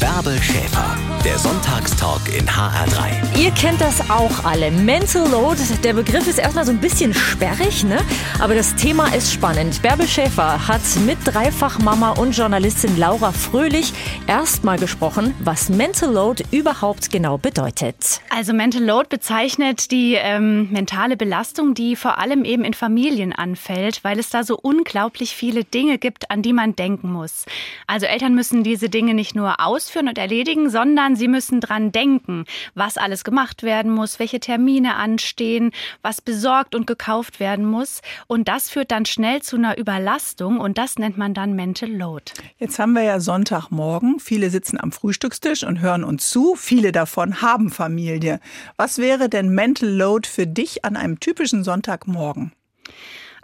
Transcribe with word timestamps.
Bärbel 0.00 0.40
Schäfer, 0.42 0.96
der 1.24 1.38
Sonntagstalk 1.38 2.22
in 2.36 2.46
HR3. 2.46 3.38
Ihr 3.38 3.50
kennt 3.52 3.80
das 3.80 4.10
auch 4.10 4.44
alle. 4.44 4.70
Mental 4.70 5.28
Load, 5.30 5.60
der 5.82 5.92
Begriff 5.92 6.26
ist 6.26 6.38
erstmal 6.38 6.64
so 6.64 6.72
ein 6.72 6.80
bisschen 6.80 7.14
sperrig, 7.14 7.84
ne? 7.84 7.98
Aber 8.40 8.54
das 8.54 8.74
Thema 8.74 9.14
ist 9.14 9.32
spannend. 9.32 9.80
Bärbel 9.82 10.08
Schäfer 10.08 10.66
hat 10.66 10.80
mit 11.06 11.18
Dreifachmama 11.24 12.12
und 12.12 12.36
Journalistin 12.36 12.96
Laura 12.98 13.32
Fröhlich 13.32 13.92
erstmal 14.26 14.78
gesprochen, 14.78 15.34
was 15.40 15.68
Mental 15.68 16.12
Load 16.12 16.44
überhaupt 16.50 17.10
genau 17.10 17.38
bedeutet. 17.38 18.20
Also 18.30 18.52
Mental 18.52 18.82
Load 18.82 19.08
bezeichnet 19.10 19.90
die 19.90 20.14
ähm, 20.14 20.70
mentale 20.72 21.16
Belastung, 21.16 21.74
die 21.74 21.94
vor 21.94 22.18
allem 22.18 22.44
eben 22.44 22.64
in 22.64 22.74
Familien 22.74 23.32
anfällt, 23.32 24.02
weil 24.02 24.18
es 24.18 24.30
da 24.30 24.42
so 24.42 24.58
unglaublich 24.60 25.36
viele 25.36 25.64
Dinge 25.64 25.98
gibt, 25.98 26.30
an 26.30 26.42
die 26.42 26.52
man 26.52 26.74
denken 26.74 27.12
muss. 27.12 27.46
Also 27.86 28.06
Eltern 28.06 28.34
müssen 28.34 28.64
diese 28.64 28.88
Dinge 28.88 29.14
nicht 29.14 29.34
nur 29.34 29.60
aus 29.60 29.83
ausführen 29.84 30.08
und 30.08 30.16
erledigen, 30.16 30.70
sondern 30.70 31.14
sie 31.14 31.28
müssen 31.28 31.60
dran 31.60 31.92
denken, 31.92 32.46
was 32.74 32.96
alles 32.96 33.22
gemacht 33.22 33.62
werden 33.62 33.90
muss, 33.92 34.18
welche 34.18 34.40
Termine 34.40 34.96
anstehen, 34.96 35.72
was 36.00 36.22
besorgt 36.22 36.74
und 36.74 36.86
gekauft 36.86 37.38
werden 37.38 37.66
muss. 37.66 38.00
Und 38.26 38.48
das 38.48 38.70
führt 38.70 38.90
dann 38.90 39.04
schnell 39.04 39.42
zu 39.42 39.56
einer 39.56 39.76
Überlastung 39.76 40.58
und 40.58 40.78
das 40.78 40.98
nennt 40.98 41.18
man 41.18 41.34
dann 41.34 41.54
Mental 41.54 41.90
Load. 41.90 42.32
Jetzt 42.58 42.78
haben 42.78 42.94
wir 42.94 43.02
ja 43.02 43.20
Sonntagmorgen. 43.20 44.20
Viele 44.20 44.48
sitzen 44.48 44.80
am 44.80 44.90
Frühstückstisch 44.90 45.64
und 45.64 45.80
hören 45.80 46.02
uns 46.02 46.30
zu. 46.30 46.54
Viele 46.54 46.90
davon 46.90 47.42
haben 47.42 47.70
Familie. 47.70 48.40
Was 48.76 48.98
wäre 48.98 49.28
denn 49.28 49.50
Mental 49.50 49.88
Load 49.88 50.26
für 50.26 50.46
dich 50.46 50.84
an 50.84 50.96
einem 50.96 51.20
typischen 51.20 51.62
Sonntagmorgen? 51.62 52.52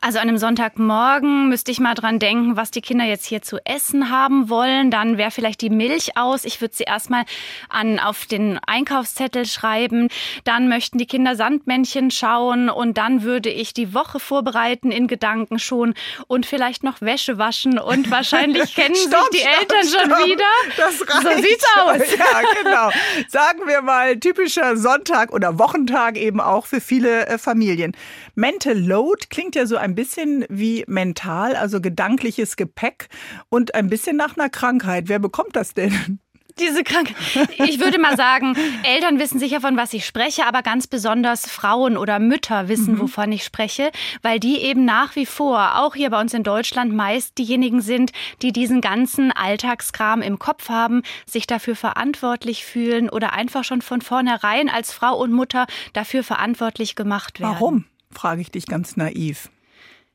Also 0.02 0.18
an 0.18 0.28
einem 0.28 0.38
Sonntagmorgen 0.38 1.50
müsste 1.50 1.70
ich 1.70 1.78
mal 1.78 1.94
dran 1.94 2.18
denken, 2.18 2.56
was 2.56 2.70
die 2.70 2.80
Kinder 2.80 3.04
jetzt 3.04 3.26
hier 3.26 3.42
zu 3.42 3.58
essen 3.66 4.10
haben 4.10 4.48
wollen. 4.48 4.90
Dann 4.90 5.18
wäre 5.18 5.30
vielleicht 5.30 5.60
die 5.60 5.68
Milch 5.68 6.16
aus. 6.16 6.44
Ich 6.44 6.62
würde 6.62 6.74
sie 6.74 6.84
erstmal 6.84 7.24
an, 7.68 7.98
auf 7.98 8.24
den 8.24 8.58
Einkaufszettel 8.66 9.44
schreiben. 9.44 10.08
Dann 10.44 10.68
möchten 10.70 10.96
die 10.96 11.04
Kinder 11.06 11.36
Sandmännchen 11.36 12.10
schauen 12.10 12.70
und 12.70 12.96
dann 12.96 13.22
würde 13.24 13.50
ich 13.50 13.74
die 13.74 13.92
Woche 13.92 14.20
vorbereiten 14.20 14.90
in 14.90 15.06
Gedanken 15.06 15.58
schon 15.58 15.92
und 16.26 16.46
vielleicht 16.46 16.82
noch 16.82 17.02
Wäsche 17.02 17.36
waschen 17.36 17.78
und 17.78 18.10
wahrscheinlich 18.10 18.74
kennen 18.74 18.94
stopp, 18.94 19.28
sich 19.32 19.42
die 19.42 19.46
stopp, 19.46 19.60
Eltern 19.60 19.86
stopp. 19.86 20.18
schon 20.18 20.28
wieder. 20.28 20.44
Das 20.78 21.00
reicht. 21.00 21.22
So 21.22 21.42
sieht's 21.42 21.66
aus. 21.76 22.00
Ja, 22.20 22.42
genau. 22.62 22.90
Sagen 23.28 23.60
wir 23.66 23.82
mal 23.82 24.18
typischer 24.18 24.76
Sonntag 24.76 25.32
oder 25.32 25.58
Wochentag 25.58 26.16
eben 26.16 26.40
auch 26.40 26.66
für 26.66 26.80
viele 26.80 27.26
äh, 27.26 27.38
Familien. 27.38 27.96
Mental 28.34 28.78
Load 28.78 29.26
klingt 29.30 29.54
ja 29.54 29.66
so 29.66 29.76
ein 29.76 29.89
bisschen 29.94 30.44
wie 30.48 30.84
mental, 30.86 31.56
also 31.56 31.80
gedankliches 31.80 32.56
Gepäck 32.56 33.08
und 33.48 33.74
ein 33.74 33.88
bisschen 33.88 34.16
nach 34.16 34.36
einer 34.36 34.48
Krankheit. 34.50 35.08
Wer 35.08 35.18
bekommt 35.18 35.56
das 35.56 35.74
denn? 35.74 36.20
Diese 36.58 36.82
Krankheit. 36.82 37.16
Ich 37.58 37.80
würde 37.80 37.98
mal 37.98 38.16
sagen, 38.16 38.54
Eltern 38.82 39.18
wissen 39.18 39.38
sicher, 39.38 39.60
von 39.62 39.76
was 39.78 39.94
ich 39.94 40.04
spreche, 40.04 40.44
aber 40.46 40.62
ganz 40.62 40.88
besonders 40.88 41.48
Frauen 41.48 41.96
oder 41.96 42.18
Mütter 42.18 42.68
wissen, 42.68 42.94
Mhm. 42.94 43.00
wovon 43.00 43.32
ich 43.32 43.44
spreche, 43.44 43.90
weil 44.20 44.40
die 44.40 44.58
eben 44.58 44.84
nach 44.84 45.16
wie 45.16 45.24
vor, 45.26 45.78
auch 45.78 45.94
hier 45.94 46.10
bei 46.10 46.20
uns 46.20 46.34
in 46.34 46.42
Deutschland, 46.42 46.92
meist 46.92 47.38
diejenigen 47.38 47.80
sind, 47.80 48.10
die 48.42 48.52
diesen 48.52 48.80
ganzen 48.82 49.32
Alltagskram 49.32 50.20
im 50.22 50.38
Kopf 50.38 50.68
haben, 50.68 51.02
sich 51.24 51.46
dafür 51.46 51.76
verantwortlich 51.76 52.64
fühlen 52.66 53.08
oder 53.08 53.32
einfach 53.32 53.64
schon 53.64 53.80
von 53.80 54.02
vornherein 54.02 54.68
als 54.68 54.92
Frau 54.92 55.16
und 55.16 55.32
Mutter 55.32 55.66
dafür 55.94 56.24
verantwortlich 56.24 56.94
gemacht 56.94 57.40
werden. 57.40 57.52
Warum? 57.52 57.84
Frage 58.10 58.40
ich 58.42 58.50
dich 58.50 58.66
ganz 58.66 58.96
naiv. 58.96 59.50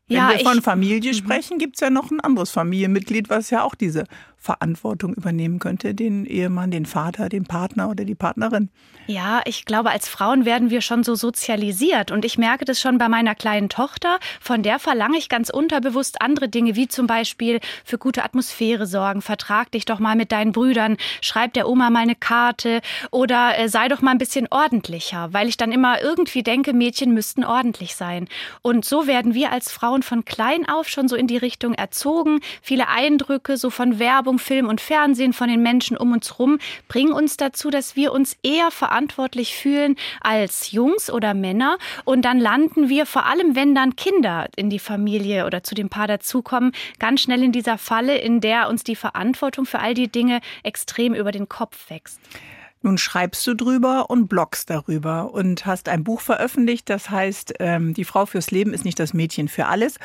Wenn 0.07 0.17
Ja, 0.17 0.29
wir 0.29 0.39
von 0.39 0.61
Familie 0.61 1.13
sprechen, 1.15 1.57
gibt 1.57 1.75
es 1.77 1.81
ja 1.81 1.89
noch 1.89 2.11
ein 2.11 2.19
anderes 2.19 2.51
Familienmitglied, 2.51 3.29
was 3.29 3.49
ja 3.49 3.63
auch 3.63 3.73
diese 3.73 4.05
Verantwortung 4.45 5.15
übernehmen 5.15 5.59
könnte. 5.59 5.95
Den 5.95 6.25
Ehemann, 6.25 6.71
den 6.71 6.85
Vater, 6.85 7.27
den 7.29 7.45
Partner 7.45 7.89
oder 7.89 8.05
die 8.05 8.15
Partnerin. 8.15 8.69
Ja, 9.07 9.41
ich 9.45 9.65
glaube, 9.65 9.91
als 9.91 10.07
Frauen 10.07 10.45
werden 10.45 10.69
wir 10.69 10.81
schon 10.81 11.03
so 11.03 11.15
sozialisiert. 11.15 12.11
Und 12.11 12.25
ich 12.25 12.37
merke 12.37 12.65
das 12.65 12.79
schon 12.79 12.97
bei 12.97 13.09
meiner 13.09 13.35
kleinen 13.35 13.69
Tochter. 13.69 14.19
Von 14.39 14.63
der 14.63 14.79
verlange 14.79 15.17
ich 15.17 15.29
ganz 15.29 15.49
unterbewusst 15.49 16.21
andere 16.21 16.47
Dinge, 16.47 16.75
wie 16.75 16.87
zum 16.87 17.07
Beispiel 17.07 17.59
für 17.83 17.97
gute 17.97 18.23
Atmosphäre 18.23 18.85
sorgen. 18.85 19.21
Vertrag 19.21 19.71
dich 19.71 19.85
doch 19.85 19.99
mal 19.99 20.15
mit 20.15 20.31
deinen 20.31 20.53
Brüdern. 20.53 20.97
Schreib 21.21 21.53
der 21.53 21.67
Oma 21.67 21.89
mal 21.89 21.99
eine 21.99 22.15
Karte. 22.15 22.81
Oder 23.11 23.59
äh, 23.59 23.67
sei 23.67 23.87
doch 23.87 24.01
mal 24.01 24.11
ein 24.11 24.17
bisschen 24.17 24.47
ordentlicher. 24.49 25.33
Weil 25.33 25.49
ich 25.49 25.57
dann 25.57 25.71
immer 25.71 26.01
irgendwie 26.01 26.43
denke, 26.43 26.73
Mädchen 26.73 27.13
müssten 27.13 27.43
ordentlich 27.43 27.95
sein. 27.95 28.27
Und 28.61 28.85
so 28.85 29.07
werden 29.07 29.33
wir 29.33 29.51
als 29.51 29.71
Frauen 29.71 30.03
von 30.03 30.23
klein 30.25 30.67
auf 30.67 30.87
schon 30.87 31.07
so 31.07 31.15
in 31.15 31.27
die 31.27 31.37
Richtung 31.37 31.73
erzogen. 31.73 32.39
Viele 32.61 32.87
Eindrücke, 32.87 33.57
so 33.57 33.69
von 33.69 33.99
Werbung, 33.99 34.34
Film 34.39 34.67
und 34.67 34.81
Fernsehen, 34.81 35.33
von 35.33 35.47
den 35.47 35.61
Menschen 35.61 35.97
um 35.97 36.11
uns 36.11 36.39
rum, 36.39 36.59
bringen 36.87 37.13
uns 37.13 37.37
dazu, 37.37 37.69
dass 37.69 37.95
wir 37.95 38.11
uns 38.11 38.37
eher 38.43 38.71
verantwortlich 38.71 39.55
fühlen 39.55 39.95
als 40.21 40.71
Jungs 40.71 41.09
oder 41.09 41.33
Männer. 41.33 41.77
Und 42.03 42.23
dann 42.23 42.39
landen 42.39 42.89
wir, 42.89 43.05
vor 43.05 43.25
allem 43.25 43.55
wenn 43.55 43.75
dann 43.75 43.95
Kinder 43.95 44.47
in 44.55 44.69
die 44.69 44.79
Familie 44.79 45.45
oder 45.45 45.63
zu 45.63 45.75
dem 45.75 45.89
Paar 45.89 46.07
dazukommen, 46.07 46.71
ganz 46.99 47.21
schnell 47.21 47.43
in 47.43 47.51
dieser 47.51 47.77
Falle, 47.77 48.17
in 48.17 48.41
der 48.41 48.69
uns 48.69 48.83
die 48.83 48.95
Verantwortung 48.95 49.65
für 49.65 49.79
all 49.79 49.93
die 49.93 50.07
Dinge 50.07 50.39
extrem 50.63 51.13
über 51.13 51.31
den 51.31 51.49
Kopf 51.49 51.89
wächst. 51.89 52.19
Nun 52.85 52.99
schreibst 52.99 53.47
du 53.47 53.55
drüber 53.55 54.11
und 54.11 54.27
bloggst 54.27 54.69
darüber 54.69 55.33
und 55.33 55.65
hast 55.65 55.89
ein 55.89 56.03
Buch 56.03 56.21
veröffentlicht, 56.21 56.87
das 56.87 57.09
heißt, 57.09 57.55
ähm, 57.59 57.95
die 57.95 58.05
Frau 58.05 58.27
fürs 58.27 58.51
Leben 58.51 58.75
ist 58.75 58.85
nicht 58.85 58.99
das 58.99 59.11
Mädchen 59.11 59.47
für 59.47 59.65
alles. 59.65 59.95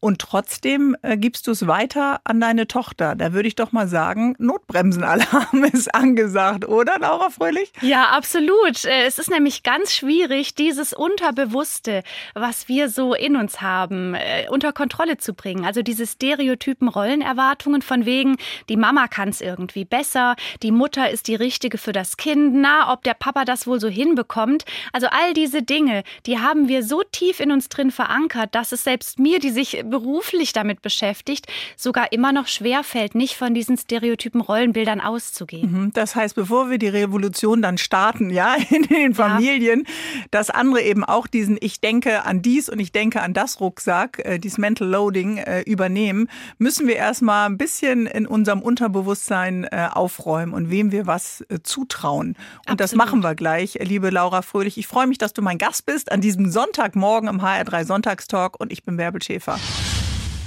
Und 0.00 0.18
trotzdem 0.18 0.94
äh, 1.00 1.16
gibst 1.16 1.46
du 1.46 1.52
es 1.52 1.66
weiter 1.66 2.20
an 2.24 2.38
deine 2.38 2.66
Tochter. 2.68 3.14
Da 3.14 3.32
würde 3.32 3.48
ich 3.48 3.54
doch 3.54 3.72
mal 3.72 3.88
sagen, 3.88 4.36
Notbremsenalarm 4.38 5.64
ist 5.72 5.94
angesagt, 5.94 6.68
oder 6.68 6.98
Laura 6.98 7.30
Fröhlich? 7.30 7.72
Ja, 7.80 8.10
absolut. 8.10 8.84
Äh, 8.84 9.06
Es 9.06 9.18
ist 9.18 9.30
nämlich 9.30 9.62
ganz 9.62 9.94
schwierig, 9.94 10.54
dieses 10.54 10.92
Unterbewusste, 10.92 12.02
was 12.34 12.68
wir 12.68 12.90
so 12.90 13.14
in 13.14 13.36
uns 13.36 13.62
haben, 13.62 14.14
äh, 14.14 14.46
unter 14.50 14.74
Kontrolle 14.74 15.16
zu 15.16 15.32
bringen. 15.32 15.64
Also 15.64 15.80
diese 15.80 16.06
stereotypen 16.06 16.88
Rollenerwartungen 16.88 17.80
von 17.80 18.04
wegen, 18.04 18.36
die 18.68 18.76
Mama 18.76 19.08
kann 19.08 19.30
es 19.30 19.40
irgendwie 19.40 19.86
besser, 19.86 20.36
die 20.62 20.70
Mutter 20.70 21.08
ist 21.08 21.28
die 21.28 21.34
richtige 21.34 21.78
für 21.78 21.92
das 21.92 22.18
Kind, 22.18 22.25
na, 22.34 22.92
ob 22.92 23.04
der 23.04 23.14
Papa 23.14 23.44
das 23.44 23.66
wohl 23.66 23.78
so 23.80 23.88
hinbekommt. 23.88 24.64
Also 24.92 25.06
all 25.10 25.34
diese 25.34 25.62
Dinge, 25.62 26.02
die 26.26 26.38
haben 26.38 26.68
wir 26.68 26.82
so 26.82 27.02
tief 27.12 27.40
in 27.40 27.52
uns 27.52 27.68
drin 27.68 27.90
verankert, 27.90 28.54
dass 28.54 28.72
es 28.72 28.84
selbst 28.84 29.18
mir, 29.18 29.38
die 29.38 29.50
sich 29.50 29.82
beruflich 29.84 30.52
damit 30.52 30.82
beschäftigt, 30.82 31.46
sogar 31.76 32.12
immer 32.12 32.32
noch 32.32 32.46
schwer 32.46 32.82
fällt, 32.82 33.14
nicht 33.14 33.36
von 33.36 33.54
diesen 33.54 33.76
stereotypen 33.76 34.40
Rollenbildern 34.40 35.00
auszugehen. 35.00 35.72
Mhm, 35.72 35.90
Das 35.92 36.16
heißt, 36.16 36.34
bevor 36.34 36.70
wir 36.70 36.78
die 36.78 36.88
Revolution 36.88 37.62
dann 37.62 37.78
starten, 37.78 38.30
ja, 38.30 38.56
in 38.70 38.82
den 38.84 39.14
Familien, 39.14 39.84
dass 40.30 40.50
andere 40.50 40.82
eben 40.82 41.04
auch 41.04 41.26
diesen 41.26 41.56
Ich 41.60 41.80
denke 41.80 42.24
an 42.24 42.42
dies 42.42 42.68
und 42.68 42.78
ich 42.78 42.92
denke 42.92 43.22
an 43.22 43.34
das 43.34 43.60
Rucksack, 43.60 44.20
äh, 44.24 44.38
dieses 44.38 44.58
Mental 44.58 44.88
Loading 44.88 45.38
äh, 45.38 45.60
übernehmen, 45.62 46.28
müssen 46.58 46.86
wir 46.86 46.96
erstmal 46.96 47.48
ein 47.48 47.58
bisschen 47.58 48.06
in 48.06 48.26
unserem 48.26 48.62
Unterbewusstsein 48.62 49.64
äh, 49.64 49.88
aufräumen 49.92 50.54
und 50.54 50.70
wem 50.70 50.92
wir 50.92 51.06
was 51.06 51.42
äh, 51.42 51.58
zutrauen. 52.06 52.36
Und 52.68 52.80
das 52.80 52.92
Absolut. 52.92 53.04
machen 53.04 53.22
wir 53.22 53.34
gleich, 53.34 53.78
liebe 53.80 54.10
Laura 54.10 54.42
Fröhlich. 54.42 54.78
Ich 54.78 54.86
freue 54.86 55.06
mich, 55.06 55.18
dass 55.18 55.32
du 55.32 55.42
mein 55.42 55.58
Gast 55.58 55.86
bist 55.86 56.12
an 56.12 56.20
diesem 56.20 56.50
Sonntagmorgen 56.50 57.28
im 57.28 57.40
HR3 57.40 57.84
Sonntagstalk 57.84 58.58
und 58.58 58.72
ich 58.72 58.84
bin 58.84 58.96
Bärbel 58.96 59.22
Schäfer. 59.22 59.58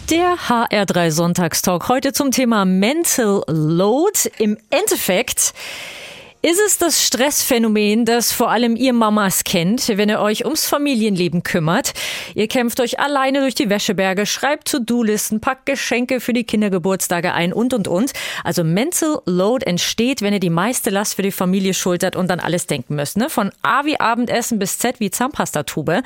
Der 0.09 0.37
HR3 0.37 1.11
Sonntagstalk 1.11 1.87
heute 1.87 2.13
zum 2.13 2.31
Thema 2.31 2.65
Mental 2.65 3.43
Load. 3.47 4.31
Im 4.39 4.57
Endeffekt 4.71 5.53
ist 6.41 6.61
es 6.65 6.77
das 6.77 7.03
Stressphänomen, 7.05 8.05
das 8.05 8.31
vor 8.31 8.49
allem 8.49 8.77
ihr 8.77 8.93
Mamas 8.93 9.43
kennt, 9.43 9.89
wenn 9.89 10.07
ihr 10.07 10.21
euch 10.21 10.45
ums 10.45 10.65
Familienleben 10.67 11.43
kümmert. 11.43 11.91
Ihr 12.33 12.47
kämpft 12.47 12.79
euch 12.79 12.97
alleine 12.97 13.41
durch 13.41 13.55
die 13.55 13.69
Wäscheberge, 13.69 14.25
schreibt 14.25 14.71
To-Do-Listen, 14.71 15.41
packt 15.41 15.65
Geschenke 15.65 16.21
für 16.21 16.31
die 16.31 16.45
Kindergeburtstage 16.45 17.33
ein 17.33 17.51
und, 17.51 17.73
und, 17.73 17.89
und. 17.89 18.13
Also 18.45 18.63
Mental 18.63 19.21
Load 19.25 19.65
entsteht, 19.65 20.21
wenn 20.21 20.31
ihr 20.31 20.39
die 20.39 20.49
meiste 20.49 20.89
Last 20.89 21.15
für 21.15 21.23
die 21.23 21.33
Familie 21.33 21.73
schultert 21.73 22.15
und 22.15 22.29
dann 22.29 22.39
alles 22.39 22.67
denken 22.67 22.95
müsst. 22.95 23.17
Ne? 23.17 23.29
Von 23.29 23.51
A 23.61 23.83
wie 23.83 23.99
Abendessen 23.99 24.59
bis 24.59 24.77
Z 24.77 25.01
wie 25.01 25.11
Zahnpastatube. 25.11 26.03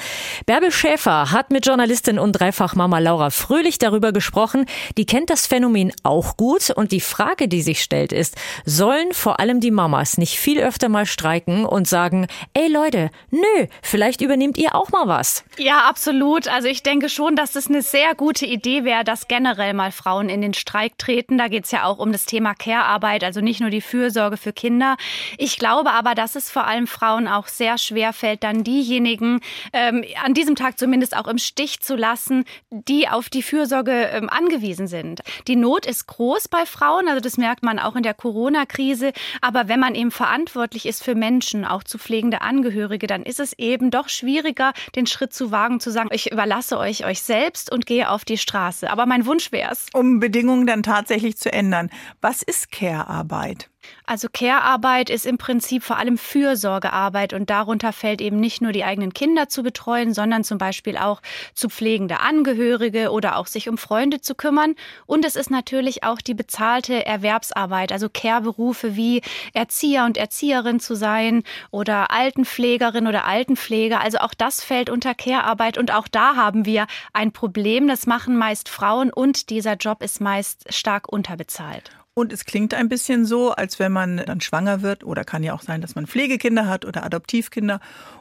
Bärbel 0.47 0.71
Schäfer 0.71 1.29
hat 1.31 1.51
mit 1.51 1.67
Journalistin 1.67 2.17
und 2.17 2.31
Dreifachmama 2.31 2.97
Laura 2.97 3.29
Fröhlich 3.29 3.77
darüber 3.77 4.11
gesprochen. 4.11 4.65
Die 4.97 5.05
kennt 5.05 5.29
das 5.29 5.45
Phänomen 5.45 5.93
auch 6.01 6.37
gut 6.37 6.71
und 6.71 6.91
die 6.91 7.01
Frage, 7.01 7.47
die 7.47 7.61
sich 7.61 7.83
stellt, 7.83 8.11
ist, 8.11 8.35
sollen 8.65 9.13
vor 9.13 9.39
allem 9.39 9.59
die 9.59 9.69
Mamas 9.69 10.17
nicht 10.23 10.39
viel 10.39 10.61
öfter 10.61 10.87
mal 10.87 11.05
streiken 11.05 11.65
und 11.65 11.85
sagen, 11.85 12.27
ey 12.53 12.69
Leute, 12.71 13.09
nö, 13.29 13.67
vielleicht 13.81 14.21
übernehmt 14.21 14.57
ihr 14.57 14.73
auch 14.73 14.89
mal 14.89 15.05
was? 15.05 15.43
Ja, 15.57 15.79
absolut. 15.79 16.47
Also 16.47 16.69
ich 16.69 16.81
denke 16.81 17.09
schon, 17.09 17.35
dass 17.35 17.57
es 17.57 17.67
eine 17.67 17.81
sehr 17.81 18.15
gute 18.15 18.45
Idee 18.45 18.85
wäre, 18.85 19.03
dass 19.03 19.27
generell 19.27 19.73
mal 19.73 19.91
Frauen 19.91 20.29
in 20.29 20.39
den 20.39 20.53
Streik 20.53 20.97
treten. 20.97 21.37
Da 21.37 21.49
geht 21.49 21.65
es 21.65 21.71
ja 21.71 21.83
auch 21.83 21.99
um 21.99 22.13
das 22.13 22.25
Thema 22.25 22.53
Care-Arbeit, 22.53 23.25
also 23.25 23.41
nicht 23.41 23.59
nur 23.59 23.69
die 23.69 23.81
Fürsorge 23.81 24.37
für 24.37 24.53
Kinder. 24.53 24.95
Ich 25.37 25.57
glaube 25.57 25.91
aber, 25.91 26.15
dass 26.15 26.37
es 26.37 26.49
vor 26.49 26.67
allem 26.67 26.87
Frauen 26.87 27.27
auch 27.27 27.49
sehr 27.49 27.77
schwer 27.77 28.13
fällt, 28.13 28.45
dann 28.45 28.63
diejenigen 28.63 29.41
ähm, 29.73 30.05
an 30.23 30.33
diesem 30.33 30.55
Tag 30.55 30.79
zumindest 30.79 31.17
auch 31.17 31.27
im 31.27 31.37
Stich 31.37 31.81
zu 31.81 31.97
lassen, 31.97 32.45
die 32.69 33.09
auf 33.09 33.27
die 33.27 33.43
Fürsorge 33.43 33.91
ähm, 33.91 34.29
angewiesen 34.29 34.87
sind. 34.87 35.19
Die 35.49 35.57
Not 35.57 35.85
ist 35.85 36.07
groß 36.07 36.47
bei 36.47 36.65
Frauen, 36.65 37.09
also 37.09 37.19
das 37.19 37.35
merkt 37.35 37.61
man 37.61 37.77
auch 37.77 37.97
in 37.97 38.03
der 38.03 38.13
Corona-Krise. 38.13 39.11
Aber 39.41 39.67
wenn 39.67 39.81
man 39.81 39.95
eben 39.95 40.12
verantwortlich 40.13 40.85
ist 40.85 41.03
für 41.03 41.15
Menschen, 41.15 41.65
auch 41.65 41.83
zu 41.83 41.97
pflegende 41.97 42.41
Angehörige, 42.41 43.07
dann 43.07 43.23
ist 43.23 43.39
es 43.39 43.53
eben 43.53 43.91
doch 43.91 44.09
schwieriger, 44.09 44.73
den 44.95 45.05
Schritt 45.05 45.33
zu 45.33 45.51
wagen, 45.51 45.79
zu 45.79 45.91
sagen, 45.91 46.09
ich 46.11 46.31
überlasse 46.31 46.77
euch 46.77 47.05
euch 47.05 47.21
selbst 47.21 47.71
und 47.71 47.85
gehe 47.85 48.09
auf 48.09 48.23
die 48.25 48.37
Straße. 48.37 48.89
Aber 48.89 49.05
mein 49.05 49.25
Wunsch 49.25 49.51
wäre 49.51 49.71
es. 49.71 49.87
Um 49.93 50.19
Bedingungen 50.19 50.67
dann 50.67 50.83
tatsächlich 50.83 51.37
zu 51.37 51.51
ändern. 51.51 51.89
Was 52.21 52.41
ist 52.43 52.71
Care-Arbeit? 52.71 53.69
Also 54.05 54.27
Care-Arbeit 54.31 55.09
ist 55.09 55.25
im 55.25 55.37
Prinzip 55.37 55.83
vor 55.83 55.97
allem 55.97 56.17
Fürsorgearbeit 56.17 57.33
und 57.33 57.49
darunter 57.49 57.93
fällt 57.93 58.21
eben 58.21 58.39
nicht 58.39 58.61
nur 58.61 58.71
die 58.71 58.83
eigenen 58.83 59.13
Kinder 59.13 59.47
zu 59.49 59.63
betreuen, 59.63 60.13
sondern 60.13 60.43
zum 60.43 60.57
Beispiel 60.57 60.97
auch 60.97 61.21
zu 61.53 61.69
pflegende 61.69 62.19
Angehörige 62.19 63.11
oder 63.11 63.37
auch 63.37 63.47
sich 63.47 63.69
um 63.69 63.77
Freunde 63.77 64.21
zu 64.21 64.35
kümmern. 64.35 64.75
Und 65.05 65.25
es 65.25 65.35
ist 65.35 65.49
natürlich 65.49 66.03
auch 66.03 66.19
die 66.19 66.33
bezahlte 66.33 67.05
Erwerbsarbeit, 67.05 67.91
also 67.91 68.09
Care-Berufe 68.09 68.95
wie 68.95 69.21
Erzieher 69.53 70.05
und 70.05 70.17
Erzieherin 70.17 70.79
zu 70.79 70.95
sein 70.95 71.43
oder 71.71 72.11
Altenpflegerin 72.11 73.07
oder 73.07 73.25
Altenpfleger. 73.25 74.01
Also 74.01 74.19
auch 74.19 74.33
das 74.33 74.63
fällt 74.63 74.89
unter 74.89 75.15
Care-Arbeit 75.15 75.77
und 75.77 75.93
auch 75.93 76.07
da 76.07 76.35
haben 76.35 76.65
wir 76.65 76.87
ein 77.13 77.31
Problem. 77.31 77.87
Das 77.87 78.05
machen 78.05 78.37
meist 78.37 78.69
Frauen 78.69 79.11
und 79.11 79.49
dieser 79.49 79.75
Job 79.75 80.03
ist 80.03 80.19
meist 80.19 80.73
stark 80.73 81.11
unterbezahlt. 81.11 82.02
Und 82.15 82.31
es 82.31 82.45
klingt 82.45 82.75
ein 82.75 82.89
bisschen 82.89 83.25
so, 83.25 83.51
als 83.51 83.79
wenn 83.79 83.91
man 83.91 84.17
dann 84.17 84.39
schwanger 84.39 84.83
wird 84.83 85.03
oder 85.03 85.23
kann 85.23 85.41
ja 85.41 85.53
auch 85.53 85.61
sein, 85.61 85.81
dass 85.81 85.95
man 85.95 86.05
Pflegekinder 86.05 86.67
hat 86.67 86.85
oder 86.85 87.03
Adoptivkinder 87.03 87.79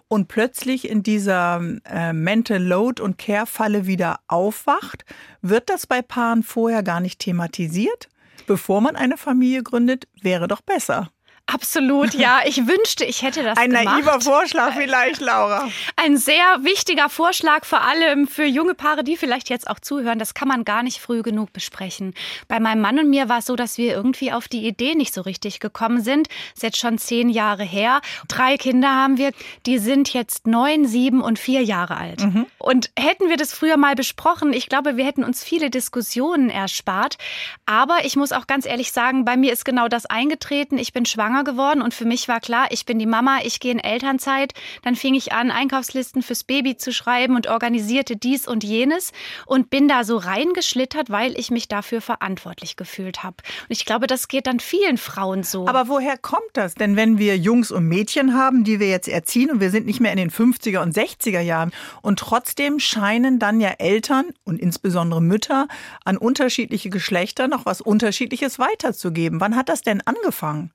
und 0.09 0.29
plötzlich 0.29 0.89
in 0.89 1.03
dieser 1.03 1.61
äh, 1.85 2.15
Mental 2.15 2.63
Load 2.63 3.03
und 3.03 3.19
Care-Falle 3.19 3.87
wieder 3.87 4.21
aufwacht. 4.29 5.05
Wird 5.43 5.69
das 5.69 5.87
bei 5.87 6.01
Paaren 6.01 6.43
vorher 6.43 6.83
gar 6.83 7.01
nicht 7.01 7.19
thematisiert? 7.19 8.09
Bevor 8.47 8.81
man 8.81 8.97
eine 8.97 9.19
Familie 9.19 9.63
gründet, 9.63 10.09
wäre 10.23 10.49
doch 10.49 10.63
besser. 10.63 11.11
Absolut, 11.47 12.15
ja. 12.15 12.41
Ich 12.47 12.67
wünschte, 12.67 13.05
ich 13.05 13.23
hätte 13.23 13.43
das 13.43 13.59
Ein 13.59 13.71
gemacht. 13.71 13.85
naiver 13.85 14.21
Vorschlag 14.21 14.75
vielleicht, 14.75 15.21
Laura. 15.21 15.69
Ein 15.97 16.17
sehr 16.17 16.45
wichtiger 16.61 17.09
Vorschlag, 17.09 17.65
vor 17.65 17.83
allem 17.83 18.27
für 18.27 18.45
junge 18.45 18.75
Paare, 18.75 19.05
die 19.05 19.17
vielleicht 19.17 19.51
jetzt 19.51 19.69
auch 19.69 19.81
zuhören. 19.81 20.19
Das 20.19 20.35
kann 20.35 20.49
man 20.49 20.65
gar 20.65 20.83
nicht 20.83 21.01
früh 21.01 21.23
genug 21.23 21.53
besprechen. 21.53 22.15
Bei 22.49 22.61
meinem 22.61 22.81
Mann 22.81 22.99
und 22.99 23.11
mir 23.11 23.29
war 23.29 23.39
es 23.39 23.47
so, 23.47 23.57
dass 23.57 23.77
wir 23.77 23.93
irgendwie 23.93 24.33
auf 24.33 24.49
die 24.49 24.67
Idee 24.67 24.95
nicht 24.95 25.13
so 25.13 25.21
richtig 25.21 25.61
gekommen 25.61 26.01
sind. 26.01 26.29
Das 26.29 26.37
ist 26.59 26.63
jetzt 26.63 26.79
schon 26.79 26.97
zehn 26.97 27.29
Jahre 27.29 27.65
her. 27.65 28.01
Drei 28.29 28.57
Kinder 28.57 28.89
haben 28.89 29.19
wir. 29.19 29.33
Die 29.67 29.79
sind 29.79 30.13
jetzt 30.15 30.47
neun, 30.47 30.87
sieben 30.87 31.21
und 31.21 31.39
vier 31.39 31.63
Jahre 31.63 31.97
alt. 31.97 32.23
Mhm. 32.23 32.47
Und 32.59 32.91
hätten 32.97 33.29
wir 33.29 33.37
das 33.37 33.53
früher 33.53 33.77
mal 33.77 33.95
besprochen, 33.95 34.53
ich 34.53 34.69
glaube, 34.69 34.97
wir 34.97 35.05
hätten 35.05 35.25
uns 35.25 35.43
viele 35.45 35.71
Diskussionen 35.71 36.51
erspart. 36.51 37.19
Aber 37.67 38.05
ich 38.05 38.17
muss 38.17 38.33
auch 38.33 38.47
ganz 38.47 38.65
ehrlich 38.65 38.93
sagen, 38.93 39.25
bei 39.25 39.37
mir 39.37 39.53
ist 39.53 39.65
genau 39.65 39.89
das 39.89 40.07
eingetreten. 40.07 40.79
Ich 40.79 40.93
bin 40.93 41.05
schwanger 41.05 41.32
schwanger 41.33 41.45
geworden 41.45 41.83
und 41.83 41.95
für 41.95 42.05
mich 42.05 42.29
war 42.29 42.41
klar, 42.41 42.67
ich 42.71 42.85
bin 42.85 42.99
die 42.99 43.07
Mama, 43.07 43.39
ich 43.43 43.61
gehe 43.61 43.73
in 43.73 43.79
Elternzeit. 43.79 44.53
Dann 44.83 44.97
fing 44.97 45.15
ich 45.15 45.33
an, 45.33 45.51
Einkaufslisten 45.51 46.23
fürs 46.23 46.45
Baby 46.45 46.77
zu 46.77 46.93
schreiben 46.93 47.37
und 47.37 47.47
organisierte 47.47 48.17
dies 48.17 48.47
und 48.47 48.65
jenes 48.65 49.13
und 49.47 49.71
bin 49.71 49.89
da 49.89 50.05
so 50.05 50.19
reingeschlittert, 50.19 51.11
weil 51.11 51.39
ich 51.39 51.51
mich 51.51 51.69
dafür 51.69 52.01
verantwortlich 52.01 52.77
gefühlt 52.77 53.23
habe. 53.23 53.37
Und 53.63 53.71
ich 53.71 53.85
glaube, 53.85 54.07
das 54.07 54.29
geht 54.29 54.47
dann 54.47 54.61
vielen 54.61 54.99
Frauen 54.99 55.43
so. 55.43 55.67
Aber 55.67 55.89
woher 55.89 56.19
kommt 56.19 56.43
das? 56.53 56.75
Denn 56.75 56.97
wenn 56.97 57.19
wir 57.19 57.39
Jungs 57.39 57.71
und 57.71 57.89
Mädchen 57.89 58.35
haben, 58.35 58.65
die 58.65 58.79
wir 58.79 58.89
jetzt 58.89 59.09
erziehen 59.09 59.51
und 59.51 59.61
wir 59.61 59.71
sind 59.71 59.87
nicht 59.87 60.01
mehr 60.01 60.13
in 60.13 60.19
den 60.19 60.31
50er 60.31 60.83
und 60.83 60.95
60er 60.95 61.41
Jahren 61.41 61.73
und 62.03 62.19
trotzdem 62.19 62.79
scheinen 62.79 63.39
dann 63.39 63.61
ja 63.61 63.71
Eltern 63.79 64.27
und 64.45 64.61
insbesondere 64.61 65.23
Mütter 65.23 65.67
an 66.05 66.19
unterschiedliche 66.19 66.91
Geschlechter 66.91 67.49
noch 67.49 67.65
was 67.65 67.81
Unterschiedliches 67.81 68.59
weiterzugeben. 68.59 69.41
Wann 69.41 69.57
hat 69.57 69.69
das 69.69 69.83
denn 69.83 70.03
angefangen? 70.03 70.71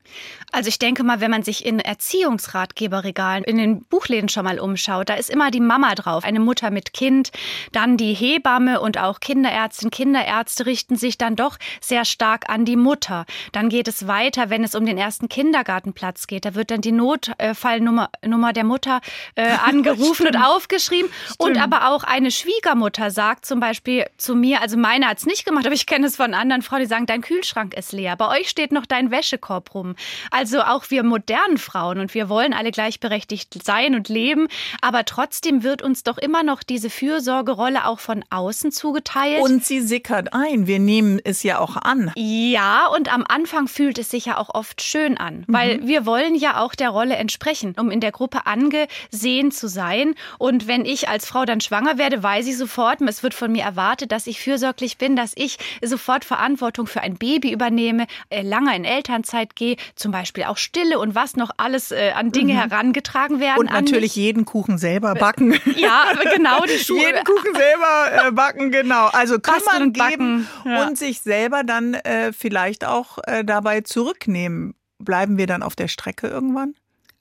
Also 0.53 0.69
ich 0.69 0.79
denke 0.79 1.03
mal, 1.03 1.19
wenn 1.19 1.29
man 1.29 1.43
sich 1.43 1.65
in 1.65 1.79
Erziehungsratgeberregalen 1.79 3.43
in 3.43 3.57
den 3.57 3.83
Buchläden 3.83 4.29
schon 4.29 4.45
mal 4.45 4.59
umschaut, 4.59 5.09
da 5.09 5.15
ist 5.15 5.29
immer 5.29 5.51
die 5.51 5.59
Mama 5.59 5.93
drauf, 5.93 6.23
eine 6.23 6.39
Mutter 6.39 6.71
mit 6.71 6.93
Kind, 6.93 7.31
dann 7.73 7.97
die 7.97 8.13
Hebamme 8.13 8.79
und 8.79 8.97
auch 8.97 9.19
Kinderärztin, 9.19 9.91
Kinderärzte 9.91 10.65
richten 10.65 10.95
sich 10.95 11.17
dann 11.17 11.35
doch 11.35 11.57
sehr 11.81 12.05
stark 12.05 12.49
an 12.49 12.63
die 12.63 12.77
Mutter. 12.77 13.25
Dann 13.51 13.67
geht 13.67 13.89
es 13.89 14.07
weiter, 14.07 14.49
wenn 14.49 14.63
es 14.63 14.73
um 14.73 14.85
den 14.85 14.97
ersten 14.97 15.27
Kindergartenplatz 15.27 16.27
geht, 16.27 16.45
da 16.45 16.55
wird 16.55 16.71
dann 16.71 16.81
die 16.81 16.93
Notfallnummer 16.93 18.09
Nummer 18.25 18.53
der 18.53 18.63
Mutter 18.63 19.01
äh, 19.35 19.49
angerufen 19.65 20.27
und 20.27 20.37
aufgeschrieben. 20.37 21.11
Stimmt. 21.25 21.39
Und 21.39 21.57
aber 21.61 21.89
auch 21.89 22.03
eine 22.05 22.31
Schwiegermutter 22.31 23.11
sagt 23.11 23.45
zum 23.45 23.59
Beispiel 23.59 24.05
zu 24.17 24.33
mir, 24.33 24.61
also 24.61 24.77
meine 24.77 25.07
hat 25.07 25.17
es 25.17 25.25
nicht 25.25 25.45
gemacht, 25.45 25.65
aber 25.65 25.75
ich 25.75 25.85
kenne 25.85 26.07
es 26.07 26.15
von 26.15 26.33
anderen 26.33 26.61
Frauen, 26.61 26.79
die 26.79 26.85
sagen, 26.85 27.05
dein 27.05 27.21
Kühlschrank 27.21 27.73
ist 27.73 27.91
leer, 27.91 28.15
bei 28.15 28.29
euch 28.39 28.47
steht 28.47 28.71
noch 28.71 28.85
dein 28.85 29.11
Wäschekorb 29.11 29.73
rum. 29.73 29.95
Also 30.37 30.61
auch 30.61 30.91
wir 30.91 31.01
modernen 31.01 31.57
Frauen 31.57 31.97
und 31.97 32.13
wir 32.13 32.29
wollen 32.29 32.53
alle 32.53 32.69
gleichberechtigt 32.69 33.63
sein 33.65 33.95
und 33.95 34.07
leben, 34.07 34.47
aber 34.81 35.03
trotzdem 35.03 35.63
wird 35.63 35.81
uns 35.81 36.03
doch 36.03 36.19
immer 36.19 36.43
noch 36.43 36.61
diese 36.61 36.91
Fürsorgerolle 36.91 37.87
auch 37.87 37.99
von 37.99 38.23
außen 38.29 38.71
zugeteilt. 38.71 39.41
Und 39.41 39.65
sie 39.65 39.81
sickert 39.81 40.33
ein. 40.33 40.67
Wir 40.67 40.77
nehmen 40.77 41.19
es 41.23 41.41
ja 41.41 41.57
auch 41.57 41.75
an. 41.75 42.11
Ja, 42.15 42.85
und 42.85 43.11
am 43.11 43.25
Anfang 43.27 43.67
fühlt 43.67 43.97
es 43.97 44.11
sich 44.11 44.25
ja 44.25 44.37
auch 44.37 44.53
oft 44.53 44.83
schön 44.83 45.17
an, 45.17 45.43
weil 45.47 45.79
mhm. 45.79 45.87
wir 45.87 46.05
wollen 46.05 46.35
ja 46.35 46.61
auch 46.61 46.75
der 46.75 46.91
Rolle 46.91 47.15
entsprechen, 47.15 47.73
um 47.75 47.89
in 47.89 47.99
der 47.99 48.11
Gruppe 48.11 48.45
angesehen 48.45 49.51
zu 49.51 49.67
sein. 49.67 50.13
Und 50.37 50.67
wenn 50.67 50.85
ich 50.85 51.09
als 51.09 51.25
Frau 51.25 51.45
dann 51.45 51.61
schwanger 51.61 51.97
werde, 51.97 52.21
weiß 52.21 52.45
ich 52.45 52.57
sofort, 52.57 53.01
es 53.01 53.23
wird 53.23 53.33
von 53.33 53.51
mir 53.51 53.63
erwartet, 53.63 54.11
dass 54.11 54.27
ich 54.27 54.39
fürsorglich 54.39 54.99
bin, 54.99 55.15
dass 55.15 55.31
ich 55.35 55.57
sofort 55.81 56.25
Verantwortung 56.25 56.85
für 56.85 57.01
ein 57.01 57.17
Baby 57.17 57.51
übernehme, 57.51 58.05
äh, 58.29 58.43
lange 58.43 58.75
in 58.75 58.85
Elternzeit 58.85 59.55
gehe, 59.55 59.77
zum 59.95 60.11
Beispiel 60.11 60.26
auch 60.47 60.57
Stille 60.57 60.99
und 60.99 61.15
was 61.15 61.35
noch 61.35 61.51
alles 61.57 61.91
äh, 61.91 62.11
an 62.11 62.31
Dinge 62.31 62.53
mhm. 62.53 62.57
herangetragen 62.57 63.39
werden. 63.39 63.59
Und 63.59 63.71
natürlich 63.71 64.15
jeden 64.15 64.45
Kuchen 64.45 64.77
selber 64.77 65.15
backen. 65.15 65.57
Ja, 65.77 66.13
genau. 66.33 66.63
Die 66.65 66.79
Schuhe. 66.79 66.99
jeden 66.99 67.23
Kuchen 67.23 67.53
selber 67.53 68.27
äh, 68.27 68.31
backen, 68.31 68.71
genau. 68.71 69.07
Also 69.07 69.37
kümmern 69.39 69.93
geben 69.93 70.47
ja. 70.65 70.87
und 70.87 70.97
sich 70.97 71.21
selber 71.21 71.63
dann 71.63 71.93
äh, 71.93 72.33
vielleicht 72.33 72.85
auch 72.85 73.19
äh, 73.25 73.43
dabei 73.43 73.81
zurücknehmen. 73.81 74.73
Bleiben 74.97 75.37
wir 75.37 75.45
dann 75.45 75.61
auf 75.61 75.75
der 75.75 75.87
Strecke 75.87 76.27
irgendwann? 76.27 76.73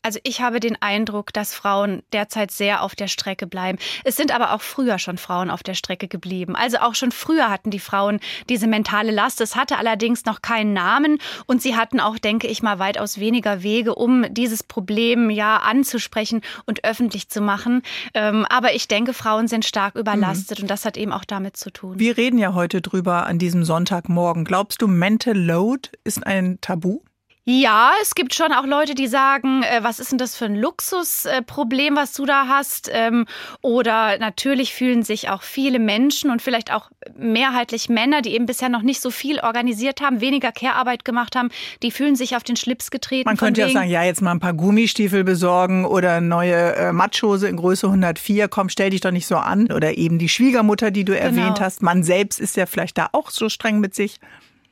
Also 0.06 0.20
ich 0.22 0.40
habe 0.40 0.60
den 0.60 0.80
Eindruck, 0.80 1.32
dass 1.32 1.52
Frauen 1.52 2.04
derzeit 2.12 2.52
sehr 2.52 2.84
auf 2.84 2.94
der 2.94 3.08
Strecke 3.08 3.48
bleiben. 3.48 3.76
Es 4.04 4.14
sind 4.14 4.32
aber 4.32 4.52
auch 4.52 4.60
früher 4.60 5.00
schon 5.00 5.18
Frauen 5.18 5.50
auf 5.50 5.64
der 5.64 5.74
Strecke 5.74 6.06
geblieben. 6.06 6.54
Also 6.54 6.78
auch 6.78 6.94
schon 6.94 7.10
früher 7.10 7.50
hatten 7.50 7.72
die 7.72 7.80
Frauen 7.80 8.20
diese 8.48 8.68
mentale 8.68 9.10
Last. 9.10 9.40
Es 9.40 9.56
hatte 9.56 9.78
allerdings 9.78 10.24
noch 10.24 10.42
keinen 10.42 10.72
Namen 10.72 11.18
und 11.46 11.60
sie 11.60 11.74
hatten 11.74 11.98
auch, 11.98 12.18
denke 12.18 12.46
ich 12.46 12.62
mal, 12.62 12.78
weitaus 12.78 13.18
weniger 13.18 13.64
Wege, 13.64 13.96
um 13.96 14.24
dieses 14.32 14.62
Problem 14.62 15.28
ja 15.28 15.56
anzusprechen 15.56 16.40
und 16.66 16.84
öffentlich 16.84 17.28
zu 17.28 17.40
machen. 17.40 17.82
Ähm, 18.14 18.46
aber 18.48 18.74
ich 18.74 18.86
denke, 18.86 19.12
Frauen 19.12 19.48
sind 19.48 19.64
stark 19.64 19.96
überlastet 19.96 20.58
mhm. 20.58 20.64
und 20.66 20.70
das 20.70 20.84
hat 20.84 20.96
eben 20.96 21.10
auch 21.10 21.24
damit 21.24 21.56
zu 21.56 21.72
tun. 21.72 21.98
Wir 21.98 22.16
reden 22.16 22.38
ja 22.38 22.54
heute 22.54 22.80
drüber 22.80 23.26
an 23.26 23.40
diesem 23.40 23.64
Sonntagmorgen. 23.64 24.44
Glaubst 24.44 24.82
du, 24.82 24.86
Mental 24.86 25.36
Load 25.36 25.88
ist 26.04 26.24
ein 26.24 26.58
Tabu? 26.60 27.00
Ja, 27.48 27.92
es 28.02 28.16
gibt 28.16 28.34
schon 28.34 28.52
auch 28.52 28.66
Leute, 28.66 28.96
die 28.96 29.06
sagen, 29.06 29.62
äh, 29.62 29.78
was 29.84 30.00
ist 30.00 30.10
denn 30.10 30.18
das 30.18 30.34
für 30.34 30.46
ein 30.46 30.56
Luxusproblem, 30.56 31.94
was 31.94 32.12
du 32.12 32.26
da 32.26 32.48
hast? 32.48 32.90
Ähm, 32.92 33.24
oder 33.62 34.18
natürlich 34.18 34.74
fühlen 34.74 35.04
sich 35.04 35.28
auch 35.28 35.42
viele 35.42 35.78
Menschen 35.78 36.32
und 36.32 36.42
vielleicht 36.42 36.72
auch 36.72 36.90
mehrheitlich 37.16 37.88
Männer, 37.88 38.20
die 38.20 38.34
eben 38.34 38.46
bisher 38.46 38.68
noch 38.68 38.82
nicht 38.82 39.00
so 39.00 39.12
viel 39.12 39.38
organisiert 39.38 40.00
haben, 40.00 40.20
weniger 40.20 40.50
Care-Arbeit 40.50 41.04
gemacht 41.04 41.36
haben, 41.36 41.50
die 41.84 41.92
fühlen 41.92 42.16
sich 42.16 42.34
auf 42.34 42.42
den 42.42 42.56
Schlips 42.56 42.90
getreten. 42.90 43.28
Man 43.28 43.36
könnte 43.36 43.60
ja 43.60 43.68
sagen, 43.68 43.90
ja, 43.90 44.02
jetzt 44.02 44.22
mal 44.22 44.32
ein 44.32 44.40
paar 44.40 44.54
Gummistiefel 44.54 45.22
besorgen 45.22 45.84
oder 45.84 46.20
neue 46.20 46.74
äh, 46.74 46.92
Matschhose 46.92 47.46
in 47.46 47.54
Größe 47.54 47.86
104. 47.86 48.48
Komm, 48.48 48.70
stell 48.70 48.90
dich 48.90 49.02
doch 49.02 49.12
nicht 49.12 49.28
so 49.28 49.36
an. 49.36 49.70
Oder 49.70 49.96
eben 49.96 50.18
die 50.18 50.28
Schwiegermutter, 50.28 50.90
die 50.90 51.04
du 51.04 51.12
genau. 51.12 51.24
erwähnt 51.24 51.60
hast. 51.60 51.80
Man 51.80 52.02
selbst 52.02 52.40
ist 52.40 52.56
ja 52.56 52.66
vielleicht 52.66 52.98
da 52.98 53.10
auch 53.12 53.30
so 53.30 53.48
streng 53.48 53.78
mit 53.78 53.94
sich. 53.94 54.18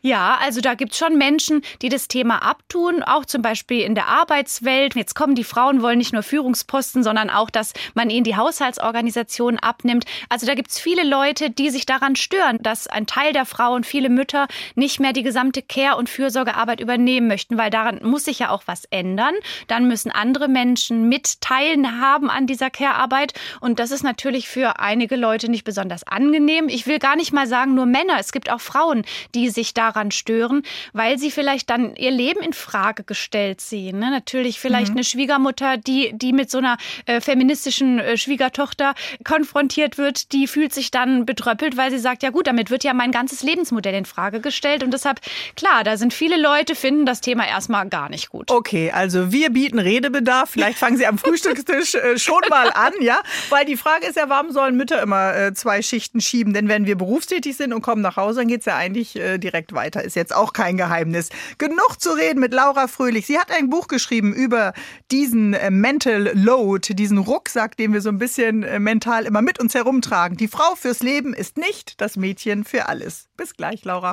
Ja, 0.07 0.37
also 0.43 0.61
da 0.61 0.75
gibt's 0.75 0.99
schon 0.99 1.17
Menschen, 1.17 1.63
die 1.81 1.89
das 1.89 2.09
Thema 2.09 2.43
abtun, 2.43 3.03
auch 3.03 3.25
zum 3.25 3.41
Beispiel 3.41 3.81
in 3.81 3.95
der 3.95 4.07
Arbeitswelt. 4.07 4.95
Jetzt 4.95 5.15
kommen 5.15 5.35
die 5.35 5.45
Frauen, 5.45 5.81
wollen 5.81 5.97
nicht 5.97 6.13
nur 6.13 6.23
Führungsposten, 6.23 7.03
sondern 7.03 7.31
auch, 7.31 7.49
dass 7.49 7.73
man 7.95 8.11
ihnen 8.11 8.25
die 8.25 8.37
Haushaltsorganisation 8.37 9.59
abnimmt. 9.59 10.05
Also 10.29 10.47
da 10.47 10.55
gibt's 10.55 10.79
viele 10.79 11.05
Leute, 11.09 11.49
die 11.49 11.71
sich 11.71 11.87
daran 11.87 12.17
stören, 12.17 12.59
dass 12.61 12.87
ein 12.87 13.07
Teil 13.07 13.33
der 13.33 13.47
Frauen, 13.47 13.83
viele 13.83 14.11
Mütter, 14.11 14.47
nicht 14.75 15.01
mehr 15.01 15.15
die 15.15 15.23
gesamte 15.23 15.63
Care- 15.63 15.97
und 15.97 16.11
Fürsorgearbeit 16.11 16.81
übernehmen 16.81 17.27
möchten, 17.27 17.57
weil 17.57 17.71
daran 17.71 18.01
muss 18.03 18.27
sich 18.27 18.41
ja 18.41 18.51
auch 18.51 18.65
was 18.67 18.85
ändern. 18.91 19.33
Dann 19.69 19.89
müssen 19.89 20.11
andere 20.11 20.49
Menschen 20.49 21.09
mit 21.09 21.41
teilhaben 21.41 22.29
an 22.29 22.47
dieser 22.47 22.69
Care-Arbeit. 22.69 23.33
Und 23.59 23.79
das 23.79 23.91
ist 23.91 24.03
natürlich 24.03 24.51
für 24.51 24.81
einige 24.81 25.17
Leute 25.17 25.51
nicht 25.51 25.65
besonders 25.65 26.07
angenehm. 26.07 26.69
Ich 26.69 26.87
will 26.87 26.99
gar 26.99 27.17
nicht 27.17 27.33
mal 27.33 27.47
sagen, 27.47 27.73
nur 27.73 27.87
Männer. 27.87 28.19
Es 28.19 28.33
gibt 28.33 28.53
auch 28.53 28.61
Frauen, 28.61 29.07
die 29.35 29.49
sich 29.49 29.73
da 29.73 29.94
daran 29.95 30.11
stören, 30.11 30.63
weil 30.93 31.19
sie 31.19 31.31
vielleicht 31.31 31.71
dann 31.71 31.95
ihr 31.97 32.11
Leben 32.11 32.41
in 32.41 32.53
Frage 32.53 33.05
gestellt 33.05 33.61
sehen. 33.61 33.99
Ne? 33.99 34.11
Natürlich 34.11 34.61
vielleicht 34.61 34.91
mhm. 34.91 34.97
eine 34.97 35.05
Schwiegermutter, 35.05 35.77
die, 35.77 36.13
die 36.15 36.33
mit 36.33 36.51
so 36.51 36.59
einer 36.59 36.77
äh, 37.07 37.21
feministischen 37.21 37.99
äh, 37.99 38.17
Schwiegertochter 38.17 38.95
konfrontiert 39.25 39.99
wird, 39.99 40.33
die 40.33 40.47
fühlt 40.47 40.73
sich 40.73 40.91
dann 40.91 41.27
betröppelt, 41.27 41.77
weil 41.77 41.91
sie 41.91 41.99
sagt, 41.99 42.23
ja 42.23 42.31
gut, 42.31 42.47
damit 42.47 42.71
wird 42.71 42.85
ja 42.85 42.95
mein 42.95 43.13
ganzes 43.13 43.43
Lebensmodell 43.43 43.95
in 43.95 44.05
Frage 44.05 44.41
gestellt. 44.41 44.83
Und 44.83 44.93
deshalb, 44.93 45.21
klar, 45.57 45.85
da 45.85 45.97
sind 45.97 46.13
viele 46.13 46.41
Leute, 46.41 46.75
finden 46.75 47.07
das 47.07 47.21
Thema 47.21 47.47
erstmal 47.47 47.89
gar 47.89 48.09
nicht 48.09 48.31
gut. 48.31 48.51
Okay, 48.51 48.91
also 48.91 49.33
wir 49.33 49.51
bieten 49.51 49.79
Redebedarf. 49.79 50.51
Vielleicht 50.51 50.79
fangen 50.79 50.97
Sie 50.97 51.07
am 51.07 51.19
Frühstückstisch 51.19 51.95
äh, 51.95 52.19
schon 52.19 52.43
mal 52.51 52.71
an, 52.71 52.93
ja? 53.01 53.21
Weil 53.51 53.65
die 53.65 53.77
Frage 53.77 54.07
ist 54.07 54.17
ja, 54.17 54.29
warum 54.29 54.51
sollen 54.51 54.77
Mütter 54.77 55.03
immer 55.03 55.35
äh, 55.37 55.55
zwei 55.55 55.83
Schichten 55.83 56.21
schieben? 56.21 56.55
Denn 56.55 56.69
wenn 56.69 56.87
wir 56.87 56.97
berufstätig 56.97 57.57
sind 57.57 57.73
und 57.73 57.83
kommen 57.83 58.03
nach 58.03 58.17
Hause, 58.17 58.41
dann 58.41 58.49
geht 58.49 58.61
es 58.61 58.67
ja 58.67 58.77
eigentlich 58.77 59.17
äh, 59.17 59.39
direkt 59.39 59.73
weiter 59.73 59.84
weiter, 59.85 60.03
ist 60.03 60.17
jetzt 60.17 60.35
auch 60.35 60.53
kein 60.53 60.77
Geheimnis. 60.77 61.29
Genug 61.59 62.01
zu 62.01 62.11
reden 62.11 62.41
mit 62.41 62.53
Laura 62.53 62.89
Fröhlich. 62.89 63.27
Sie 63.27 63.39
hat 63.39 63.51
ein 63.51 63.69
Buch 63.69 63.89
geschrieben 63.89 64.33
über 64.33 64.73
diesen 65.11 65.55
äh, 65.55 65.71
Mental 65.71 66.31
Load, 66.35 66.95
diesen 66.95 67.19
Rucksack, 67.19 67.77
den 67.77 67.93
wir 67.93 68.01
so 68.01 68.09
ein 68.09 68.19
bisschen 68.19 68.63
äh, 68.63 68.79
mental 68.79 69.27
immer 69.27 69.43
mit 69.43 69.61
uns 69.61 69.75
herumtragen. 69.75 70.37
Die 70.37 70.49
Frau 70.49 70.75
fürs 70.75 71.03
Leben 71.03 71.35
ist 71.35 71.59
nicht 71.59 72.01
das 72.01 72.17
Mädchen 72.17 72.65
für 72.65 72.89
alles. 72.89 73.29
Bis 73.37 73.55
gleich, 73.55 73.85
Laura. 73.85 74.13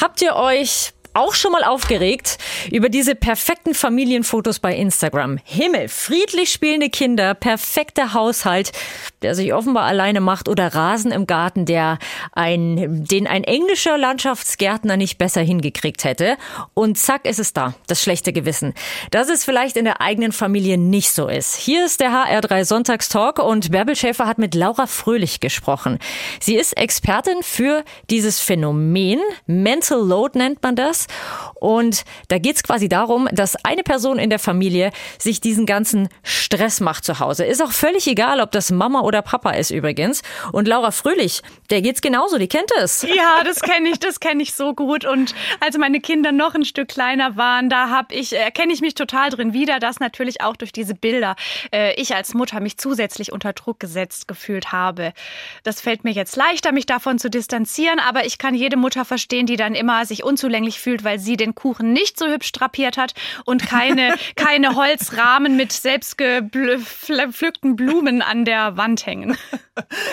Habt 0.00 0.20
ihr 0.20 0.34
euch 0.34 0.92
auch 1.16 1.34
schon 1.34 1.52
mal 1.52 1.64
aufgeregt 1.64 2.38
über 2.70 2.88
diese 2.88 3.14
perfekten 3.14 3.74
Familienfotos 3.74 4.58
bei 4.58 4.76
Instagram. 4.76 5.38
Himmel, 5.44 5.88
friedlich 5.88 6.52
spielende 6.52 6.90
Kinder, 6.90 7.34
perfekter 7.34 8.12
Haushalt, 8.12 8.72
der 9.22 9.34
sich 9.34 9.54
offenbar 9.54 9.84
alleine 9.84 10.20
macht 10.20 10.48
oder 10.48 10.74
Rasen 10.74 11.12
im 11.12 11.26
Garten, 11.26 11.64
der 11.64 11.98
ein, 12.32 13.04
den 13.04 13.26
ein 13.26 13.44
englischer 13.44 13.96
Landschaftsgärtner 13.96 14.96
nicht 14.96 15.16
besser 15.16 15.40
hingekriegt 15.40 16.04
hätte. 16.04 16.36
Und 16.74 16.98
zack 16.98 17.24
ist 17.24 17.38
es 17.38 17.54
da, 17.54 17.74
das 17.86 18.02
schlechte 18.02 18.32
Gewissen. 18.32 18.74
Dass 19.10 19.30
es 19.30 19.44
vielleicht 19.44 19.76
in 19.76 19.86
der 19.86 20.02
eigenen 20.02 20.32
Familie 20.32 20.76
nicht 20.76 21.12
so 21.12 21.28
ist. 21.28 21.56
Hier 21.56 21.86
ist 21.86 22.00
der 22.00 22.10
HR3 22.10 22.64
Sonntagstalk 22.64 23.38
und 23.38 23.72
Bärbel 23.72 23.96
Schäfer 23.96 24.26
hat 24.26 24.38
mit 24.38 24.54
Laura 24.54 24.86
Fröhlich 24.86 25.40
gesprochen. 25.40 25.98
Sie 26.40 26.56
ist 26.56 26.76
Expertin 26.76 27.42
für 27.42 27.84
dieses 28.10 28.40
Phänomen. 28.40 29.20
Mental 29.46 30.00
Load 30.00 30.38
nennt 30.38 30.62
man 30.62 30.76
das. 30.76 31.05
Und 31.54 32.04
da 32.28 32.38
geht 32.38 32.56
es 32.56 32.62
quasi 32.62 32.88
darum, 32.88 33.28
dass 33.32 33.56
eine 33.64 33.82
Person 33.82 34.18
in 34.18 34.30
der 34.30 34.38
Familie 34.38 34.90
sich 35.18 35.40
diesen 35.40 35.66
ganzen 35.66 36.08
Stress 36.22 36.80
macht 36.80 37.04
zu 37.04 37.18
Hause. 37.18 37.44
Ist 37.44 37.62
auch 37.62 37.72
völlig 37.72 38.06
egal, 38.06 38.40
ob 38.40 38.52
das 38.52 38.70
Mama 38.70 39.00
oder 39.00 39.22
Papa 39.22 39.52
ist 39.52 39.70
übrigens. 39.70 40.22
Und 40.52 40.68
Laura 40.68 40.90
Fröhlich, 40.90 41.42
der 41.70 41.82
geht's 41.82 42.00
genauso, 42.00 42.38
die 42.38 42.48
kennt 42.48 42.70
es. 42.78 43.02
Ja, 43.02 43.42
das 43.44 43.60
kenne 43.60 43.88
ich, 43.88 43.98
das 43.98 44.20
kenne 44.20 44.42
ich 44.42 44.54
so 44.54 44.74
gut. 44.74 45.04
Und 45.04 45.34
als 45.60 45.78
meine 45.78 46.00
Kinder 46.00 46.32
noch 46.32 46.54
ein 46.54 46.64
Stück 46.64 46.88
kleiner 46.88 47.36
waren, 47.36 47.70
da 47.70 47.90
habe 47.90 48.14
ich, 48.14 48.34
erkenne 48.34 48.72
ich 48.72 48.80
mich 48.80 48.94
total 48.94 49.30
drin 49.30 49.52
wieder, 49.52 49.78
dass 49.80 50.00
natürlich 50.00 50.40
auch 50.40 50.56
durch 50.56 50.72
diese 50.72 50.94
Bilder 50.94 51.36
äh, 51.72 51.94
ich 52.00 52.14
als 52.14 52.34
Mutter 52.34 52.60
mich 52.60 52.78
zusätzlich 52.78 53.32
unter 53.32 53.52
Druck 53.52 53.80
gesetzt 53.80 54.28
gefühlt 54.28 54.72
habe. 54.72 55.12
Das 55.62 55.80
fällt 55.80 56.04
mir 56.04 56.12
jetzt 56.12 56.36
leichter, 56.36 56.72
mich 56.72 56.86
davon 56.86 57.18
zu 57.18 57.30
distanzieren, 57.30 57.98
aber 57.98 58.26
ich 58.26 58.38
kann 58.38 58.54
jede 58.54 58.76
Mutter 58.76 59.04
verstehen, 59.04 59.46
die 59.46 59.56
dann 59.56 59.74
immer 59.74 60.04
sich 60.06 60.24
unzulänglich 60.24 60.78
fühlt, 60.80 60.95
weil 61.04 61.18
sie 61.18 61.36
den 61.36 61.54
Kuchen 61.54 61.92
nicht 61.92 62.18
so 62.18 62.26
hübsch 62.26 62.52
drapiert 62.52 62.96
hat 62.96 63.14
und 63.44 63.66
keine, 63.66 64.14
keine 64.36 64.76
Holzrahmen 64.76 65.56
mit 65.56 65.72
selbstgepflückten 65.72 67.76
Blumen 67.76 68.22
an 68.22 68.44
der 68.44 68.76
Wand 68.76 69.06
hängen. 69.06 69.36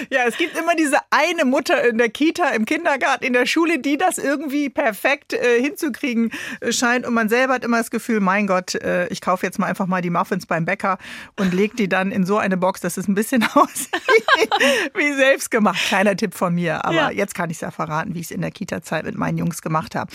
Ja, 0.10 0.26
es 0.28 0.38
gibt 0.38 0.58
immer 0.58 0.76
diese 0.76 0.98
eine 1.10 1.46
Mutter 1.46 1.88
in 1.88 1.98
der 1.98 2.10
Kita, 2.10 2.50
im 2.50 2.66
Kindergarten, 2.66 3.24
in 3.24 3.34
der 3.34 3.46
Schule, 3.46 3.80
die 3.80 3.98
das 3.98 4.18
irgendwie 4.18 4.70
perfekt 4.70 5.34
äh, 5.34 5.62
hinzukriegen 5.62 6.32
äh, 6.60 6.74
scheint. 6.74 7.06
Und 7.06 7.14
man 7.14 7.30
selber 7.30 7.54
hat 7.54 7.64
immer 7.64 7.78
das 7.78 7.90
Gefühl, 7.90 8.20
mein 8.20 8.48
Gott, 8.48 8.76
äh, 8.76 9.08
ich 9.08 9.22
kaufe 9.22 9.46
jetzt 9.46 9.60
mal 9.60 9.68
einfach 9.68 9.88
mal 9.88 10.02
die 10.02 10.10
Muffins 10.10 10.46
beim 10.46 10.66
Bäcker 10.66 10.98
und 11.40 11.54
lege 11.54 11.76
die 11.76 11.88
dann 11.88 12.12
in 12.12 12.26
so 12.26 12.38
eine 12.38 12.58
Box, 12.58 12.82
dass 12.82 12.98
es 12.98 13.08
ein 13.08 13.16
bisschen 13.16 13.44
aussieht 13.54 13.90
wie 14.96 15.14
selbst 15.14 15.50
gemacht. 15.50 15.80
Kleiner 15.88 16.16
Tipp 16.16 16.34
von 16.34 16.54
mir. 16.54 16.84
Aber 16.86 16.96
ja. 16.96 17.12
jetzt 17.12 17.36
kann 17.36 17.50
ich 17.50 17.58
es 17.58 17.62
ja 17.62 17.72
verraten, 17.72 18.16
wie 18.16 18.20
ich 18.20 18.26
es 18.26 18.32
in 18.32 18.42
der 18.42 18.52
Kita-Zeit 18.52 19.06
mit 19.06 19.18
meinen 19.18 19.38
Jungs 19.38 19.62
gemacht 19.62 19.96
habe. 19.96 20.12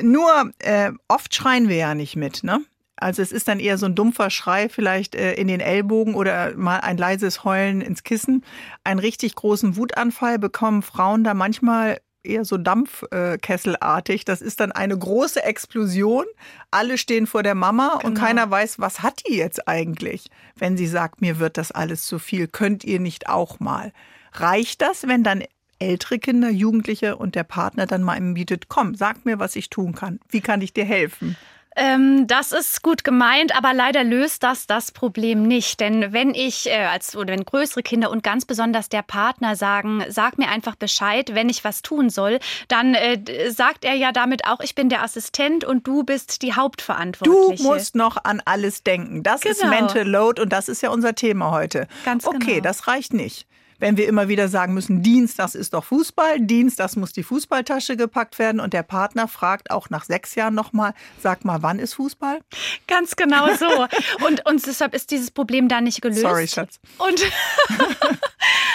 Nur 0.00 0.52
äh, 0.58 0.92
oft 1.08 1.34
schreien 1.34 1.68
wir 1.68 1.76
ja 1.76 1.94
nicht 1.94 2.16
mit, 2.16 2.44
ne? 2.44 2.64
Also 2.96 3.22
es 3.22 3.32
ist 3.32 3.48
dann 3.48 3.60
eher 3.60 3.78
so 3.78 3.86
ein 3.86 3.94
dumpfer 3.94 4.28
Schrei 4.28 4.68
vielleicht 4.68 5.14
äh, 5.14 5.32
in 5.32 5.48
den 5.48 5.60
Ellbogen 5.60 6.14
oder 6.14 6.54
mal 6.54 6.80
ein 6.80 6.98
leises 6.98 7.44
Heulen 7.44 7.80
ins 7.80 8.02
Kissen. 8.02 8.44
Einen 8.84 9.00
richtig 9.00 9.34
großen 9.34 9.76
Wutanfall 9.76 10.38
bekommen 10.38 10.82
Frauen 10.82 11.24
da 11.24 11.32
manchmal 11.32 11.98
eher 12.22 12.44
so 12.44 12.58
Dampfkesselartig. 12.58 14.26
Das 14.26 14.42
ist 14.42 14.60
dann 14.60 14.72
eine 14.72 14.98
große 14.98 15.42
Explosion. 15.42 16.26
Alle 16.70 16.98
stehen 16.98 17.26
vor 17.26 17.42
der 17.42 17.54
Mama 17.54 17.96
genau. 17.96 18.06
und 18.06 18.14
keiner 18.14 18.50
weiß, 18.50 18.78
was 18.78 19.02
hat 19.02 19.22
die 19.26 19.36
jetzt 19.36 19.66
eigentlich, 19.66 20.30
wenn 20.56 20.76
sie 20.76 20.86
sagt, 20.86 21.22
mir 21.22 21.38
wird 21.38 21.56
das 21.56 21.72
alles 21.72 22.04
zu 22.04 22.18
viel. 22.18 22.48
Könnt 22.48 22.84
ihr 22.84 23.00
nicht 23.00 23.28
auch 23.28 23.60
mal? 23.60 23.92
Reicht 24.32 24.82
das, 24.82 25.08
wenn 25.08 25.24
dann 25.24 25.42
ältere 25.80 26.18
Kinder, 26.18 26.50
Jugendliche 26.50 27.16
und 27.16 27.34
der 27.34 27.44
Partner 27.44 27.86
dann 27.86 28.02
mal 28.02 28.16
ihm 28.16 28.34
bietet, 28.34 28.68
komm, 28.68 28.94
sag 28.94 29.24
mir, 29.24 29.38
was 29.38 29.56
ich 29.56 29.70
tun 29.70 29.94
kann. 29.94 30.20
Wie 30.28 30.40
kann 30.40 30.60
ich 30.60 30.72
dir 30.72 30.84
helfen? 30.84 31.36
Ähm, 31.76 32.26
das 32.26 32.50
ist 32.50 32.82
gut 32.82 33.04
gemeint, 33.04 33.56
aber 33.56 33.72
leider 33.72 34.02
löst 34.02 34.42
das 34.42 34.66
das 34.66 34.90
Problem 34.90 35.44
nicht. 35.44 35.78
Denn 35.80 36.12
wenn 36.12 36.34
ich 36.34 36.66
äh, 36.66 36.84
als 36.84 37.14
oder 37.14 37.32
wenn 37.32 37.44
größere 37.44 37.82
Kinder 37.82 38.10
und 38.10 38.22
ganz 38.24 38.44
besonders 38.44 38.88
der 38.88 39.02
Partner 39.02 39.54
sagen, 39.54 40.04
sag 40.08 40.36
mir 40.36 40.48
einfach 40.48 40.74
Bescheid, 40.74 41.34
wenn 41.34 41.48
ich 41.48 41.62
was 41.62 41.82
tun 41.82 42.10
soll, 42.10 42.40
dann 42.66 42.94
äh, 42.94 43.50
sagt 43.50 43.84
er 43.84 43.94
ja 43.94 44.10
damit 44.10 44.46
auch, 44.46 44.60
ich 44.60 44.74
bin 44.74 44.88
der 44.88 45.02
Assistent 45.02 45.64
und 45.64 45.86
du 45.86 46.02
bist 46.02 46.42
die 46.42 46.54
Hauptverantwortliche. 46.54 47.62
Du 47.62 47.68
musst 47.68 47.94
noch 47.94 48.24
an 48.24 48.42
alles 48.44 48.82
denken. 48.82 49.22
Das 49.22 49.42
genau. 49.42 49.54
ist 49.54 49.64
Mental 49.64 50.08
Load 50.08 50.42
und 50.42 50.52
das 50.52 50.68
ist 50.68 50.82
ja 50.82 50.90
unser 50.90 51.14
Thema 51.14 51.52
heute. 51.52 51.86
Ganz 52.04 52.26
okay, 52.26 52.54
genau. 52.54 52.62
das 52.62 52.88
reicht 52.88 53.14
nicht 53.14 53.46
wenn 53.80 53.96
wir 53.96 54.06
immer 54.06 54.28
wieder 54.28 54.48
sagen 54.48 54.74
müssen, 54.74 55.02
Dienstags 55.02 55.54
ist 55.54 55.74
doch 55.74 55.84
Fußball, 55.84 56.40
Dienstags 56.40 56.96
muss 56.96 57.12
die 57.12 57.22
Fußballtasche 57.22 57.96
gepackt 57.96 58.38
werden 58.38 58.60
und 58.60 58.72
der 58.72 58.82
Partner 58.82 59.26
fragt 59.26 59.70
auch 59.70 59.90
nach 59.90 60.04
sechs 60.04 60.34
Jahren 60.34 60.54
nochmal, 60.54 60.94
sag 61.20 61.44
mal, 61.44 61.62
wann 61.62 61.78
ist 61.78 61.94
Fußball? 61.94 62.40
Ganz 62.86 63.16
genau 63.16 63.48
so. 63.54 63.66
Und, 64.26 64.46
und 64.46 64.66
deshalb 64.66 64.94
ist 64.94 65.10
dieses 65.10 65.30
Problem 65.30 65.68
da 65.68 65.80
nicht 65.80 66.02
gelöst. 66.02 66.20
Sorry, 66.20 66.46
Schatz. 66.46 66.78
Und 66.98 67.20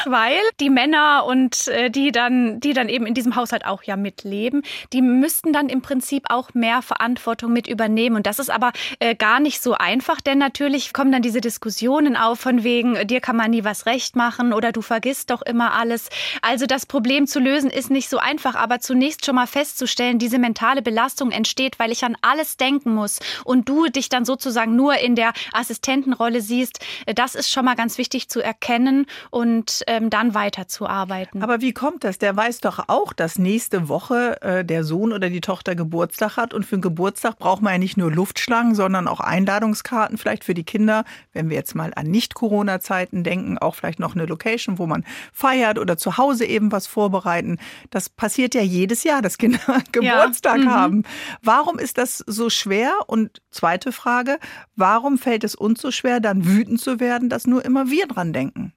weil 0.05 0.39
die 0.59 0.69
Männer 0.69 1.25
und 1.25 1.67
äh, 1.67 1.89
die 1.89 2.11
dann, 2.11 2.59
die 2.59 2.73
dann 2.73 2.89
eben 2.89 3.05
in 3.05 3.13
diesem 3.13 3.35
Haushalt 3.35 3.65
auch 3.65 3.83
ja 3.83 3.95
mitleben, 3.95 4.63
die 4.93 5.01
müssten 5.01 5.53
dann 5.53 5.69
im 5.69 5.81
Prinzip 5.81 6.25
auch 6.29 6.53
mehr 6.53 6.81
Verantwortung 6.81 7.53
mit 7.53 7.67
übernehmen. 7.67 8.15
Und 8.15 8.25
das 8.25 8.39
ist 8.39 8.49
aber 8.49 8.71
äh, 8.99 9.15
gar 9.15 9.39
nicht 9.39 9.61
so 9.61 9.73
einfach, 9.73 10.21
denn 10.21 10.37
natürlich 10.37 10.93
kommen 10.93 11.11
dann 11.11 11.21
diese 11.21 11.41
Diskussionen 11.41 12.15
auf 12.15 12.39
von 12.39 12.63
wegen, 12.63 13.07
dir 13.07 13.21
kann 13.21 13.35
man 13.35 13.51
nie 13.51 13.63
was 13.63 13.85
recht 13.85 14.15
machen 14.15 14.53
oder 14.53 14.71
du 14.71 14.81
vergisst 14.81 15.31
doch 15.31 15.41
immer 15.41 15.73
alles. 15.73 16.09
Also 16.41 16.65
das 16.65 16.85
Problem 16.85 17.27
zu 17.27 17.39
lösen 17.39 17.69
ist 17.69 17.89
nicht 17.89 18.09
so 18.09 18.17
einfach, 18.17 18.55
aber 18.55 18.79
zunächst 18.79 19.25
schon 19.25 19.35
mal 19.35 19.47
festzustellen, 19.47 20.19
diese 20.19 20.39
mentale 20.39 20.81
Belastung 20.81 21.31
entsteht, 21.31 21.79
weil 21.79 21.91
ich 21.91 22.03
an 22.03 22.15
alles 22.21 22.57
denken 22.57 22.93
muss 22.93 23.19
und 23.43 23.67
du 23.67 23.87
dich 23.87 24.09
dann 24.09 24.25
sozusagen 24.25 24.75
nur 24.75 24.97
in 24.97 25.15
der 25.15 25.33
Assistentenrolle 25.53 26.41
siehst. 26.41 26.79
Das 27.05 27.35
ist 27.35 27.49
schon 27.49 27.65
mal 27.65 27.75
ganz 27.75 27.97
wichtig 27.97 28.29
zu 28.29 28.41
erkennen 28.41 29.05
und 29.29 29.83
ähm, 29.95 30.09
dann 30.09 30.33
weiterzuarbeiten. 30.33 31.41
Aber 31.41 31.61
wie 31.61 31.73
kommt 31.73 32.03
das? 32.03 32.17
Der 32.17 32.35
weiß 32.35 32.59
doch 32.59 32.85
auch, 32.87 33.13
dass 33.13 33.37
nächste 33.39 33.87
Woche 33.89 34.41
äh, 34.41 34.65
der 34.65 34.83
Sohn 34.83 35.13
oder 35.13 35.29
die 35.29 35.41
Tochter 35.41 35.75
Geburtstag 35.75 36.37
hat 36.37 36.53
und 36.53 36.65
für 36.65 36.75
einen 36.75 36.81
Geburtstag 36.81 37.39
braucht 37.39 37.61
man 37.61 37.73
ja 37.73 37.79
nicht 37.79 37.97
nur 37.97 38.11
Luftschlangen, 38.11 38.75
sondern 38.75 39.07
auch 39.07 39.19
Einladungskarten 39.19 40.17
vielleicht 40.17 40.43
für 40.43 40.53
die 40.53 40.63
Kinder. 40.63 41.03
Wenn 41.33 41.49
wir 41.49 41.57
jetzt 41.57 41.75
mal 41.75 41.93
an 41.95 42.07
Nicht-Corona-Zeiten 42.07 43.23
denken, 43.23 43.57
auch 43.57 43.75
vielleicht 43.75 43.99
noch 43.99 44.15
eine 44.15 44.25
Location, 44.25 44.77
wo 44.77 44.87
man 44.87 45.05
feiert 45.33 45.79
oder 45.79 45.97
zu 45.97 46.17
Hause 46.17 46.45
eben 46.45 46.71
was 46.71 46.87
vorbereiten. 46.87 47.57
Das 47.89 48.09
passiert 48.09 48.55
ja 48.55 48.61
jedes 48.61 49.03
Jahr, 49.03 49.21
dass 49.21 49.37
Kinder 49.37 49.59
Geburtstag 49.91 50.59
ja. 50.59 50.63
mhm. 50.63 50.71
haben. 50.71 51.03
Warum 51.41 51.79
ist 51.79 51.97
das 51.97 52.23
so 52.27 52.49
schwer? 52.49 52.91
Und 53.07 53.41
zweite 53.51 53.91
Frage, 53.91 54.39
warum 54.75 55.17
fällt 55.17 55.43
es 55.43 55.55
uns 55.55 55.81
so 55.81 55.91
schwer, 55.91 56.19
dann 56.19 56.45
wütend 56.45 56.79
zu 56.79 56.99
werden, 56.99 57.29
dass 57.29 57.47
nur 57.47 57.63
immer 57.65 57.89
wir 57.89 58.07
dran 58.07 58.33
denken? 58.33 58.74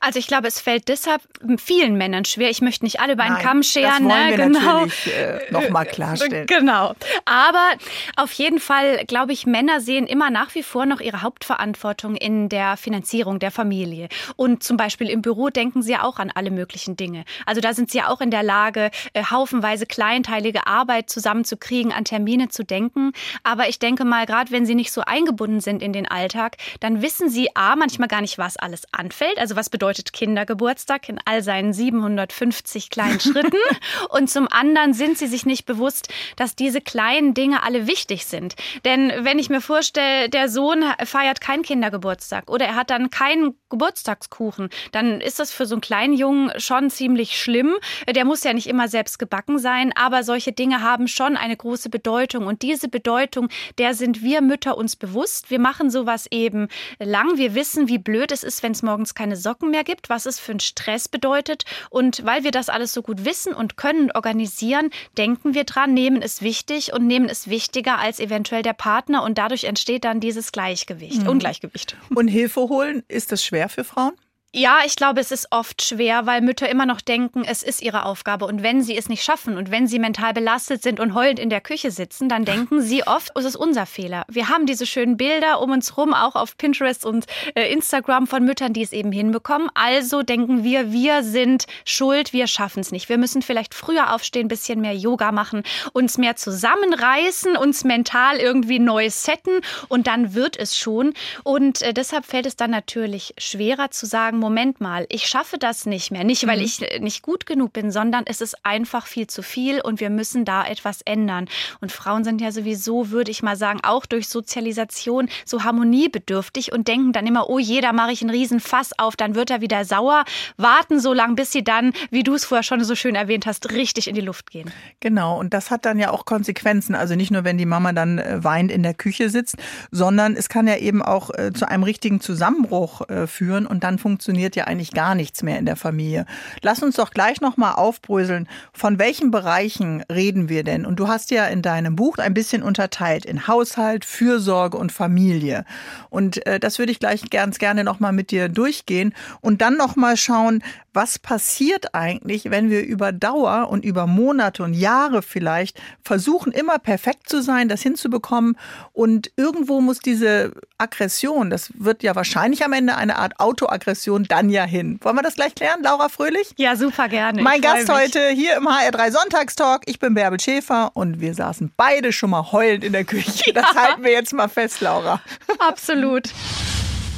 Also 0.00 0.18
ich 0.18 0.26
glaube, 0.26 0.48
es 0.48 0.60
fällt 0.60 0.88
deshalb 0.88 1.22
vielen 1.58 1.96
Männern 1.96 2.24
schwer. 2.24 2.50
Ich 2.50 2.60
möchte 2.60 2.84
nicht 2.84 3.00
alle 3.00 3.14
über 3.14 3.22
einen 3.22 3.34
Nein, 3.34 3.44
Kamm 3.44 3.62
scheren. 3.62 4.08
Das 4.08 4.16
wollen 4.16 4.30
ne? 4.30 4.36
wir 4.36 4.44
genau. 4.44 4.80
natürlich 4.80 5.06
äh, 5.06 5.40
nochmal 5.50 5.86
klarstellen. 5.86 6.46
Genau. 6.56 6.94
Aber 7.24 7.72
auf 8.16 8.32
jeden 8.32 8.60
Fall, 8.60 9.04
glaube 9.06 9.32
ich, 9.32 9.46
Männer 9.46 9.80
sehen 9.80 10.06
immer 10.06 10.30
nach 10.30 10.54
wie 10.54 10.62
vor 10.62 10.86
noch 10.86 11.00
ihre 11.00 11.22
Hauptverantwortung 11.22 12.16
in 12.16 12.48
der 12.48 12.76
Finanzierung 12.76 13.38
der 13.38 13.50
Familie. 13.50 14.08
Und 14.36 14.62
zum 14.62 14.76
Beispiel 14.76 15.10
im 15.10 15.22
Büro 15.22 15.50
denken 15.50 15.82
sie 15.82 15.92
ja 15.92 16.02
auch 16.02 16.18
an 16.18 16.30
alle 16.34 16.50
möglichen 16.50 16.96
Dinge. 16.96 17.24
Also 17.44 17.60
da 17.60 17.74
sind 17.74 17.90
sie 17.90 17.98
ja 17.98 18.08
auch 18.08 18.20
in 18.20 18.30
der 18.30 18.42
Lage, 18.42 18.90
äh, 19.12 19.24
haufenweise 19.24 19.86
kleinteilige 19.86 20.66
Arbeit 20.66 21.10
zusammenzukriegen, 21.10 21.92
an 21.92 22.04
Termine 22.04 22.48
zu 22.48 22.64
denken. 22.64 23.12
Aber 23.42 23.68
ich 23.68 23.78
denke 23.78 24.04
mal, 24.04 24.26
gerade 24.26 24.50
wenn 24.50 24.66
sie 24.66 24.74
nicht 24.74 24.92
so 24.92 25.02
eingebunden 25.02 25.60
sind 25.60 25.82
in 25.82 25.92
den 25.92 26.06
Alltag, 26.06 26.56
dann 26.80 27.02
wissen 27.02 27.28
sie 27.28 27.54
A, 27.54 27.76
manchmal 27.76 28.08
gar 28.08 28.20
nicht, 28.20 28.38
was 28.38 28.56
alles 28.56 28.82
anfällt. 28.92 29.38
Also 29.38 29.45
was 29.54 29.70
bedeutet 29.70 30.12
Kindergeburtstag 30.12 31.08
in 31.08 31.20
all 31.24 31.42
seinen 31.42 31.72
750 31.72 32.90
kleinen 32.90 33.20
Schritten? 33.20 33.56
Und 34.08 34.28
zum 34.28 34.48
anderen 34.50 34.94
sind 34.94 35.18
sie 35.18 35.26
sich 35.26 35.46
nicht 35.46 35.66
bewusst, 35.66 36.08
dass 36.36 36.56
diese 36.56 36.80
kleinen 36.80 37.34
Dinge 37.34 37.62
alle 37.62 37.86
wichtig 37.86 38.26
sind. 38.26 38.56
Denn 38.84 39.12
wenn 39.20 39.38
ich 39.38 39.50
mir 39.50 39.60
vorstelle, 39.60 40.28
der 40.28 40.48
Sohn 40.48 40.84
feiert 41.04 41.40
keinen 41.40 41.62
Kindergeburtstag 41.62 42.50
oder 42.50 42.64
er 42.64 42.74
hat 42.74 42.90
dann 42.90 43.10
keinen 43.10 43.54
Geburtstagskuchen, 43.68 44.70
dann 44.92 45.20
ist 45.20 45.38
das 45.38 45.52
für 45.52 45.66
so 45.66 45.74
einen 45.74 45.82
kleinen 45.82 46.14
Jungen 46.14 46.50
schon 46.58 46.90
ziemlich 46.90 47.38
schlimm. 47.38 47.74
Der 48.08 48.24
muss 48.24 48.42
ja 48.42 48.52
nicht 48.52 48.66
immer 48.66 48.88
selbst 48.88 49.18
gebacken 49.18 49.58
sein, 49.58 49.92
aber 49.94 50.22
solche 50.24 50.52
Dinge 50.52 50.82
haben 50.82 51.08
schon 51.08 51.36
eine 51.36 51.56
große 51.56 51.90
Bedeutung. 51.90 52.46
Und 52.46 52.62
diese 52.62 52.88
Bedeutung, 52.88 53.48
der 53.78 53.94
sind 53.94 54.22
wir 54.22 54.40
Mütter 54.40 54.76
uns 54.76 54.96
bewusst. 54.96 55.50
Wir 55.50 55.58
machen 55.58 55.90
sowas 55.90 56.26
eben 56.30 56.68
lang. 56.98 57.36
Wir 57.36 57.54
wissen, 57.54 57.88
wie 57.88 57.98
blöd 57.98 58.32
es 58.32 58.42
ist, 58.42 58.62
wenn 58.62 58.72
es 58.72 58.82
morgens 58.82 59.14
keine 59.14 59.35
Socken 59.36 59.70
mehr 59.70 59.84
gibt, 59.84 60.08
was 60.08 60.26
es 60.26 60.38
für 60.38 60.52
einen 60.52 60.60
Stress 60.60 61.08
bedeutet. 61.08 61.64
Und 61.90 62.24
weil 62.24 62.44
wir 62.44 62.50
das 62.50 62.68
alles 62.68 62.92
so 62.92 63.02
gut 63.02 63.24
wissen 63.24 63.52
und 63.52 63.76
können 63.76 64.10
organisieren, 64.12 64.90
denken 65.16 65.54
wir 65.54 65.64
dran, 65.64 65.94
nehmen 65.94 66.22
es 66.22 66.42
wichtig 66.42 66.92
und 66.92 67.06
nehmen 67.06 67.28
es 67.28 67.48
wichtiger 67.48 67.98
als 67.98 68.20
eventuell 68.20 68.62
der 68.62 68.72
Partner. 68.72 69.22
Und 69.22 69.38
dadurch 69.38 69.64
entsteht 69.64 70.04
dann 70.04 70.20
dieses 70.20 70.52
Gleichgewicht, 70.52 71.22
Mhm. 71.22 71.28
Ungleichgewicht. 71.28 71.96
Und 72.14 72.28
Hilfe 72.28 72.60
holen, 72.62 73.02
ist 73.08 73.32
das 73.32 73.44
schwer 73.44 73.68
für 73.68 73.84
Frauen? 73.84 74.12
Ja, 74.54 74.78
ich 74.86 74.96
glaube, 74.96 75.20
es 75.20 75.32
ist 75.32 75.48
oft 75.50 75.82
schwer, 75.82 76.24
weil 76.24 76.40
Mütter 76.40 76.66
immer 76.70 76.86
noch 76.86 77.02
denken, 77.02 77.44
es 77.44 77.62
ist 77.62 77.82
ihre 77.82 78.06
Aufgabe. 78.06 78.46
Und 78.46 78.62
wenn 78.62 78.80
sie 78.80 78.96
es 78.96 79.08
nicht 79.08 79.22
schaffen 79.22 79.58
und 79.58 79.70
wenn 79.70 79.86
sie 79.86 79.98
mental 79.98 80.32
belastet 80.32 80.82
sind 80.82 80.98
und 80.98 81.12
heulend 81.12 81.38
in 81.38 81.50
der 81.50 81.60
Küche 81.60 81.90
sitzen, 81.90 82.30
dann 82.30 82.46
denken 82.46 82.80
sie 82.80 83.06
oft, 83.06 83.32
es 83.34 83.44
ist 83.44 83.56
unser 83.56 83.84
Fehler. 83.84 84.24
Wir 84.28 84.48
haben 84.48 84.64
diese 84.64 84.86
schönen 84.86 85.18
Bilder 85.18 85.60
um 85.60 85.72
uns 85.72 85.98
rum, 85.98 86.14
auch 86.14 86.36
auf 86.36 86.56
Pinterest 86.56 87.04
und 87.04 87.26
äh, 87.54 87.70
Instagram 87.70 88.26
von 88.26 88.44
Müttern, 88.46 88.72
die 88.72 88.80
es 88.80 88.92
eben 88.92 89.12
hinbekommen. 89.12 89.68
Also 89.74 90.22
denken 90.22 90.64
wir, 90.64 90.90
wir 90.90 91.22
sind 91.22 91.66
schuld, 91.84 92.32
wir 92.32 92.46
schaffen 92.46 92.80
es 92.80 92.92
nicht. 92.92 93.10
Wir 93.10 93.18
müssen 93.18 93.42
vielleicht 93.42 93.74
früher 93.74 94.14
aufstehen, 94.14 94.48
bisschen 94.48 94.80
mehr 94.80 94.96
Yoga 94.96 95.32
machen, 95.32 95.64
uns 95.92 96.16
mehr 96.16 96.36
zusammenreißen, 96.36 97.58
uns 97.58 97.84
mental 97.84 98.38
irgendwie 98.38 98.78
neu 98.78 99.10
setten 99.10 99.60
und 99.88 100.06
dann 100.06 100.32
wird 100.32 100.56
es 100.56 100.78
schon. 100.78 101.12
Und 101.44 101.82
äh, 101.82 101.92
deshalb 101.92 102.24
fällt 102.24 102.46
es 102.46 102.56
dann 102.56 102.70
natürlich 102.70 103.34
schwerer 103.36 103.90
zu 103.90 104.06
sagen, 104.06 104.35
Moment 104.38 104.80
mal, 104.80 105.06
ich 105.08 105.26
schaffe 105.26 105.58
das 105.58 105.86
nicht 105.86 106.10
mehr. 106.10 106.24
Nicht, 106.24 106.46
weil 106.46 106.62
ich 106.62 106.82
äh, 106.82 107.00
nicht 107.00 107.22
gut 107.22 107.46
genug 107.46 107.72
bin, 107.72 107.90
sondern 107.90 108.24
es 108.26 108.40
ist 108.40 108.64
einfach 108.64 109.06
viel 109.06 109.26
zu 109.26 109.42
viel 109.42 109.80
und 109.80 110.00
wir 110.00 110.10
müssen 110.10 110.44
da 110.44 110.64
etwas 110.64 111.02
ändern. 111.02 111.48
Und 111.80 111.92
Frauen 111.92 112.24
sind 112.24 112.40
ja 112.40 112.52
sowieso, 112.52 113.10
würde 113.10 113.30
ich 113.30 113.42
mal 113.42 113.56
sagen, 113.56 113.80
auch 113.82 114.06
durch 114.06 114.28
Sozialisation 114.28 115.28
so 115.44 115.64
harmoniebedürftig 115.64 116.72
und 116.72 116.88
denken 116.88 117.12
dann 117.12 117.26
immer, 117.26 117.48
oh 117.48 117.58
je, 117.58 117.80
da 117.80 117.92
mache 117.92 118.12
ich 118.12 118.22
einen 118.22 118.30
riesen 118.30 118.60
Fass 118.60 118.98
auf, 118.98 119.16
dann 119.16 119.34
wird 119.34 119.50
er 119.50 119.60
wieder 119.60 119.84
sauer. 119.84 120.24
Warten 120.56 121.00
so 121.00 121.12
lange, 121.12 121.34
bis 121.34 121.52
sie 121.52 121.64
dann, 121.64 121.92
wie 122.10 122.22
du 122.22 122.34
es 122.34 122.44
vorher 122.44 122.62
schon 122.62 122.82
so 122.84 122.94
schön 122.94 123.14
erwähnt 123.14 123.46
hast, 123.46 123.72
richtig 123.72 124.08
in 124.08 124.14
die 124.14 124.20
Luft 124.20 124.50
gehen. 124.50 124.70
Genau, 125.00 125.38
und 125.38 125.54
das 125.54 125.70
hat 125.70 125.84
dann 125.84 125.98
ja 125.98 126.10
auch 126.10 126.24
Konsequenzen. 126.24 126.94
Also 126.94 127.16
nicht 127.16 127.30
nur, 127.30 127.44
wenn 127.44 127.58
die 127.58 127.66
Mama 127.66 127.92
dann 127.92 128.18
äh, 128.18 128.44
weint 128.44 128.70
in 128.70 128.82
der 128.82 128.94
Küche 128.94 129.30
sitzt, 129.30 129.56
sondern 129.90 130.36
es 130.36 130.48
kann 130.48 130.66
ja 130.66 130.76
eben 130.76 131.02
auch 131.02 131.30
äh, 131.30 131.52
zu 131.52 131.68
einem 131.68 131.82
richtigen 131.82 132.20
Zusammenbruch 132.20 133.02
führen 133.26 133.66
und 133.66 133.84
dann 133.84 133.98
funktioniert 133.98 134.25
ja 134.56 134.64
eigentlich 134.64 134.92
gar 134.92 135.14
nichts 135.14 135.42
mehr 135.42 135.58
in 135.58 135.66
der 135.66 135.76
Familie. 135.76 136.26
Lass 136.62 136.82
uns 136.82 136.96
doch 136.96 137.10
gleich 137.10 137.40
nochmal 137.40 137.74
aufbröseln, 137.74 138.48
von 138.72 138.98
welchen 138.98 139.30
Bereichen 139.30 140.02
reden 140.10 140.48
wir 140.48 140.64
denn? 140.64 140.86
Und 140.86 140.96
du 140.96 141.08
hast 141.08 141.30
ja 141.30 141.46
in 141.46 141.62
deinem 141.62 141.96
Buch 141.96 142.18
ein 142.18 142.34
bisschen 142.34 142.62
unterteilt 142.62 143.24
in 143.24 143.46
Haushalt, 143.46 144.04
Fürsorge 144.04 144.76
und 144.76 144.92
Familie. 144.92 145.64
Und 146.10 146.44
äh, 146.46 146.58
das 146.58 146.78
würde 146.78 146.92
ich 146.92 146.98
gleich 146.98 147.28
ganz 147.30 147.58
gerne 147.58 147.84
nochmal 147.84 148.12
mit 148.12 148.30
dir 148.30 148.48
durchgehen 148.48 149.14
und 149.40 149.62
dann 149.62 149.76
nochmal 149.76 150.16
schauen, 150.16 150.62
was 150.96 151.18
passiert 151.18 151.94
eigentlich, 151.94 152.50
wenn 152.50 152.70
wir 152.70 152.82
über 152.82 153.12
Dauer 153.12 153.68
und 153.68 153.84
über 153.84 154.06
Monate 154.06 154.62
und 154.62 154.72
Jahre 154.72 155.20
vielleicht 155.20 155.78
versuchen, 156.02 156.52
immer 156.52 156.78
perfekt 156.78 157.28
zu 157.28 157.42
sein, 157.42 157.68
das 157.68 157.82
hinzubekommen. 157.82 158.56
Und 158.94 159.30
irgendwo 159.36 159.82
muss 159.82 159.98
diese 159.98 160.52
Aggression, 160.78 161.50
das 161.50 161.70
wird 161.78 162.02
ja 162.02 162.14
wahrscheinlich 162.16 162.64
am 162.64 162.72
Ende 162.72 162.96
eine 162.96 163.18
Art 163.18 163.38
Autoaggression, 163.38 164.15
dann 164.24 164.50
ja 164.50 164.64
hin. 164.64 164.98
Wollen 165.02 165.16
wir 165.16 165.22
das 165.22 165.34
gleich 165.34 165.54
klären, 165.54 165.82
Laura 165.82 166.08
Fröhlich? 166.08 166.52
Ja, 166.56 166.76
super 166.76 167.08
gerne. 167.08 167.42
Mein 167.42 167.60
Gast 167.60 167.88
mich. 167.88 167.96
heute 167.96 168.28
hier 168.30 168.56
im 168.56 168.66
HR3 168.68 169.10
Sonntagstalk. 169.10 169.82
Ich 169.86 169.98
bin 169.98 170.14
Bärbel 170.14 170.40
Schäfer 170.40 170.90
und 170.94 171.20
wir 171.20 171.34
saßen 171.34 171.72
beide 171.76 172.12
schon 172.12 172.30
mal 172.30 172.52
heulend 172.52 172.84
in 172.84 172.92
der 172.92 173.04
Küche. 173.04 173.52
Das 173.52 173.74
halten 173.74 174.02
wir 174.02 174.12
jetzt 174.12 174.32
mal 174.32 174.48
fest, 174.48 174.80
Laura. 174.80 175.20
Absolut. 175.58 176.30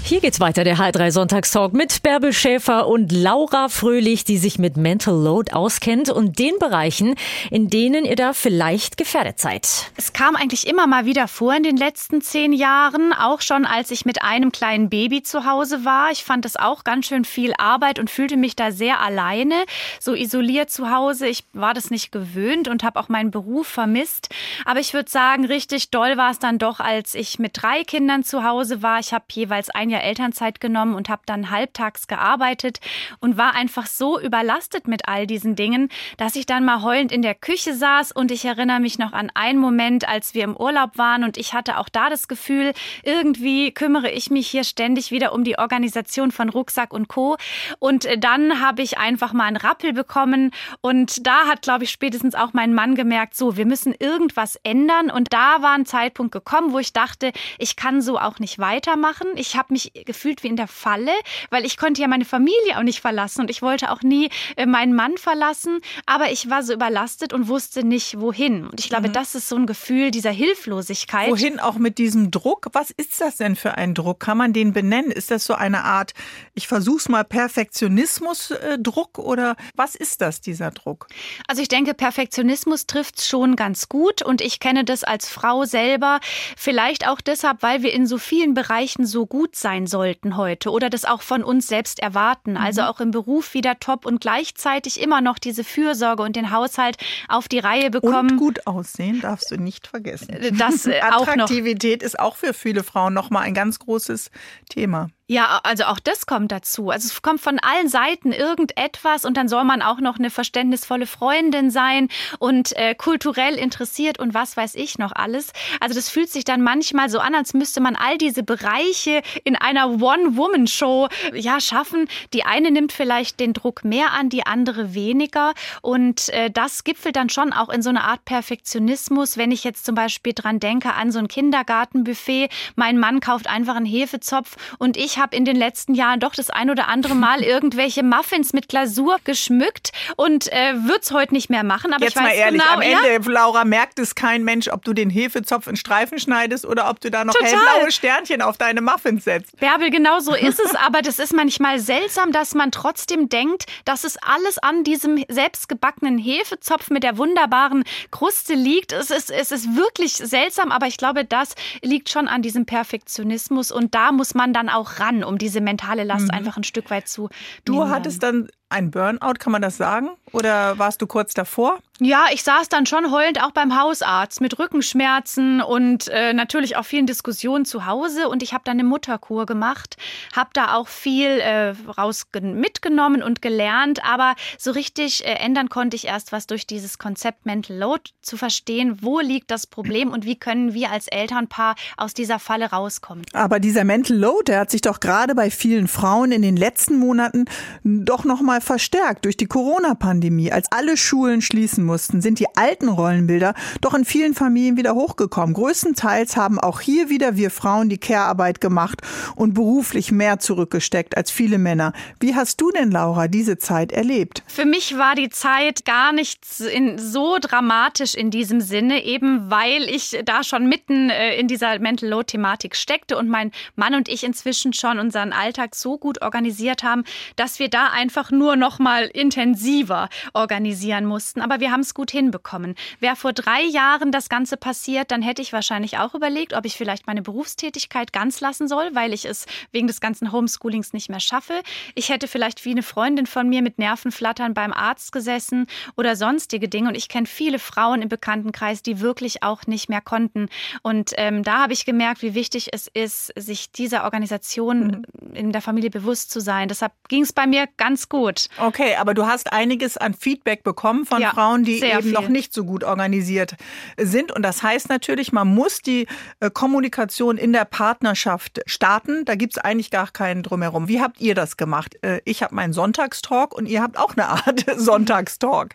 Hier 0.09 0.23
geht's 0.23 0.41
weiter, 0.41 0.65
der 0.65 0.79
H3 0.79 1.11
Sonntagstalk 1.11 1.75
mit 1.75 2.03
Bärbel 2.03 2.33
Schäfer 2.33 2.89
und 2.89 3.13
Laura 3.13 3.69
Fröhlich, 3.69 4.25
die 4.25 4.39
sich 4.39 4.59
mit 4.59 4.79
Mental 4.79 5.13
Load 5.13 5.53
auskennt 5.53 6.09
und 6.09 6.39
den 6.39 6.59
Bereichen, 6.59 7.15
in 7.51 7.69
denen 7.69 8.07
ihr 8.07 8.17
da 8.17 8.33
vielleicht 8.33 8.97
gefährdet 8.97 9.39
seid. 9.39 9.69
Es 9.99 10.15
kam 10.15 10.35
eigentlich 10.35 10.67
immer 10.67 10.87
mal 10.87 11.05
wieder 11.05 11.29
vor 11.29 11.55
in 11.55 11.63
den 11.63 11.77
letzten 11.77 12.23
zehn 12.23 12.55
Jahren, 12.55 13.13
auch 13.13 13.43
schon 13.43 13.67
als 13.67 13.91
ich 13.91 14.07
mit 14.07 14.23
einem 14.23 14.51
kleinen 14.51 14.89
Baby 14.89 15.23
zu 15.23 15.45
Hause 15.45 15.85
war. 15.85 16.11
Ich 16.11 16.25
fand 16.25 16.47
es 16.47 16.57
auch 16.57 16.85
ganz 16.85 17.05
schön 17.05 17.27
viel 17.27 17.53
Arbeit 17.59 17.99
und 17.99 18.09
fühlte 18.09 18.39
mich 18.39 18.57
da 18.57 18.73
sehr 18.73 19.03
alleine, 19.03 19.57
so 20.01 20.15
isoliert 20.15 20.71
zu 20.71 20.91
Hause. 20.91 21.27
Ich 21.27 21.45
war 21.53 21.75
das 21.75 21.91
nicht 21.91 22.13
gewöhnt 22.13 22.67
und 22.67 22.83
habe 22.83 22.99
auch 22.99 23.11
meinen 23.11 23.31
Beruf 23.31 23.67
vermisst. 23.67 24.31
Aber 24.65 24.81
ich 24.81 24.95
würde 24.95 25.11
sagen, 25.11 25.45
richtig 25.45 25.91
doll 25.91 26.17
war 26.17 26.31
es 26.31 26.39
dann 26.39 26.59
doch, 26.59 26.81
als 26.81 27.15
ich 27.15 27.39
mit 27.39 27.61
drei 27.61 27.85
Kindern 27.85 28.25
zu 28.25 28.43
Hause 28.43 28.81
war. 28.81 29.01
Ich 29.01 29.13
habe 29.13 29.27
jeweils 29.33 29.69
ein 29.69 29.91
Jahr 29.91 29.98
Elternzeit 30.03 30.61
genommen 30.61 30.95
und 30.95 31.09
habe 31.09 31.23
dann 31.27 31.51
halbtags 31.51 32.07
gearbeitet 32.07 32.81
und 33.21 33.37
war 33.37 33.55
einfach 33.55 33.87
so 33.87 34.21
überlastet 34.21 34.89
mit 34.89 35.09
all 35.09 35.27
diesen 35.27 35.57
Dingen, 35.57 35.89
dass 36.17 36.37
ich 36.37 36.47
dann 36.47 36.65
mal 36.65 36.83
heulend 36.83 37.13
in 37.13 37.23
der 37.23 37.35
Küche 37.35 37.75
saß 37.75 38.13
und 38.13 38.31
ich 38.31 38.45
erinnere 38.45 38.81
mich 38.81 38.99
noch 38.99 39.13
an 39.13 39.31
einen 39.35 39.59
Moment, 39.59 40.09
als 40.09 40.35
wir 40.35 40.45
im 40.45 40.57
Urlaub 40.57 40.99
waren 40.99 41.25
und 41.25 41.37
ich 41.37 41.55
hatte 41.55 41.79
auch 41.79 41.89
da 41.89 42.11
das 42.11 42.29
Gefühl, 42.29 42.73
irgendwie 43.03 43.73
kümmere 43.73 44.11
ich 44.11 44.31
mich 44.31 44.49
hier 44.49 44.65
ständig 44.65 45.11
wieder 45.11 45.33
um 45.33 45.45
die 45.45 45.59
Organisation 45.59 46.31
von 46.31 46.49
Rucksack 46.49 46.93
und 46.93 47.09
Co. 47.09 47.37
Und 47.79 48.05
äh, 48.05 48.19
dann 48.19 48.61
habe 48.61 48.83
ich 48.83 48.99
einfach 48.99 49.33
mal 49.33 49.45
einen 49.45 49.57
Rappel 49.57 49.93
bekommen 49.93 50.53
und 50.81 51.27
da 51.27 51.47
hat, 51.47 51.63
glaube 51.63 51.85
ich, 51.85 51.91
spätestens 51.91 52.35
auch 52.35 52.53
mein 52.53 52.75
Mann 52.75 52.95
gemerkt, 52.95 53.37
so, 53.37 53.57
wir 53.57 53.67
müssen 53.67 53.95
irgendwas 53.99 54.57
ändern 54.63 55.11
und 55.11 55.33
da 55.33 55.63
war 55.63 55.73
ein 55.73 55.87
Zeitpunkt 55.87 56.33
gekommen, 56.33 56.73
wo 56.73 56.79
ich 56.79 56.93
dachte, 56.93 57.33
ich 57.59 57.77
kann 57.77 58.01
so 58.03 58.19
auch 58.19 58.39
nicht 58.39 58.59
weitermachen. 58.59 59.29
Ich 59.35 59.57
habe 59.57 59.73
mich 59.73 59.88
gefühlt 60.05 60.43
wie 60.43 60.49
in 60.49 60.57
der 60.57 60.69
Falle, 60.69 61.13
weil 61.51 61.65
ich 61.65 61.77
konnte 61.77 62.01
ja 62.03 62.09
meine 62.09 62.25
Familie 62.25 62.79
auch 62.79 62.83
nicht 62.83 63.01
verlassen 63.01 63.43
und 63.43 63.51
ich 63.51 63.63
wollte 63.63 63.91
auch 63.91 64.03
nie 64.03 64.31
äh, 64.57 64.67
meinen 64.67 64.95
Mann 64.95 65.17
verlassen, 65.19 65.81
aber 66.07 66.31
ich 66.31 66.51
war 66.51 66.63
so 66.63 66.73
überlastet 66.73 67.33
und 67.33 67.49
wusste 67.49 67.85
nicht 67.85 68.21
wohin. 68.21 68.67
Und 68.67 68.81
ich 68.81 68.89
glaube, 68.89 69.09
das 69.09 69.35
ist 69.35 69.49
so 69.49 69.57
ein 69.57 69.67
Gefühl 69.67 70.11
dieser 70.11 70.31
Hilflosigkeit. 70.31 71.31
Wohin 71.31 71.61
auch 71.61 71.77
mit 71.77 71.99
diesem 71.99 72.31
Druck? 72.31 72.67
Was 72.73 72.91
ist 72.91 73.21
das 73.21 73.37
denn 73.37 73.57
für 73.57 73.77
ein 73.77 73.95
Druck? 73.95 74.21
Kann 74.21 74.39
man 74.39 74.53
den 74.53 74.73
benennen? 74.73 75.11
Ist 75.11 75.31
das 75.31 75.45
so 75.45 75.55
eine 75.55 75.85
Art, 75.85 76.15
ich 76.55 76.69
versuch's 76.69 77.09
mal, 77.09 77.25
Perfektionismus-Druck 77.25 79.19
oder 79.19 79.57
was 79.75 79.95
ist 79.95 80.21
das, 80.21 80.41
dieser 80.41 80.71
Druck? 80.71 81.09
Also 81.47 81.63
ich 81.63 81.69
denke, 81.69 81.95
Perfektionismus 81.95 82.87
trifft 82.87 83.23
schon 83.23 83.57
ganz 83.57 83.89
gut 83.89 84.23
und 84.23 84.41
ich 84.41 84.61
kenne 84.61 84.85
das 84.85 85.05
als 85.05 85.29
Frau 85.29 85.65
selber. 85.65 86.21
Vielleicht 86.57 87.07
auch 87.07 87.21
deshalb, 87.21 87.63
weil 87.63 87.83
wir 87.83 87.93
in 87.93 88.07
so 88.07 88.19
vielen 88.19 88.55
Bereichen 88.55 89.07
so 89.07 89.27
gut 89.27 89.57
sein 89.69 89.87
sollten 89.87 90.39
heute 90.39 90.71
oder 90.71 90.89
das 90.89 91.05
auch 91.05 91.21
von 91.21 91.45
uns 91.45 91.67
selbst 91.67 92.01
erwarten. 92.01 92.57
Also 92.57 92.83
auch 92.83 93.01
im 93.01 93.11
Beruf 93.11 93.53
wieder 93.53 93.79
top 93.79 94.07
und 94.07 94.23
gleichzeitig 94.23 94.99
immer 94.99 95.21
noch 95.21 95.39
diese 95.39 95.63
Fürsorge 95.63 96.23
und 96.23 96.37
den 96.37 96.51
Haushalt 96.51 96.97
auf 97.29 97.49
die 97.49 97.59
Reihe 97.59 97.91
bekommen. 97.91 98.33
Und 98.33 98.37
gut 98.39 98.67
aussehen 98.67 99.21
darfst 99.21 99.51
du 99.51 99.59
nicht 99.59 99.87
vergessen. 99.87 100.35
Das 100.57 100.87
äh, 100.87 101.01
auch 101.13 101.27
noch. 101.27 101.29
Attraktivität 101.29 102.03
ist 102.03 102.19
auch 102.19 102.37
für 102.37 102.55
viele 102.55 102.83
Frauen 102.83 103.13
nochmal 103.13 103.43
ein 103.43 103.53
ganz 103.53 103.79
großes 103.79 104.31
Thema. 104.71 105.11
Ja, 105.31 105.61
also 105.63 105.85
auch 105.85 105.99
das 105.99 106.25
kommt 106.25 106.51
dazu. 106.53 106.89
Also 106.89 107.07
es 107.07 107.21
kommt 107.21 107.43
von 107.43 107.59
allen 107.59 107.89
Seiten 107.89 108.33
irgendetwas 108.33 109.27
und 109.27 109.37
dann 109.37 109.47
soll 109.47 109.63
man 109.65 109.83
auch 109.83 110.01
noch 110.01 110.19
eine 110.19 110.31
verständnisvolle 110.31 111.07
Freundin 111.07 111.71
sein 111.71 112.09
und 112.39 112.75
äh, 112.79 112.95
kulturell 112.95 113.57
interessiert 113.57 114.19
und 114.19 114.33
was 114.33 114.57
weiß 114.57 114.75
ich 114.75 114.97
noch 114.97 115.13
alles. 115.13 115.53
Also 115.81 115.95
das 115.95 116.09
fühlt 116.09 116.31
sich 116.31 116.45
dann 116.45 116.63
manchmal 116.63 117.11
so 117.11 117.19
an, 117.19 117.35
als 117.35 117.53
müsste 117.53 117.83
man 117.83 117.95
all 117.95 118.17
diese 118.17 118.43
Bereiche 118.43 119.21
in 119.45 119.55
einer 119.55 120.01
One-Woman-Show 120.01 121.09
ja 121.35 121.61
schaffen. 121.61 122.09
Die 122.33 122.45
eine 122.45 122.71
nimmt 122.71 122.93
vielleicht 122.93 123.39
den 123.39 123.53
Druck 123.53 123.85
mehr 123.85 124.13
an, 124.13 124.31
die 124.31 124.47
andere 124.47 124.95
weniger 124.95 125.53
und 125.83 126.31
äh, 126.31 126.51
das 126.51 126.85
gipfelt 126.85 127.17
dann 127.17 127.29
schon 127.29 127.53
auch 127.53 127.69
in 127.69 127.83
so 127.83 127.91
einer 127.91 128.05
Art 128.05 128.25
Perfektionismus. 128.25 129.37
Wenn 129.37 129.51
ich 129.51 129.63
jetzt 129.63 129.85
zum 129.85 129.95
Beispiel 129.95 130.33
dran 130.33 130.59
denke 130.59 130.95
an 130.95 131.13
so 131.13 131.19
ein 131.19 131.29
Kindergartenbuffet, 131.29 132.49
mein 132.77 132.97
Mann 132.97 133.21
kauft 133.21 133.47
einfach 133.47 133.77
einen 133.77 133.85
Hefezopf 133.85 134.57
und 134.79 134.97
ich 134.97 135.18
habe 135.19 135.37
in 135.37 135.45
den 135.45 135.57
letzten 135.57 135.95
Jahren 135.95 136.21
doch 136.21 136.35
das 136.35 136.51
ein 136.51 136.71
oder 136.71 136.89
andere 136.89 137.15
Mal 137.15 137.43
irgendwelche 137.43 138.03
Muffins 138.03 138.53
mit 138.53 138.69
Glasur 138.69 139.19
geschmückt 139.25 139.93
und 140.17 140.51
äh, 140.53 140.75
würde 140.75 141.01
es 141.03 141.13
heute 141.13 141.35
nicht 141.35 141.51
mehr 141.51 141.65
machen. 141.65 141.93
Aber 141.93 142.05
Jetzt 142.05 142.13
ich 142.13 142.17
weiß 142.17 142.25
mal 142.25 142.35
ehrlich, 142.35 142.63
genau, 142.63 142.75
am 142.75 142.83
Ende, 142.83 143.13
ja? 143.13 143.33
Laura, 143.33 143.65
merkt 143.65 143.99
es 143.99 144.15
kein 144.15 144.45
Mensch, 144.45 144.69
ob 144.69 144.85
du 144.85 144.93
den 144.93 145.11
Hefezopf 145.11 145.67
in 145.67 145.77
Streifen 145.77 146.19
schneidest 146.19 146.67
oder 146.67 146.89
ob 146.91 147.01
du 147.01 147.11
da 147.11 147.25
noch 147.25 147.35
Total. 147.35 147.51
hellblaue 147.51 147.91
Sternchen 147.91 148.43
auf 148.43 148.59
deine 148.59 148.81
Muffins 148.81 149.25
setzt. 149.25 149.57
Bärbel, 149.59 149.91
genau 149.91 150.21
so 150.21 150.35
ist 150.35 150.61
es. 150.61 150.75
aber 150.75 151.03
das 151.03 151.19
ist 151.19 151.33
manchmal 151.33 151.79
seltsam, 151.79 152.33
dass 152.33 152.55
man 152.55 152.71
trotzdem 152.71 153.29
denkt, 153.29 153.67
dass 153.85 154.05
es 154.05 154.17
alles 154.19 154.59
an 154.59 154.85
diesem 154.85 155.25
selbstgebackenen 155.29 156.19
Hefezopf 156.19 156.91
mit 156.91 157.03
der 157.03 157.19
wunderbaren 157.19 157.85
Kruste 158.11 158.55
liegt. 158.55 158.93
Es 158.93 159.11
ist, 159.11 159.31
es 159.31 159.53
ist 159.53 159.77
wirklich 159.77 160.15
seltsam, 160.15 160.73
aber 160.73 160.87
ich 160.87 160.97
glaube, 160.97 161.25
das 161.25 161.55
liegt 161.83 162.09
schon 162.11 162.29
an 162.29 162.43
diesem 162.43 162.67
Perfektionismus 162.67 163.73
und 163.73 163.95
da 163.95 164.13
muss 164.13 164.35
man 164.35 164.53
dann 164.53 164.69
auch 164.69 164.99
ran 165.01 165.08
ran, 165.09 165.25
um 165.25 165.39
diese 165.39 165.61
mentale 165.61 166.05
Last 166.05 166.27
mhm. 166.27 166.31
einfach 166.31 166.57
ein 166.57 166.65
Stück 166.65 166.91
weit 166.91 167.09
zu. 167.09 167.29
Du 167.65 167.89
hattest 167.89 168.23
dann 168.23 168.49
ein 168.71 168.91
Burnout, 168.91 169.35
kann 169.39 169.53
man 169.53 169.63
das 169.63 169.77
sagen? 169.77 170.11
Oder 170.33 170.79
warst 170.79 171.01
du 171.01 171.07
kurz 171.07 171.35
davor? 171.35 171.79
Ja, 172.01 172.27
ich 172.33 172.45
saß 172.45 172.69
dann 172.69 172.87
schon 172.87 173.11
heulend 173.11 173.43
auch 173.43 173.51
beim 173.51 173.77
Hausarzt 173.77 174.41
mit 174.41 174.59
Rückenschmerzen 174.59 175.61
und 175.61 176.07
äh, 176.09 176.33
natürlich 176.33 176.77
auch 176.77 176.85
vielen 176.85 177.07
Diskussionen 177.07 177.65
zu 177.65 177.87
Hause. 177.87 178.29
Und 178.29 178.43
ich 178.43 178.53
habe 178.53 178.63
dann 178.65 178.75
eine 178.79 178.85
Mutterkur 178.85 179.47
gemacht, 179.47 179.97
habe 180.37 180.51
da 180.53 180.75
auch 180.75 180.87
viel 180.87 181.41
äh, 181.41 181.75
raus 181.99 182.27
mitgenommen 182.41 183.23
und 183.23 183.43
gelernt. 183.43 184.05
Aber 184.05 184.37
so 184.59 184.71
richtig 184.71 185.25
äh, 185.25 185.33
ändern 185.35 185.71
konnte 185.71 185.97
ich 185.97 186.07
erst 186.07 186.31
was 186.31 186.47
durch 186.47 186.69
dieses 186.69 186.99
Konzept 186.99 187.47
Mental 187.47 187.77
Load 187.77 188.11
zu 188.23 188.37
verstehen, 188.37 188.99
wo 189.03 189.19
liegt 189.19 189.51
das 189.51 189.67
Problem 189.67 190.13
und 190.13 190.25
wie 190.25 190.37
können 190.37 190.75
wir 190.75 190.93
als 190.93 191.09
Elternpaar 191.09 191.75
aus 191.97 192.15
dieser 192.15 192.39
Falle 192.39 192.71
rauskommen. 192.71 193.25
Aber 193.33 193.59
dieser 193.59 193.83
Mental 193.83 194.17
Load, 194.17 194.45
der 194.47 194.61
hat 194.61 194.71
sich 194.71 194.83
doch 194.83 195.01
gerade 195.01 195.35
bei 195.35 195.51
vielen 195.51 195.89
Frauen 195.89 196.31
in 196.31 196.43
den 196.43 196.57
letzten 196.57 196.99
Monaten 196.99 197.47
doch 197.83 198.25
noch 198.25 198.41
mal 198.59 198.61
verstärkt 198.61 199.25
durch 199.25 199.37
die 199.37 199.47
Corona-Pandemie. 199.47 200.51
Als 200.53 200.71
alle 200.73 200.97
Schulen 200.97 201.43
schließen 201.43 201.85
mussten, 201.85 202.21
sind 202.21 202.39
die 202.39 202.47
alten 202.57 202.89
Rollenbilder 202.89 203.55
doch 203.81 203.95
in 203.95 204.05
vielen 204.05 204.35
Familien 204.35 204.77
wieder 204.77 204.95
hochgekommen. 204.95 205.55
Größtenteils 205.55 206.37
haben 206.37 206.59
auch 206.59 206.81
hier 206.81 207.09
wieder 207.09 207.37
wir 207.37 207.51
Frauen 207.51 207.89
die 207.89 207.99
Care-Arbeit 207.99 208.61
gemacht 208.61 209.03
und 209.37 209.55
beruflich 209.55 210.11
mehr 210.11 210.39
zurückgesteckt 210.39 211.17
als 211.17 211.31
viele 211.31 211.59
Männer. 211.59 211.93
Wie 212.21 212.35
hast 212.35 212.61
du 212.61 212.71
denn, 212.71 212.91
Laura, 212.91 213.29
diese 213.29 213.59
Zeit 213.59 213.93
erlebt? 213.93 214.43
Für 214.47 214.65
mich 214.65 214.97
war 214.99 215.15
die 215.15 215.29
Zeit 215.29 215.85
gar 215.85 216.13
nicht 216.13 216.45
so 216.45 217.39
dramatisch 217.41 218.15
in 218.15 218.31
diesem 218.31 218.61
Sinne, 218.61 219.05
eben 219.05 219.51
weil 219.51 219.83
ich 219.85 220.19
da 220.25 220.43
schon 220.43 220.69
mitten 220.69 221.11
äh, 221.11 221.37
in 221.37 221.49
dieser 221.49 221.79
Mental 221.79 222.09
Load-Thematik 222.09 222.75
steckte 222.75 223.17
und 223.17 223.29
mein 223.29 223.53
Mann 223.77 223.95
und 223.95 224.09
ich 224.09 224.25
inzwischen 224.25 224.73
schon 224.73 224.99
unseren 224.99 225.33
Alltag 225.33 225.75
so 225.75 225.99
gut 225.99 226.23
organisiert 226.23 226.83
haben, 226.83 227.05
dass 227.37 227.59
wir 227.59 227.69
da 227.69 227.89
einfach 227.89 228.31
nur 228.31 228.48
noch 228.57 228.79
mal 228.79 229.05
intensiver 229.05 230.09
organisieren 230.33 231.05
mussten. 231.05 231.41
Aber 231.41 231.61
wir 231.61 231.73
haben 231.73 231.81
es 231.81 231.95
gut 231.95 232.11
hinbekommen. 232.11 232.75
Wäre 233.01 233.17
vor 233.17 233.33
drei 233.33 233.63
Jahren 233.63 234.13
das 234.13 234.29
Ganze 234.29 234.57
passiert, 234.57 235.11
dann 235.11 235.23
hätte 235.23 235.43
ich 235.43 235.53
wahrscheinlich 235.53 235.99
auch 235.99 236.15
überlegt, 236.15 236.55
ob 236.55 236.65
ich 236.65 236.77
vielleicht 236.77 237.07
meine 237.07 237.23
Berufstätigkeit 237.23 238.13
ganz 238.13 238.41
lassen 238.41 238.69
soll, 238.69 238.91
weil 238.95 239.13
ich 239.13 239.25
es 239.25 239.47
wegen 239.73 239.87
des 239.87 240.01
ganzen 240.01 240.33
Homeschoolings 240.33 240.93
nicht 240.93 241.09
mehr 241.09 241.21
schaffe. 241.21 241.63
Ich 241.95 242.09
hätte 242.09 242.29
vielleicht 242.29 242.65
wie 242.65 242.71
eine 242.71 242.83
Freundin 242.83 243.27
von 243.27 243.49
mir 243.49 243.63
mit 243.63 243.79
Nervenflattern 243.79 244.55
beim 244.55 244.73
Arzt 244.73 245.13
gesessen 245.13 245.67
oder 245.97 246.17
sonstige 246.17 246.69
Dinge. 246.69 246.89
Und 246.89 246.95
ich 246.97 247.09
kenne 247.09 247.27
viele 247.27 247.59
Frauen 247.59 248.03
im 248.03 248.09
Bekanntenkreis, 248.09 248.83
die 248.83 249.01
wirklich 249.01 249.43
auch 249.43 249.67
nicht 249.67 249.89
mehr 249.89 250.01
konnten. 250.01 250.49
Und 250.83 251.13
ähm, 251.17 251.43
da 251.43 251.63
habe 251.63 251.73
ich 251.73 251.85
gemerkt, 251.85 252.23
wie 252.23 252.35
wichtig 252.35 252.69
es 252.73 252.89
ist, 252.89 253.33
sich 253.37 253.73
dieser 253.73 254.05
Organisation 254.05 255.05
mhm. 255.21 255.35
in 255.35 255.53
der 255.53 255.63
Familie 255.63 255.91
bewusst 255.91 256.31
zu 256.31 256.41
sein. 256.41 256.69
Deshalb 256.69 256.93
ging 257.09 257.23
es 257.23 257.33
bei 257.33 257.47
mir 257.47 257.67
ganz 257.77 258.09
gut. 258.09 258.38
Okay, 258.59 258.95
aber 258.97 259.15
du 259.15 259.27
hast 259.27 259.53
einiges 259.53 259.97
an 259.97 260.15
Feedback 260.15 260.63
bekommen 260.63 261.05
von 261.05 261.21
ja, 261.21 261.31
Frauen, 261.31 261.65
die 261.65 261.83
eben 261.83 262.03
viel. 262.03 262.13
noch 262.13 262.29
nicht 262.29 262.53
so 262.53 262.65
gut 262.65 262.85
organisiert 262.85 263.57
sind. 263.97 264.33
Und 264.33 264.43
das 264.43 264.63
heißt 264.63 264.89
natürlich, 264.89 265.33
man 265.33 265.49
muss 265.49 265.81
die 265.81 266.07
äh, 266.41 266.51
Kommunikation 266.51 267.37
in 267.37 267.53
der 267.53 267.65
Partnerschaft 267.65 268.61
starten. 268.67 269.25
Da 269.25 269.35
gibt 269.35 269.57
es 269.57 269.63
eigentlich 269.63 269.91
gar 269.91 270.11
keinen 270.11 270.43
drumherum. 270.43 270.89
Wie 270.89 271.01
habt 271.01 271.21
ihr 271.21 271.35
das 271.35 271.57
gemacht? 271.57 271.97
Äh, 272.03 272.21
ich 272.25 272.43
habe 272.43 272.55
meinen 272.55 272.73
Sonntagstalk 272.73 273.55
und 273.55 273.67
ihr 273.67 273.83
habt 273.83 273.99
auch 273.99 274.17
eine 274.17 274.29
Art 274.29 274.65
Sonntagstalk. 274.77 275.75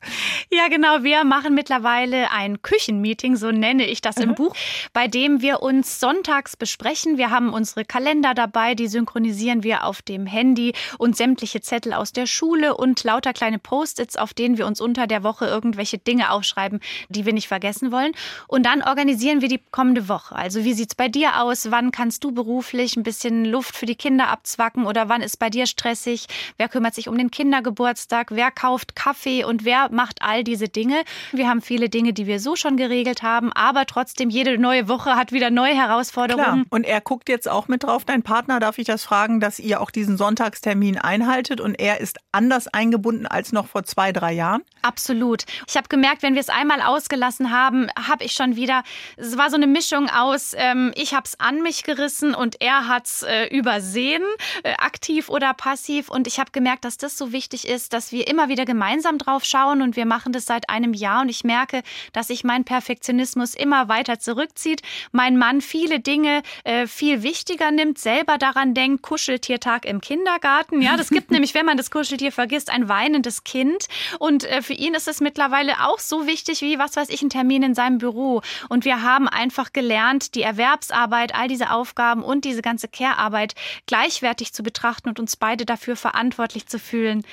Ja, 0.52 0.67
genau. 0.69 1.04
Wir 1.04 1.23
machen 1.23 1.56
mittlerweile 1.56 2.32
ein 2.32 2.62
Küchenmeeting, 2.62 3.36
so 3.36 3.52
nenne 3.52 3.86
ich 3.86 4.02
das 4.02 4.17
mhm. 4.17 4.23
im 4.23 4.36
Buch, 4.36 4.56
bei 4.93 5.08
dem 5.08 5.41
wir 5.41 5.62
uns 5.62 5.99
sonntags 5.99 6.56
besprechen. 6.56 7.17
Wir 7.17 7.30
haben 7.30 7.52
unsere 7.54 7.86
Kalender 7.86 8.34
dabei, 8.34 8.76
die 8.76 8.88
synchronisieren 8.88 9.63
wir 9.63 9.86
auf 9.86 10.02
dem 10.02 10.26
Handy 10.26 10.73
und 10.97 11.17
sämtliche 11.17 11.62
Zettel 11.62 11.93
aus 11.93 12.12
der 12.13 12.26
Schule 12.26 12.52
und 12.75 13.03
lauter 13.03 13.33
kleine 13.33 13.59
Post-its, 13.59 14.15
auf 14.15 14.33
denen 14.33 14.57
wir 14.57 14.67
uns 14.67 14.79
unter 14.79 15.07
der 15.07 15.23
Woche 15.23 15.45
irgendwelche 15.45 15.97
Dinge 15.97 16.31
aufschreiben, 16.31 16.79
die 17.09 17.25
wir 17.25 17.33
nicht 17.33 17.47
vergessen 17.47 17.91
wollen. 17.91 18.13
Und 18.47 18.65
dann 18.65 18.81
organisieren 18.83 19.41
wir 19.41 19.49
die 19.49 19.59
kommende 19.71 20.07
Woche. 20.07 20.35
Also 20.35 20.63
wie 20.63 20.73
sieht 20.73 20.91
es 20.91 20.95
bei 20.95 21.07
dir 21.07 21.41
aus? 21.41 21.71
Wann 21.71 21.91
kannst 21.91 22.23
du 22.23 22.31
beruflich 22.31 22.95
ein 22.95 23.03
bisschen 23.03 23.45
Luft 23.45 23.75
für 23.75 23.85
die 23.85 23.95
Kinder 23.95 24.29
abzwacken 24.29 24.85
oder 24.85 25.09
wann 25.09 25.21
ist 25.21 25.37
bei 25.37 25.49
dir 25.49 25.65
stressig? 25.65 26.27
Wer 26.57 26.69
kümmert 26.69 26.95
sich 26.95 27.07
um 27.07 27.17
den 27.17 27.31
Kindergeburtstag? 27.31 28.27
Wer 28.31 28.51
kauft 28.51 28.95
Kaffee 28.95 29.43
und 29.43 29.65
wer 29.65 29.91
macht 29.91 30.21
all 30.21 30.43
diese 30.43 30.69
Dinge? 30.69 31.03
Wir 31.31 31.49
haben 31.49 31.61
viele 31.61 31.89
Dinge, 31.89 32.13
die 32.13 32.27
wir 32.27 32.39
so 32.39 32.55
schon 32.55 32.77
geregelt 32.77 33.23
haben, 33.23 33.51
aber 33.53 33.85
trotzdem 33.85 34.29
jede 34.29 34.57
neue 34.57 34.87
Woche 34.87 35.15
hat 35.15 35.31
wieder 35.31 35.49
neue 35.49 35.75
Herausforderungen. 35.75 36.63
Klar. 36.63 36.65
Und 36.69 36.85
er 36.85 37.01
guckt 37.01 37.29
jetzt 37.29 37.49
auch 37.49 37.67
mit 37.67 37.83
drauf, 37.83 38.05
dein 38.05 38.23
Partner, 38.23 38.59
darf 38.59 38.77
ich 38.77 38.85
das 38.85 39.03
fragen, 39.03 39.39
dass 39.39 39.59
ihr 39.59 39.81
auch 39.81 39.91
diesen 39.91 40.17
Sonntagstermin 40.17 40.97
einhaltet 40.97 41.61
und 41.61 41.75
er 41.75 41.99
ist 41.99 42.19
anders 42.43 42.67
eingebunden 42.67 43.25
als 43.25 43.53
noch 43.53 43.67
vor 43.67 43.84
zwei, 43.84 44.12
drei 44.12 44.34
Jahren? 44.34 44.63
Absolut. 44.82 45.45
Ich 45.65 45.77
habe 45.77 45.88
gemerkt, 45.88 46.23
wenn 46.23 46.34
wir 46.34 46.41
es 46.41 46.49
einmal 46.49 46.82
ausgelassen 46.82 47.51
haben, 47.51 47.88
habe 47.95 48.25
ich 48.25 48.34
schon 48.34 48.58
wieder, 48.58 48.84
es 49.15 49.38
war 49.38 49.49
so 49.49 49.56
eine 49.56 49.65
Mischung 49.65 50.10
aus, 50.10 50.53
ähm, 50.58 50.91
ich 50.95 51.13
habe 51.13 51.23
es 51.25 51.39
an 51.39 51.62
mich 51.62 51.84
gerissen 51.84 52.36
und 52.36 52.60
er 52.60 52.89
hat 52.89 53.06
es 53.06 53.23
äh, 53.23 53.45
übersehen, 53.45 54.23
äh, 54.63 54.73
aktiv 54.73 55.29
oder 55.29 55.53
passiv. 55.53 56.10
Und 56.10 56.27
ich 56.27 56.38
habe 56.38 56.51
gemerkt, 56.51 56.84
dass 56.84 56.97
das 56.97 57.17
so 57.17 57.32
wichtig 57.32 57.65
ist, 57.65 57.93
dass 57.93 58.12
wir 58.12 58.27
immer 58.27 58.49
wieder 58.49 58.65
gemeinsam 58.65 59.17
drauf 59.17 59.45
schauen 59.45 59.82
und 59.82 59.95
wir 59.95 60.06
machen 60.06 60.34
das 60.34 60.45
seit 60.45 60.69
einem 60.69 60.93
Jahr 60.93 61.21
und 61.21 61.29
ich 61.29 61.45
merke, 61.45 61.82
dass 62.12 62.27
sich 62.27 62.43
mein 62.43 62.65
Perfektionismus 62.65 63.53
immer 63.53 63.88
weiter 63.88 64.19
zurückzieht. 64.19 64.82
Mein 65.13 65.38
Mann 65.38 65.62
viele 65.62 66.01
Dinge 66.01 66.43
äh, 66.65 66.88
viel 66.88 67.23
wichtiger 67.23 67.71
nimmt, 67.71 67.99
selber 67.99 68.38
daran 68.38 68.73
denkt, 68.73 69.01
Kuscheltiertag 69.01 69.86
im 69.86 70.01
Kindergarten. 70.01 70.82
Ja, 70.82 70.97
das 70.97 71.10
gibt 71.10 71.32
nämlich, 71.32 71.53
wenn 71.53 71.65
man 71.65 71.77
das 71.77 71.89
Kuscheltier 71.89 72.22
vergisst, 72.31 72.69
ein 72.69 72.89
weinendes 72.89 73.43
Kind. 73.43 73.88
Und 74.19 74.43
äh, 74.45 74.62
für 74.62 74.73
ihn 74.73 74.93
ist 74.93 75.07
es 75.07 75.21
mittlerweile 75.21 75.88
auch 75.88 75.99
so 75.99 76.27
wichtig 76.27 76.62
wie, 76.62 76.79
was 76.79 76.95
weiß 76.95 77.09
ich, 77.09 77.21
ein 77.21 77.29
Termin 77.29 77.63
in 77.63 77.75
seinem 77.75 77.97
Büro. 77.97 78.41
Und 78.69 78.86
wir 78.86 79.01
haben 79.01 79.27
einfach 79.27 79.73
gelernt, 79.73 80.36
die 80.36 80.41
Erwerbsarbeit, 80.41 81.36
all 81.36 81.47
diese 81.47 81.71
Aufgaben 81.71 82.23
und 82.23 82.45
diese 82.45 82.62
ganze 82.62 82.88
Care-Arbeit 82.88 83.55
gleichwertig 83.86 84.53
zu 84.53 84.63
betrachten 84.63 85.09
und 85.09 85.19
uns 85.19 85.36
beide 85.36 85.65
dafür 85.65 85.95
verantwortlich 85.95 86.67
zu 86.67 86.79
fühlen. 86.79 87.23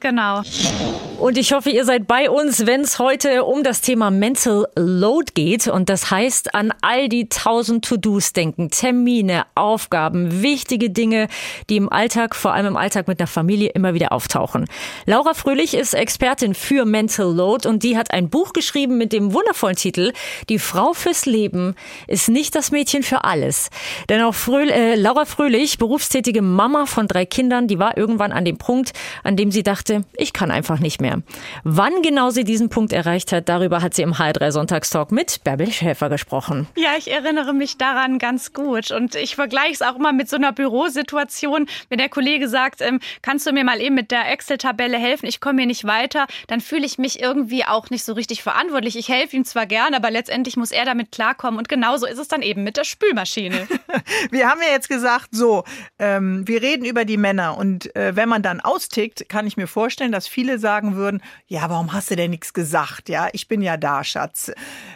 Genau. 0.00 0.42
Und 1.18 1.36
ich 1.36 1.52
hoffe, 1.52 1.70
ihr 1.70 1.84
seid 1.84 2.06
bei 2.06 2.30
uns, 2.30 2.64
wenn 2.64 2.82
es 2.82 3.00
heute 3.00 3.42
um 3.42 3.64
das 3.64 3.80
Thema 3.80 4.12
Mental 4.12 4.68
Load 4.76 5.32
geht. 5.34 5.66
Und 5.66 5.88
das 5.88 6.12
heißt, 6.12 6.54
an 6.54 6.72
all 6.80 7.08
die 7.08 7.28
tausend 7.28 7.84
To-Dos 7.84 8.32
denken, 8.34 8.70
Termine, 8.70 9.44
Aufgaben, 9.56 10.42
wichtige 10.42 10.90
Dinge, 10.90 11.26
die 11.68 11.76
im 11.76 11.92
Alltag, 11.92 12.36
vor 12.36 12.52
allem 12.52 12.66
im 12.66 12.76
Alltag 12.76 13.08
mit 13.08 13.18
einer 13.18 13.26
Familie, 13.26 13.70
immer 13.70 13.94
wieder 13.94 14.12
auftauchen. 14.12 14.66
Laura 15.06 15.34
Fröhlich 15.34 15.74
ist 15.74 15.92
Expertin 15.92 16.54
für 16.54 16.84
Mental 16.84 17.34
Load 17.34 17.68
und 17.68 17.82
die 17.82 17.98
hat 17.98 18.12
ein 18.12 18.30
Buch 18.30 18.52
geschrieben 18.52 18.96
mit 18.96 19.12
dem 19.12 19.32
wundervollen 19.32 19.74
Titel 19.76 20.12
Die 20.48 20.60
Frau 20.60 20.92
fürs 20.92 21.26
Leben 21.26 21.74
ist 22.06 22.28
nicht 22.28 22.54
das 22.54 22.70
Mädchen 22.70 23.02
für 23.02 23.24
alles. 23.24 23.70
Denn 24.08 24.22
auch 24.22 24.36
Fröh 24.36 24.68
äh, 24.68 24.94
Laura 24.94 25.24
Fröhlich, 25.24 25.78
berufstätige 25.78 26.42
Mama 26.42 26.86
von 26.86 27.08
drei 27.08 27.26
Kindern, 27.26 27.66
die 27.66 27.80
war 27.80 27.96
irgendwann 27.96 28.30
an 28.30 28.44
dem 28.44 28.56
Punkt, 28.56 28.92
an 29.24 29.36
dem 29.36 29.50
sie 29.50 29.64
dachte, 29.64 29.87
dachte, 29.88 30.04
ich 30.16 30.32
kann 30.32 30.50
einfach 30.50 30.78
nicht 30.78 31.00
mehr. 31.00 31.22
Wann 31.64 32.02
genau 32.02 32.30
sie 32.30 32.44
diesen 32.44 32.68
Punkt 32.68 32.92
erreicht 32.92 33.32
hat, 33.32 33.48
darüber 33.48 33.82
hat 33.82 33.94
sie 33.94 34.02
im 34.02 34.14
H3 34.14 34.50
Sonntagstalk 34.50 35.12
mit 35.12 35.42
Bärbel 35.44 35.70
Schäfer 35.70 36.08
gesprochen. 36.08 36.66
Ja, 36.76 36.90
ich 36.98 37.10
erinnere 37.10 37.52
mich 37.52 37.78
daran 37.78 38.18
ganz 38.18 38.52
gut. 38.52 38.90
Und 38.90 39.14
ich 39.14 39.34
vergleiche 39.34 39.72
es 39.72 39.82
auch 39.82 39.96
immer 39.96 40.12
mit 40.12 40.28
so 40.28 40.36
einer 40.36 40.52
Bürosituation. 40.52 41.66
Wenn 41.88 41.98
der 41.98 42.08
Kollege 42.08 42.48
sagt, 42.48 42.80
ähm, 42.80 43.00
kannst 43.22 43.46
du 43.46 43.52
mir 43.52 43.64
mal 43.64 43.80
eben 43.80 43.94
mit 43.94 44.10
der 44.10 44.30
Excel-Tabelle 44.30 44.98
helfen, 44.98 45.26
ich 45.26 45.40
komme 45.40 45.60
hier 45.60 45.66
nicht 45.66 45.84
weiter, 45.84 46.26
dann 46.46 46.60
fühle 46.60 46.86
ich 46.86 46.98
mich 46.98 47.20
irgendwie 47.20 47.64
auch 47.64 47.90
nicht 47.90 48.04
so 48.04 48.12
richtig 48.12 48.42
verantwortlich. 48.42 48.96
Ich 48.96 49.08
helfe 49.08 49.36
ihm 49.36 49.44
zwar 49.44 49.66
gern, 49.66 49.94
aber 49.94 50.10
letztendlich 50.10 50.56
muss 50.56 50.70
er 50.70 50.84
damit 50.84 51.12
klarkommen. 51.12 51.58
Und 51.58 51.68
genauso 51.68 52.06
ist 52.06 52.18
es 52.18 52.28
dann 52.28 52.42
eben 52.42 52.64
mit 52.64 52.76
der 52.76 52.84
Spülmaschine. 52.84 53.66
wir 54.30 54.48
haben 54.48 54.60
ja 54.62 54.72
jetzt 54.72 54.88
gesagt, 54.88 55.28
so, 55.32 55.64
ähm, 55.98 56.46
wir 56.46 56.62
reden 56.62 56.84
über 56.84 57.04
die 57.04 57.16
Männer. 57.16 57.56
Und 57.56 57.94
äh, 57.96 58.14
wenn 58.16 58.28
man 58.28 58.42
dann 58.42 58.60
austickt, 58.60 59.28
kann 59.28 59.46
ich 59.46 59.56
mir 59.56 59.66
vorstellen, 59.66 59.77
dass 60.12 60.26
viele 60.26 60.58
sagen 60.58 60.96
würden, 60.96 61.22
ja, 61.46 61.68
warum 61.70 61.92
hast 61.92 62.10
du 62.10 62.16
denn 62.16 62.30
nichts 62.30 62.52
gesagt? 62.52 63.08
Ja, 63.08 63.28
ich 63.32 63.48
bin 63.48 63.62
ja 63.62 63.76
da, 63.76 64.04
Schatz. 64.04 64.50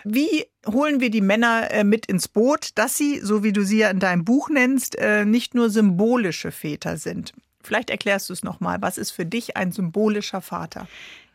Wie 0.04 0.46
holen 0.66 1.00
wir 1.00 1.10
die 1.10 1.20
Männer 1.20 1.70
äh, 1.70 1.84
mit 1.84 2.06
ins 2.06 2.28
Boot, 2.28 2.70
dass 2.76 2.96
sie, 2.96 3.20
so 3.20 3.42
wie 3.44 3.52
du 3.52 3.64
sie 3.64 3.78
ja 3.78 3.90
in 3.90 4.00
deinem 4.00 4.24
Buch 4.24 4.48
nennst, 4.50 4.96
äh, 4.98 5.24
nicht 5.24 5.54
nur 5.54 5.70
symbolische 5.70 6.50
Väter 6.50 6.96
sind? 6.96 7.32
Vielleicht 7.62 7.90
erklärst 7.90 8.28
du 8.28 8.32
es 8.32 8.42
nochmal. 8.42 8.78
Was 8.80 8.98
ist 8.98 9.12
für 9.12 9.24
dich 9.24 9.56
ein 9.56 9.72
symbolischer 9.72 10.40
Vater? 10.40 10.88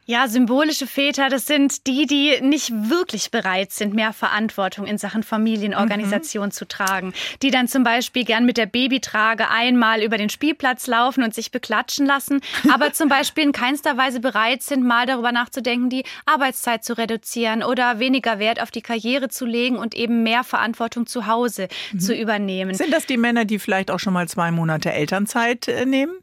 Ja, 0.09 0.29
symbolische 0.29 0.87
Väter, 0.87 1.27
das 1.27 1.47
sind 1.47 1.85
die, 1.85 2.05
die 2.05 2.39
nicht 2.39 2.71
wirklich 2.71 3.29
bereit 3.29 3.73
sind, 3.73 3.93
mehr 3.93 4.13
Verantwortung 4.13 4.87
in 4.87 4.97
Sachen 4.97 5.21
Familienorganisation 5.21 6.45
mhm. 6.45 6.51
zu 6.51 6.65
tragen. 6.65 7.11
Die 7.41 7.51
dann 7.51 7.67
zum 7.67 7.83
Beispiel 7.83 8.23
gern 8.23 8.45
mit 8.45 8.55
der 8.55 8.67
Babytrage 8.67 9.49
einmal 9.49 10.01
über 10.01 10.17
den 10.17 10.29
Spielplatz 10.29 10.87
laufen 10.87 11.23
und 11.23 11.33
sich 11.33 11.51
beklatschen 11.51 12.05
lassen, 12.05 12.39
aber 12.73 12.93
zum 12.93 13.09
Beispiel 13.09 13.43
in 13.43 13.51
keinster 13.51 13.97
Weise 13.97 14.21
bereit 14.21 14.63
sind, 14.63 14.85
mal 14.85 15.05
darüber 15.05 15.33
nachzudenken, 15.33 15.89
die 15.89 16.05
Arbeitszeit 16.25 16.85
zu 16.85 16.97
reduzieren 16.97 17.61
oder 17.61 17.99
weniger 17.99 18.39
Wert 18.39 18.61
auf 18.61 18.71
die 18.71 18.81
Karriere 18.81 19.27
zu 19.27 19.45
legen 19.45 19.75
und 19.75 19.93
eben 19.93 20.23
mehr 20.23 20.45
Verantwortung 20.45 21.05
zu 21.05 21.27
Hause 21.27 21.67
mhm. 21.91 21.99
zu 21.99 22.15
übernehmen. 22.15 22.73
Sind 22.75 22.93
das 22.93 23.07
die 23.07 23.17
Männer, 23.17 23.43
die 23.43 23.59
vielleicht 23.59 23.91
auch 23.91 23.99
schon 23.99 24.13
mal 24.13 24.29
zwei 24.29 24.51
Monate 24.51 24.93
Elternzeit 24.93 25.67
äh, 25.67 25.85
nehmen? 25.85 26.13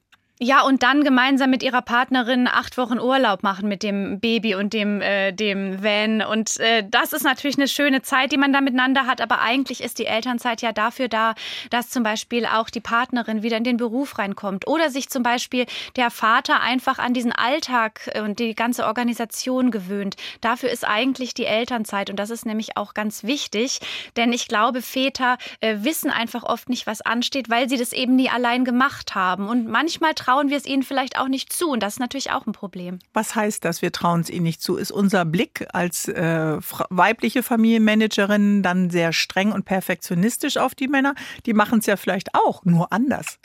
Ja, 0.41 0.63
und 0.63 0.83
dann 0.83 1.05
gemeinsam 1.05 1.51
mit 1.51 1.63
ihrer 1.63 1.81
Partnerin 1.81 2.49
acht 2.49 2.77
Wochen 2.77 2.99
Urlaub 2.99 3.45
machen 3.45 3.69
mit 3.69 3.85
dem 3.85 4.19
Baby 4.19 4.57
und 4.57 4.73
dem, 4.73 5.01
äh, 5.01 5.31
dem 5.31 5.81
Van. 5.81 6.23
Und 6.23 6.59
äh, 6.59 6.85
das 6.91 7.13
ist 7.13 7.23
natürlich 7.23 7.57
eine 7.57 7.69
schöne 7.69 8.03
Zeit, 8.03 8.33
die 8.33 8.37
man 8.37 8.53
da 8.53 8.61
miteinander 8.61 9.07
hat. 9.07 9.21
Aber 9.21 9.41
eigentlich 9.43 9.81
ist 9.81 10.01
die 10.01 10.07
Elternzeit 10.07 10.61
ja 10.61 10.73
dafür 10.73 11.07
da, 11.07 11.37
dass 11.71 11.89
zum 11.89 12.03
Beispiel 12.03 12.47
auch 12.47 12.69
die 12.69 12.81
Partnerin 12.81 13.45
wieder 13.45 13.57
in 13.57 13.63
den 13.63 13.77
Beruf 13.77 14.19
reinkommt. 14.19 14.67
Oder 14.67 14.91
sich 14.91 15.09
zum 15.09 15.23
Beispiel 15.23 15.67
der 15.95 16.11
Vater 16.11 16.61
einfach 16.61 16.99
an 16.99 17.15
diesen 17.15 17.31
Alltag 17.31 18.11
und 18.21 18.41
die 18.41 18.57
ganze 18.57 18.87
Organisation 18.87 19.71
gewöhnt. 19.71 20.17
Dafür 20.41 20.71
ist 20.71 20.85
eigentlich 20.85 21.35
die 21.35 21.47
Elternzeit. 21.47 22.11
Und 22.11 22.17
das 22.17 22.31
ist 22.31 22.45
nämlich 22.45 22.77
auch 22.77 22.95
ganz 22.95 23.23
wichtig. 23.23 23.79
Denn 24.17 24.33
ich 24.33 24.49
glaube, 24.49 24.83
Väter 24.83 25.39
äh, 25.61 25.77
wissen 25.83 26.11
einfach 26.11 26.43
oft 26.43 26.69
nicht, 26.69 26.89
was 26.89 27.03
ansteht, 27.03 27.51
weil 27.51 27.69
sie 27.69 27.77
das 27.77 27.93
eben 27.93 28.17
nie 28.17 28.31
allein 28.31 28.65
gemacht 28.65 29.15
haben. 29.15 29.47
Und 29.47 29.69
manchmal 29.69 30.13
trauen 30.25 30.49
wir 30.49 30.57
es 30.57 30.65
ihnen 30.65 30.83
vielleicht 30.83 31.19
auch 31.19 31.29
nicht 31.29 31.53
zu. 31.53 31.71
Und 31.71 31.83
das 31.83 31.95
ist 31.95 32.01
natürlich 32.01 32.31
auch 32.31 32.47
ein 32.47 32.53
Problem. 32.53 32.99
Was 33.13 33.35
heißt 33.35 33.65
das, 33.65 33.83
wir 33.83 33.93
trauen 33.93 34.21
es 34.21 34.31
ihnen 34.31 34.45
nicht 34.45 34.63
zu? 34.63 34.77
Ist 34.77 34.91
unser 34.91 35.25
Blick 35.25 35.67
als 35.73 36.09
äh, 36.09 36.57
weibliche 36.89 37.43
Familienmanagerin 37.43 38.63
dann 38.63 38.89
sehr 38.89 39.13
streng 39.13 39.53
und 39.53 39.67
perfektionistisch 39.67 40.57
auf 40.57 40.75
die 40.75 40.89
Männer? 40.89 41.15
Die 41.45 41.53
machen 41.53 41.81
es 41.81 41.87
ja 41.87 41.97
vielleicht 41.97 42.35
auch, 42.35 42.65
nur 42.65 42.91
anders. 42.93 43.39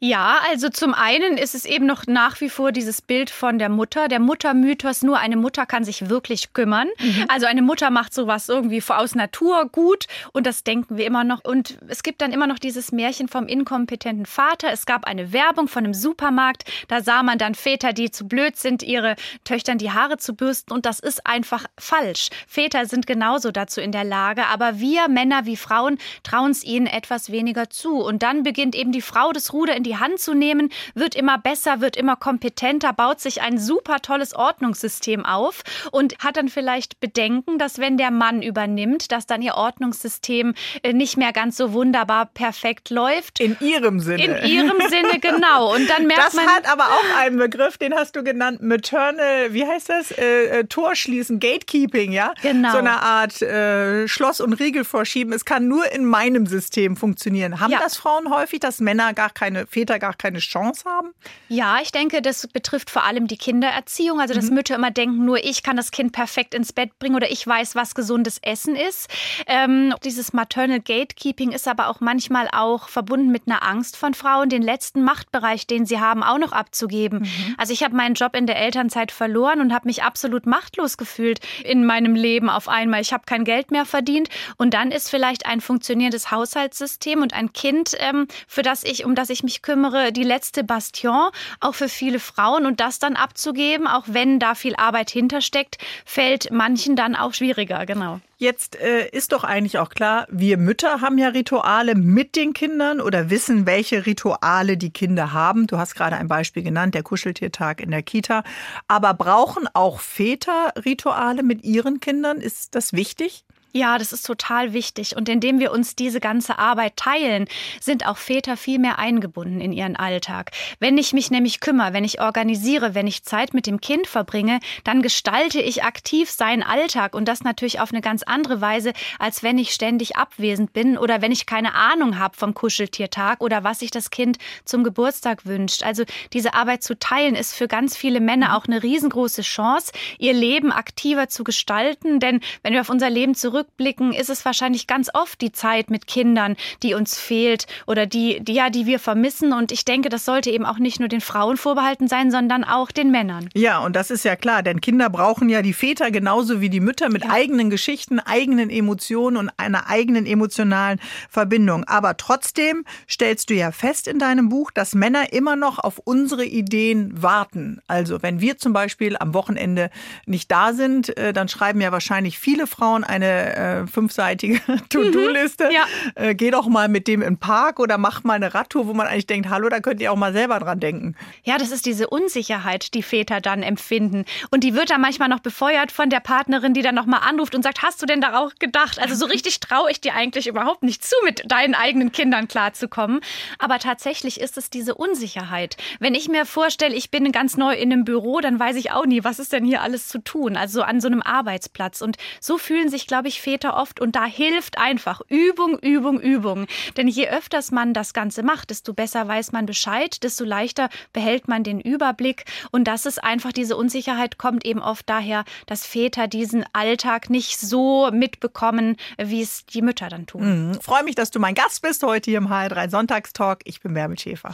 Ja, 0.00 0.38
also 0.50 0.68
zum 0.68 0.94
einen 0.94 1.38
ist 1.38 1.54
es 1.54 1.64
eben 1.64 1.86
noch 1.86 2.06
nach 2.08 2.40
wie 2.40 2.48
vor 2.48 2.72
dieses 2.72 3.02
Bild 3.02 3.30
von 3.30 3.58
der 3.58 3.68
Mutter, 3.68 4.08
der 4.08 4.18
Muttermythos, 4.18 5.02
nur 5.02 5.18
eine 5.18 5.36
Mutter 5.36 5.64
kann 5.64 5.84
sich 5.84 6.08
wirklich 6.08 6.52
kümmern. 6.52 6.88
Mhm. 6.98 7.26
Also 7.28 7.46
eine 7.46 7.62
Mutter 7.62 7.90
macht 7.90 8.12
sowas 8.12 8.48
irgendwie 8.48 8.82
aus 8.88 9.14
Natur 9.14 9.68
gut 9.70 10.06
und 10.32 10.46
das 10.46 10.64
denken 10.64 10.96
wir 10.96 11.06
immer 11.06 11.22
noch. 11.22 11.44
Und 11.44 11.78
es 11.86 12.02
gibt 12.02 12.20
dann 12.20 12.32
immer 12.32 12.48
noch 12.48 12.58
dieses 12.58 12.90
Märchen 12.90 13.28
vom 13.28 13.46
inkompetenten 13.46 14.26
Vater. 14.26 14.72
Es 14.72 14.86
gab 14.86 15.06
eine 15.06 15.32
Werbung 15.32 15.68
von 15.68 15.84
einem 15.84 15.94
Super 15.94 16.15
Supermarkt. 16.16 16.64
Da 16.88 17.02
sah 17.02 17.22
man 17.22 17.38
dann 17.38 17.54
Väter, 17.54 17.92
die 17.92 18.10
zu 18.10 18.26
blöd 18.26 18.56
sind, 18.56 18.82
ihre 18.82 19.16
Töchtern 19.44 19.76
die 19.78 19.90
Haare 19.90 20.16
zu 20.16 20.34
bürsten. 20.34 20.72
Und 20.72 20.86
das 20.86 20.98
ist 20.98 21.26
einfach 21.26 21.66
falsch. 21.78 22.30
Väter 22.46 22.86
sind 22.86 23.06
genauso 23.06 23.50
dazu 23.50 23.80
in 23.80 23.92
der 23.92 24.04
Lage. 24.04 24.46
Aber 24.46 24.78
wir 24.78 25.08
Männer 25.08 25.44
wie 25.44 25.56
Frauen 25.56 25.98
trauen 26.22 26.52
es 26.52 26.64
ihnen 26.64 26.86
etwas 26.86 27.30
weniger 27.30 27.68
zu. 27.68 28.02
Und 28.02 28.22
dann 28.22 28.42
beginnt 28.42 28.74
eben 28.74 28.92
die 28.92 29.02
Frau 29.02 29.32
das 29.32 29.52
Ruder 29.52 29.76
in 29.76 29.82
die 29.82 29.98
Hand 29.98 30.18
zu 30.18 30.34
nehmen, 30.34 30.70
wird 30.94 31.14
immer 31.14 31.38
besser, 31.38 31.80
wird 31.80 31.96
immer 31.96 32.16
kompetenter, 32.16 32.92
baut 32.92 33.20
sich 33.20 33.42
ein 33.42 33.58
super 33.58 34.00
tolles 34.00 34.34
Ordnungssystem 34.34 35.26
auf 35.26 35.62
und 35.92 36.18
hat 36.18 36.38
dann 36.38 36.48
vielleicht 36.48 37.00
Bedenken, 37.00 37.58
dass 37.58 37.78
wenn 37.78 37.98
der 37.98 38.10
Mann 38.10 38.40
übernimmt, 38.40 39.12
dass 39.12 39.26
dann 39.26 39.42
ihr 39.42 39.54
Ordnungssystem 39.54 40.54
äh, 40.82 40.92
nicht 40.92 41.16
mehr 41.16 41.32
ganz 41.32 41.56
so 41.58 41.72
wunderbar 41.72 42.26
perfekt 42.26 42.90
läuft. 42.90 43.40
In 43.40 43.56
ihrem 43.60 44.00
Sinne. 44.00 44.24
In 44.24 44.46
ihrem 44.46 44.80
Sinne, 44.88 45.20
genau. 45.20 45.74
Und 45.74 45.88
dann 45.90 46.05
merkt 46.06 46.26
das 46.26 46.34
man. 46.34 46.46
Hat 46.46 46.70
aber 46.70 46.84
auch 46.84 47.16
einen 47.18 47.36
Begriff, 47.36 47.78
den 47.78 47.94
hast 47.94 48.16
du 48.16 48.22
genannt, 48.22 48.62
maternal, 48.62 49.52
wie 49.52 49.66
heißt 49.66 49.88
das? 49.88 50.10
Äh, 50.12 50.60
äh, 50.60 50.64
Torschließen, 50.64 51.40
Gatekeeping, 51.40 52.12
ja? 52.12 52.34
Genau. 52.42 52.72
So 52.72 52.78
eine 52.78 53.02
Art 53.02 53.42
äh, 53.42 54.08
Schloss 54.08 54.40
und 54.40 54.54
Riegel 54.54 54.84
vorschieben. 54.84 55.32
Es 55.32 55.44
kann 55.44 55.68
nur 55.68 55.90
in 55.92 56.04
meinem 56.04 56.46
System 56.46 56.96
funktionieren. 56.96 57.60
Haben 57.60 57.72
ja. 57.72 57.78
das 57.78 57.96
Frauen 57.96 58.30
häufig, 58.30 58.60
dass 58.60 58.80
Männer 58.80 59.12
gar 59.14 59.30
keine, 59.30 59.66
Väter 59.66 59.98
gar 59.98 60.14
keine 60.14 60.38
Chance 60.38 60.84
haben? 60.88 61.14
Ja, 61.48 61.78
ich 61.82 61.92
denke, 61.92 62.22
das 62.22 62.46
betrifft 62.46 62.90
vor 62.90 63.04
allem 63.04 63.26
die 63.26 63.36
Kindererziehung. 63.36 64.20
Also, 64.20 64.34
dass 64.34 64.50
mhm. 64.50 64.56
Mütter 64.56 64.74
immer 64.74 64.90
denken, 64.90 65.24
nur 65.24 65.42
ich 65.44 65.62
kann 65.62 65.76
das 65.76 65.90
Kind 65.90 66.12
perfekt 66.12 66.54
ins 66.54 66.72
Bett 66.72 66.98
bringen 66.98 67.16
oder 67.16 67.30
ich 67.30 67.46
weiß, 67.46 67.74
was 67.74 67.94
gesundes 67.94 68.38
Essen 68.42 68.76
ist. 68.76 69.08
Ähm, 69.46 69.94
dieses 70.04 70.32
maternal 70.32 70.80
Gatekeeping 70.80 71.52
ist 71.52 71.68
aber 71.68 71.88
auch 71.88 72.00
manchmal 72.00 72.48
auch 72.52 72.88
verbunden 72.88 73.30
mit 73.30 73.42
einer 73.46 73.62
Angst 73.62 73.96
von 73.96 74.14
Frauen, 74.14 74.48
den 74.48 74.62
letzten 74.62 75.02
Machtbereich, 75.02 75.66
den 75.66 75.86
sie 75.86 75.95
haben, 76.00 76.22
auch 76.22 76.38
noch 76.38 76.52
abzugeben. 76.52 77.20
Mhm. 77.20 77.54
Also 77.58 77.72
ich 77.72 77.82
habe 77.82 77.94
meinen 77.96 78.14
Job 78.14 78.36
in 78.36 78.46
der 78.46 78.56
Elternzeit 78.56 79.12
verloren 79.12 79.60
und 79.60 79.72
habe 79.72 79.88
mich 79.88 80.02
absolut 80.02 80.46
machtlos 80.46 80.96
gefühlt 80.96 81.40
in 81.64 81.84
meinem 81.84 82.14
Leben 82.14 82.48
auf 82.48 82.68
einmal. 82.68 83.00
Ich 83.00 83.12
habe 83.12 83.24
kein 83.26 83.44
Geld 83.44 83.70
mehr 83.70 83.84
verdient 83.84 84.28
und 84.56 84.74
dann 84.74 84.90
ist 84.90 85.10
vielleicht 85.10 85.46
ein 85.46 85.60
funktionierendes 85.60 86.30
Haushaltssystem 86.30 87.22
und 87.22 87.34
ein 87.34 87.52
Kind, 87.52 87.96
ähm, 87.98 88.26
für 88.46 88.62
das 88.62 88.84
ich, 88.84 89.04
um 89.04 89.14
das 89.14 89.30
ich 89.30 89.42
mich 89.42 89.62
kümmere, 89.62 90.12
die 90.12 90.22
letzte 90.22 90.64
Bastion, 90.64 91.30
auch 91.60 91.74
für 91.74 91.88
viele 91.88 92.18
Frauen 92.18 92.66
und 92.66 92.80
das 92.80 92.98
dann 92.98 93.16
abzugeben, 93.16 93.86
auch 93.86 94.04
wenn 94.06 94.38
da 94.38 94.54
viel 94.54 94.76
Arbeit 94.76 95.10
hintersteckt, 95.10 95.78
fällt 96.04 96.50
manchen 96.50 96.96
dann 96.96 97.16
auch 97.16 97.34
schwieriger, 97.34 97.86
genau. 97.86 98.20
Jetzt 98.38 98.76
äh, 98.76 99.08
ist 99.08 99.32
doch 99.32 99.44
eigentlich 99.44 99.78
auch 99.78 99.88
klar, 99.88 100.26
wir 100.30 100.58
Mütter 100.58 101.00
haben 101.00 101.16
ja 101.16 101.28
Rituale 101.28 101.94
mit 101.94 102.36
den 102.36 102.52
Kindern 102.52 103.00
oder 103.00 103.30
wissen, 103.30 103.64
welche 103.64 104.04
Rituale 104.04 104.76
die 104.76 104.92
Kinder 104.92 105.32
haben. 105.32 105.66
Du 105.66 105.78
hast 105.78 105.94
gerade 105.94 106.16
ein 106.16 106.28
Beispiel 106.28 106.62
genannt, 106.62 106.94
der 106.94 107.02
Kuscheltiertag 107.02 107.80
in 107.80 107.90
der 107.90 108.02
Kita. 108.02 108.44
Aber 108.88 109.14
brauchen 109.14 109.66
auch 109.72 110.00
Väter 110.00 110.74
Rituale 110.84 111.42
mit 111.42 111.64
ihren 111.64 111.98
Kindern? 112.00 112.42
Ist 112.42 112.74
das 112.74 112.92
wichtig? 112.92 113.45
Ja, 113.76 113.98
das 113.98 114.14
ist 114.14 114.24
total 114.24 114.72
wichtig. 114.72 115.16
Und 115.16 115.28
indem 115.28 115.60
wir 115.60 115.70
uns 115.70 115.94
diese 115.94 116.18
ganze 116.18 116.58
Arbeit 116.58 116.96
teilen, 116.96 117.46
sind 117.78 118.06
auch 118.06 118.16
Väter 118.16 118.56
viel 118.56 118.78
mehr 118.78 118.98
eingebunden 118.98 119.60
in 119.60 119.70
ihren 119.70 119.96
Alltag. 119.96 120.52
Wenn 120.78 120.96
ich 120.96 121.12
mich 121.12 121.30
nämlich 121.30 121.60
kümmere, 121.60 121.92
wenn 121.92 122.02
ich 122.02 122.22
organisiere, 122.22 122.94
wenn 122.94 123.06
ich 123.06 123.24
Zeit 123.24 123.52
mit 123.52 123.66
dem 123.66 123.78
Kind 123.82 124.06
verbringe, 124.06 124.60
dann 124.84 125.02
gestalte 125.02 125.60
ich 125.60 125.84
aktiv 125.84 126.30
seinen 126.30 126.62
Alltag 126.62 127.14
und 127.14 127.28
das 127.28 127.44
natürlich 127.44 127.78
auf 127.78 127.92
eine 127.92 128.00
ganz 128.00 128.22
andere 128.22 128.62
Weise, 128.62 128.94
als 129.18 129.42
wenn 129.42 129.58
ich 129.58 129.72
ständig 129.72 130.16
abwesend 130.16 130.72
bin 130.72 130.96
oder 130.96 131.20
wenn 131.20 131.30
ich 131.30 131.44
keine 131.44 131.74
Ahnung 131.74 132.18
habe 132.18 132.34
vom 132.34 132.54
Kuscheltiertag 132.54 133.42
oder 133.42 133.62
was 133.62 133.80
sich 133.80 133.90
das 133.90 134.08
Kind 134.08 134.38
zum 134.64 134.84
Geburtstag 134.84 135.44
wünscht. 135.44 135.82
Also 135.82 136.04
diese 136.32 136.54
Arbeit 136.54 136.82
zu 136.82 136.98
teilen 136.98 137.34
ist 137.34 137.54
für 137.54 137.68
ganz 137.68 137.94
viele 137.94 138.20
Männer 138.20 138.56
auch 138.56 138.64
eine 138.64 138.82
riesengroße 138.82 139.42
Chance, 139.42 139.92
ihr 140.18 140.32
Leben 140.32 140.72
aktiver 140.72 141.28
zu 141.28 141.44
gestalten. 141.44 142.20
Denn 142.20 142.40
wenn 142.62 142.72
wir 142.72 142.80
auf 142.80 142.88
unser 142.88 143.10
Leben 143.10 143.34
zurück 143.34 143.65
zurückblicken, 143.76 144.12
ist 144.12 144.30
es 144.30 144.44
wahrscheinlich 144.44 144.86
ganz 144.86 145.10
oft 145.12 145.40
die 145.40 145.52
Zeit 145.52 145.90
mit 145.90 146.06
Kindern, 146.06 146.56
die 146.82 146.94
uns 146.94 147.18
fehlt 147.18 147.66
oder 147.86 148.06
die, 148.06 148.40
die, 148.40 148.54
ja, 148.54 148.70
die 148.70 148.86
wir 148.86 148.98
vermissen. 148.98 149.52
Und 149.52 149.72
ich 149.72 149.84
denke, 149.84 150.08
das 150.08 150.24
sollte 150.24 150.50
eben 150.50 150.64
auch 150.64 150.78
nicht 150.78 151.00
nur 151.00 151.08
den 151.08 151.20
Frauen 151.20 151.56
vorbehalten 151.56 152.08
sein, 152.08 152.30
sondern 152.30 152.64
auch 152.64 152.90
den 152.90 153.10
Männern. 153.10 153.48
Ja, 153.54 153.78
und 153.78 153.96
das 153.96 154.10
ist 154.10 154.24
ja 154.24 154.36
klar, 154.36 154.62
denn 154.62 154.80
Kinder 154.80 155.10
brauchen 155.10 155.48
ja 155.48 155.62
die 155.62 155.72
Väter 155.72 156.10
genauso 156.10 156.60
wie 156.60 156.70
die 156.70 156.80
Mütter 156.80 157.08
mit 157.10 157.24
ja. 157.24 157.30
eigenen 157.30 157.70
Geschichten, 157.70 158.20
eigenen 158.20 158.70
Emotionen 158.70 159.36
und 159.36 159.50
einer 159.56 159.88
eigenen 159.88 160.26
emotionalen 160.26 161.00
Verbindung. 161.28 161.84
Aber 161.84 162.16
trotzdem 162.16 162.84
stellst 163.08 163.50
du 163.50 163.54
ja 163.54 163.72
fest 163.72 164.08
in 164.08 164.18
deinem 164.18 164.48
Buch, 164.48 164.70
dass 164.70 164.94
Männer 164.94 165.32
immer 165.32 165.56
noch 165.56 165.78
auf 165.78 165.98
unsere 165.98 166.44
Ideen 166.44 167.22
warten. 167.22 167.80
Also 167.86 168.22
wenn 168.22 168.40
wir 168.40 168.58
zum 168.58 168.72
Beispiel 168.72 169.16
am 169.18 169.34
Wochenende 169.34 169.90
nicht 170.26 170.50
da 170.50 170.72
sind, 170.72 171.16
äh, 171.16 171.32
dann 171.32 171.48
schreiben 171.48 171.80
ja 171.80 171.92
wahrscheinlich 171.92 172.38
viele 172.38 172.66
Frauen 172.66 173.04
eine 173.04 173.55
äh, 173.56 173.86
fünfseitige 173.86 174.60
To-Do-Liste. 174.88 175.66
Mhm, 175.66 175.72
ja. 175.72 175.84
äh, 176.14 176.34
geh 176.34 176.50
doch 176.50 176.68
mal 176.68 176.88
mit 176.88 177.08
dem 177.08 177.22
in 177.22 177.34
den 177.34 177.38
Park 177.38 177.80
oder 177.80 177.98
mach 177.98 178.24
mal 178.24 178.34
eine 178.34 178.54
Radtour, 178.54 178.86
wo 178.86 178.94
man 178.94 179.06
eigentlich 179.06 179.26
denkt, 179.26 179.48
hallo, 179.48 179.68
da 179.68 179.80
könnt 179.80 180.00
ihr 180.00 180.12
auch 180.12 180.16
mal 180.16 180.32
selber 180.32 180.58
dran 180.58 180.80
denken. 180.80 181.16
Ja, 181.44 181.58
das 181.58 181.70
ist 181.70 181.86
diese 181.86 182.08
Unsicherheit, 182.08 182.94
die 182.94 183.02
Väter 183.02 183.40
dann 183.40 183.62
empfinden. 183.62 184.24
Und 184.50 184.64
die 184.64 184.74
wird 184.74 184.90
dann 184.90 185.00
manchmal 185.00 185.28
noch 185.28 185.40
befeuert 185.40 185.92
von 185.92 186.10
der 186.10 186.20
Partnerin, 186.20 186.74
die 186.74 186.82
dann 186.82 186.94
nochmal 186.94 187.20
anruft 187.26 187.54
und 187.54 187.62
sagt, 187.62 187.82
hast 187.82 188.02
du 188.02 188.06
denn 188.06 188.20
darauf 188.20 188.52
gedacht? 188.58 188.98
Also 188.98 189.14
so 189.14 189.26
richtig 189.32 189.60
traue 189.60 189.90
ich 189.90 190.00
dir 190.00 190.14
eigentlich 190.14 190.46
überhaupt 190.46 190.82
nicht 190.82 191.04
zu, 191.04 191.16
mit 191.24 191.50
deinen 191.50 191.74
eigenen 191.74 192.12
Kindern 192.12 192.48
klarzukommen. 192.48 193.20
Aber 193.58 193.78
tatsächlich 193.78 194.40
ist 194.40 194.56
es 194.56 194.70
diese 194.70 194.94
Unsicherheit. 194.94 195.76
Wenn 196.00 196.14
ich 196.14 196.28
mir 196.28 196.46
vorstelle, 196.46 196.94
ich 196.94 197.10
bin 197.10 197.32
ganz 197.32 197.56
neu 197.56 197.74
in 197.74 197.92
einem 197.92 198.04
Büro, 198.04 198.40
dann 198.40 198.58
weiß 198.58 198.76
ich 198.76 198.90
auch 198.90 199.06
nie, 199.06 199.24
was 199.24 199.38
ist 199.38 199.52
denn 199.52 199.64
hier 199.64 199.82
alles 199.82 200.08
zu 200.08 200.18
tun? 200.18 200.56
Also 200.56 200.82
an 200.82 201.00
so 201.00 201.08
einem 201.08 201.22
Arbeitsplatz. 201.22 202.02
Und 202.02 202.16
so 202.40 202.58
fühlen 202.58 202.88
sich, 202.88 203.06
glaube 203.06 203.28
ich, 203.28 203.40
Väter 203.46 203.76
oft. 203.76 204.00
Und 204.00 204.16
da 204.16 204.24
hilft 204.24 204.76
einfach 204.76 205.20
Übung, 205.28 205.78
Übung, 205.78 206.18
Übung. 206.18 206.66
Denn 206.96 207.06
je 207.06 207.28
öfters 207.28 207.70
man 207.70 207.94
das 207.94 208.12
Ganze 208.12 208.42
macht, 208.42 208.70
desto 208.70 208.92
besser 208.92 209.28
weiß 209.28 209.52
man 209.52 209.66
Bescheid, 209.66 210.24
desto 210.24 210.44
leichter 210.44 210.88
behält 211.12 211.46
man 211.46 211.62
den 211.62 211.80
Überblick. 211.80 212.44
Und 212.72 212.88
das 212.88 213.06
ist 213.06 213.22
einfach, 213.22 213.52
diese 213.52 213.76
Unsicherheit 213.76 214.36
kommt 214.36 214.64
eben 214.64 214.80
oft 214.80 215.08
daher, 215.08 215.44
dass 215.66 215.86
Väter 215.86 216.26
diesen 216.26 216.64
Alltag 216.72 217.30
nicht 217.30 217.60
so 217.60 218.10
mitbekommen, 218.10 218.96
wie 219.16 219.42
es 219.42 219.64
die 219.64 219.82
Mütter 219.82 220.08
dann 220.08 220.26
tun. 220.26 220.70
Mhm. 220.70 220.80
Freue 220.80 221.04
mich, 221.04 221.14
dass 221.14 221.30
du 221.30 221.38
mein 221.38 221.54
Gast 221.54 221.82
bist 221.82 222.02
heute 222.02 222.32
hier 222.32 222.38
im 222.38 222.48
HR3 222.48 222.90
Sonntagstalk. 222.90 223.60
Ich 223.62 223.80
bin 223.80 223.94
Bärbel 223.94 224.18
Schäfer. 224.18 224.52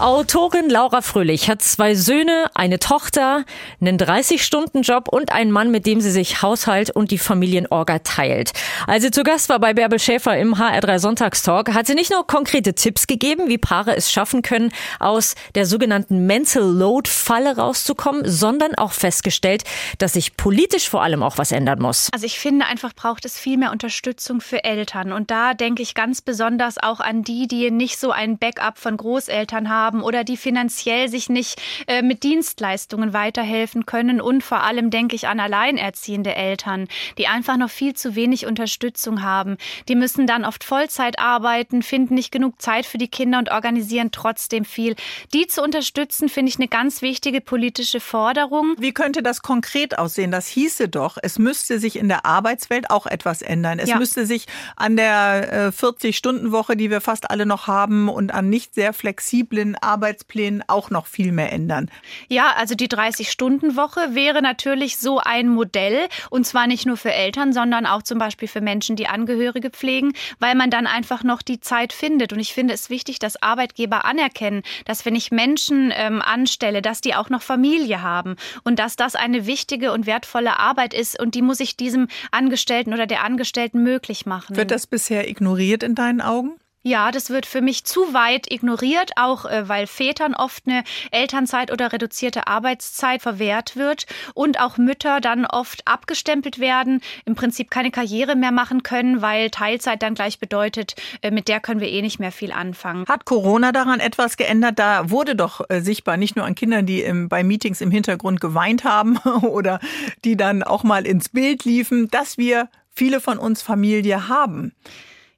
Autorin 0.00 0.70
Laura 0.70 1.02
Fröhlich 1.02 1.50
hat 1.50 1.60
zwei 1.60 1.96
Söhne, 1.96 2.52
eine 2.54 2.78
Tochter, 2.78 3.44
einen 3.80 3.98
30-Stunden-Job 3.98 5.08
und 5.08 5.32
einen 5.32 5.50
Mann, 5.50 5.72
mit 5.72 5.86
dem 5.86 6.00
sie 6.00 6.12
sich 6.12 6.40
Haushalt 6.40 6.90
und 6.90 7.10
die 7.10 7.18
Familienorga 7.18 7.98
teilt. 7.98 8.52
Als 8.86 9.02
sie 9.02 9.10
zu 9.10 9.24
Gast 9.24 9.48
war 9.48 9.58
bei 9.58 9.74
Bärbel 9.74 9.98
Schäfer 9.98 10.38
im 10.38 10.54
HR3 10.54 11.00
Sonntagstalk, 11.00 11.74
hat 11.74 11.88
sie 11.88 11.94
nicht 11.94 12.12
nur 12.12 12.24
konkrete 12.24 12.74
Tipps 12.74 13.08
gegeben, 13.08 13.48
wie 13.48 13.58
Paare 13.58 13.96
es 13.96 14.12
schaffen 14.12 14.42
können, 14.42 14.70
aus 15.00 15.34
der 15.56 15.66
sogenannten 15.66 16.26
Mental 16.26 16.62
Load-Falle 16.62 17.56
rauszukommen, 17.56 18.22
sondern 18.24 18.76
auch 18.76 18.92
festgestellt, 18.92 19.64
dass 19.98 20.12
sich 20.12 20.36
politisch 20.36 20.88
vor 20.88 21.02
allem 21.02 21.24
auch 21.24 21.38
was 21.38 21.50
ändern 21.50 21.80
muss. 21.80 22.08
Also 22.12 22.24
ich 22.24 22.38
finde 22.38 22.66
einfach 22.66 22.94
braucht 22.94 23.24
es 23.24 23.36
viel 23.36 23.56
mehr 23.56 23.72
Unterstützung 23.72 24.40
für 24.40 24.62
Eltern. 24.62 25.10
Und 25.10 25.32
da 25.32 25.54
denke 25.54 25.82
ich 25.82 25.94
ganz 25.94 26.22
besonders 26.22 26.78
auch 26.78 27.00
an 27.00 27.24
die, 27.24 27.48
die 27.48 27.72
nicht 27.72 27.98
so 27.98 28.12
ein 28.12 28.38
Backup 28.38 28.78
von 28.78 28.96
Großeltern 28.96 29.68
haben 29.68 29.87
haben 29.88 30.02
oder 30.02 30.24
die 30.24 30.36
finanziell 30.36 31.08
sich 31.08 31.28
nicht 31.28 31.60
äh, 31.86 32.02
mit 32.02 32.22
Dienstleistungen 32.22 33.12
weiterhelfen 33.12 33.86
können. 33.86 34.20
Und 34.20 34.44
vor 34.44 34.62
allem 34.62 34.90
denke 34.90 35.16
ich 35.16 35.28
an 35.28 35.40
alleinerziehende 35.40 36.34
Eltern, 36.34 36.88
die 37.16 37.26
einfach 37.26 37.56
noch 37.56 37.70
viel 37.70 37.94
zu 37.94 38.14
wenig 38.14 38.46
Unterstützung 38.46 39.22
haben. 39.22 39.56
Die 39.88 39.94
müssen 39.94 40.26
dann 40.26 40.44
oft 40.44 40.62
Vollzeit 40.64 41.18
arbeiten, 41.18 41.82
finden 41.82 42.14
nicht 42.14 42.30
genug 42.30 42.60
Zeit 42.60 42.84
für 42.84 42.98
die 42.98 43.08
Kinder 43.08 43.38
und 43.38 43.50
organisieren 43.50 44.10
trotzdem 44.12 44.64
viel. 44.64 44.94
Die 45.32 45.46
zu 45.46 45.62
unterstützen, 45.62 46.28
finde 46.28 46.50
ich 46.50 46.58
eine 46.58 46.68
ganz 46.68 47.00
wichtige 47.00 47.40
politische 47.40 48.00
Forderung. 48.00 48.74
Wie 48.78 48.92
könnte 48.92 49.22
das 49.22 49.40
konkret 49.42 49.98
aussehen? 49.98 50.30
Das 50.30 50.46
hieße 50.48 50.88
doch, 50.88 51.16
es 51.22 51.38
müsste 51.38 51.78
sich 51.78 51.96
in 51.96 52.08
der 52.08 52.26
Arbeitswelt 52.26 52.90
auch 52.90 53.06
etwas 53.06 53.40
ändern. 53.40 53.78
Es 53.78 53.88
ja. 53.88 53.98
müsste 53.98 54.26
sich 54.26 54.46
an 54.76 54.96
der 54.96 55.72
40-Stunden-Woche, 55.72 56.74
äh, 56.74 56.76
die 56.76 56.90
wir 56.90 57.00
fast 57.00 57.30
alle 57.30 57.46
noch 57.46 57.66
haben, 57.66 58.08
und 58.08 58.34
an 58.34 58.48
nicht 58.48 58.74
sehr 58.74 58.92
flexiblen 58.92 59.76
Arbeitsplänen 59.82 60.62
auch 60.66 60.90
noch 60.90 61.06
viel 61.06 61.32
mehr 61.32 61.52
ändern. 61.52 61.90
Ja, 62.28 62.52
also 62.56 62.74
die 62.74 62.88
30-Stunden-Woche 62.88 64.14
wäre 64.14 64.42
natürlich 64.42 64.98
so 64.98 65.18
ein 65.18 65.48
Modell 65.48 66.08
und 66.30 66.46
zwar 66.46 66.66
nicht 66.66 66.86
nur 66.86 66.96
für 66.96 67.12
Eltern, 67.12 67.52
sondern 67.52 67.86
auch 67.86 68.02
zum 68.02 68.18
Beispiel 68.18 68.48
für 68.48 68.60
Menschen, 68.60 68.96
die 68.96 69.06
Angehörige 69.06 69.70
pflegen, 69.70 70.12
weil 70.38 70.54
man 70.54 70.70
dann 70.70 70.86
einfach 70.86 71.22
noch 71.22 71.42
die 71.42 71.60
Zeit 71.60 71.92
findet. 71.92 72.32
Und 72.32 72.40
ich 72.40 72.52
finde 72.52 72.74
es 72.74 72.90
wichtig, 72.90 73.18
dass 73.18 73.42
Arbeitgeber 73.42 74.04
anerkennen, 74.04 74.62
dass 74.84 75.04
wenn 75.04 75.14
ich 75.14 75.30
Menschen 75.30 75.92
ähm, 75.94 76.22
anstelle, 76.22 76.82
dass 76.82 77.00
die 77.00 77.14
auch 77.14 77.30
noch 77.30 77.42
Familie 77.42 78.02
haben 78.02 78.36
und 78.64 78.78
dass 78.78 78.96
das 78.96 79.14
eine 79.14 79.46
wichtige 79.46 79.92
und 79.92 80.06
wertvolle 80.06 80.58
Arbeit 80.58 80.94
ist 80.94 81.18
und 81.20 81.34
die 81.34 81.42
muss 81.42 81.60
ich 81.60 81.76
diesem 81.76 82.08
Angestellten 82.30 82.92
oder 82.92 83.06
der 83.06 83.24
Angestellten 83.24 83.82
möglich 83.82 84.26
machen. 84.26 84.56
Wird 84.56 84.70
das 84.70 84.86
bisher 84.86 85.28
ignoriert 85.28 85.82
in 85.82 85.94
deinen 85.94 86.20
Augen? 86.20 86.58
Ja, 86.88 87.10
das 87.10 87.28
wird 87.28 87.44
für 87.44 87.60
mich 87.60 87.84
zu 87.84 88.14
weit 88.14 88.50
ignoriert, 88.50 89.10
auch 89.16 89.44
äh, 89.44 89.68
weil 89.68 89.86
Vätern 89.86 90.34
oft 90.34 90.62
eine 90.66 90.84
Elternzeit 91.10 91.70
oder 91.70 91.92
reduzierte 91.92 92.46
Arbeitszeit 92.46 93.20
verwehrt 93.20 93.76
wird 93.76 94.06
und 94.32 94.58
auch 94.58 94.78
Mütter 94.78 95.20
dann 95.20 95.44
oft 95.44 95.86
abgestempelt 95.86 96.60
werden, 96.60 97.02
im 97.26 97.34
Prinzip 97.34 97.70
keine 97.70 97.90
Karriere 97.90 98.36
mehr 98.36 98.52
machen 98.52 98.82
können, 98.82 99.20
weil 99.20 99.50
Teilzeit 99.50 100.02
dann 100.02 100.14
gleich 100.14 100.38
bedeutet, 100.38 100.94
äh, 101.20 101.30
mit 101.30 101.48
der 101.48 101.60
können 101.60 101.80
wir 101.80 101.90
eh 101.90 102.00
nicht 102.00 102.20
mehr 102.20 102.32
viel 102.32 102.52
anfangen. 102.52 103.04
Hat 103.06 103.26
Corona 103.26 103.70
daran 103.70 104.00
etwas 104.00 104.38
geändert? 104.38 104.78
Da 104.78 105.10
wurde 105.10 105.36
doch 105.36 105.68
äh, 105.68 105.82
sichtbar, 105.82 106.16
nicht 106.16 106.36
nur 106.36 106.46
an 106.46 106.54
Kindern, 106.54 106.86
die 106.86 107.02
im, 107.02 107.28
bei 107.28 107.44
Meetings 107.44 107.82
im 107.82 107.90
Hintergrund 107.90 108.40
geweint 108.40 108.84
haben 108.84 109.18
oder 109.42 109.78
die 110.24 110.38
dann 110.38 110.62
auch 110.62 110.84
mal 110.84 111.06
ins 111.06 111.28
Bild 111.28 111.66
liefen, 111.66 112.08
dass 112.08 112.38
wir 112.38 112.70
viele 112.94 113.20
von 113.20 113.36
uns 113.36 113.60
Familie 113.60 114.28
haben. 114.28 114.72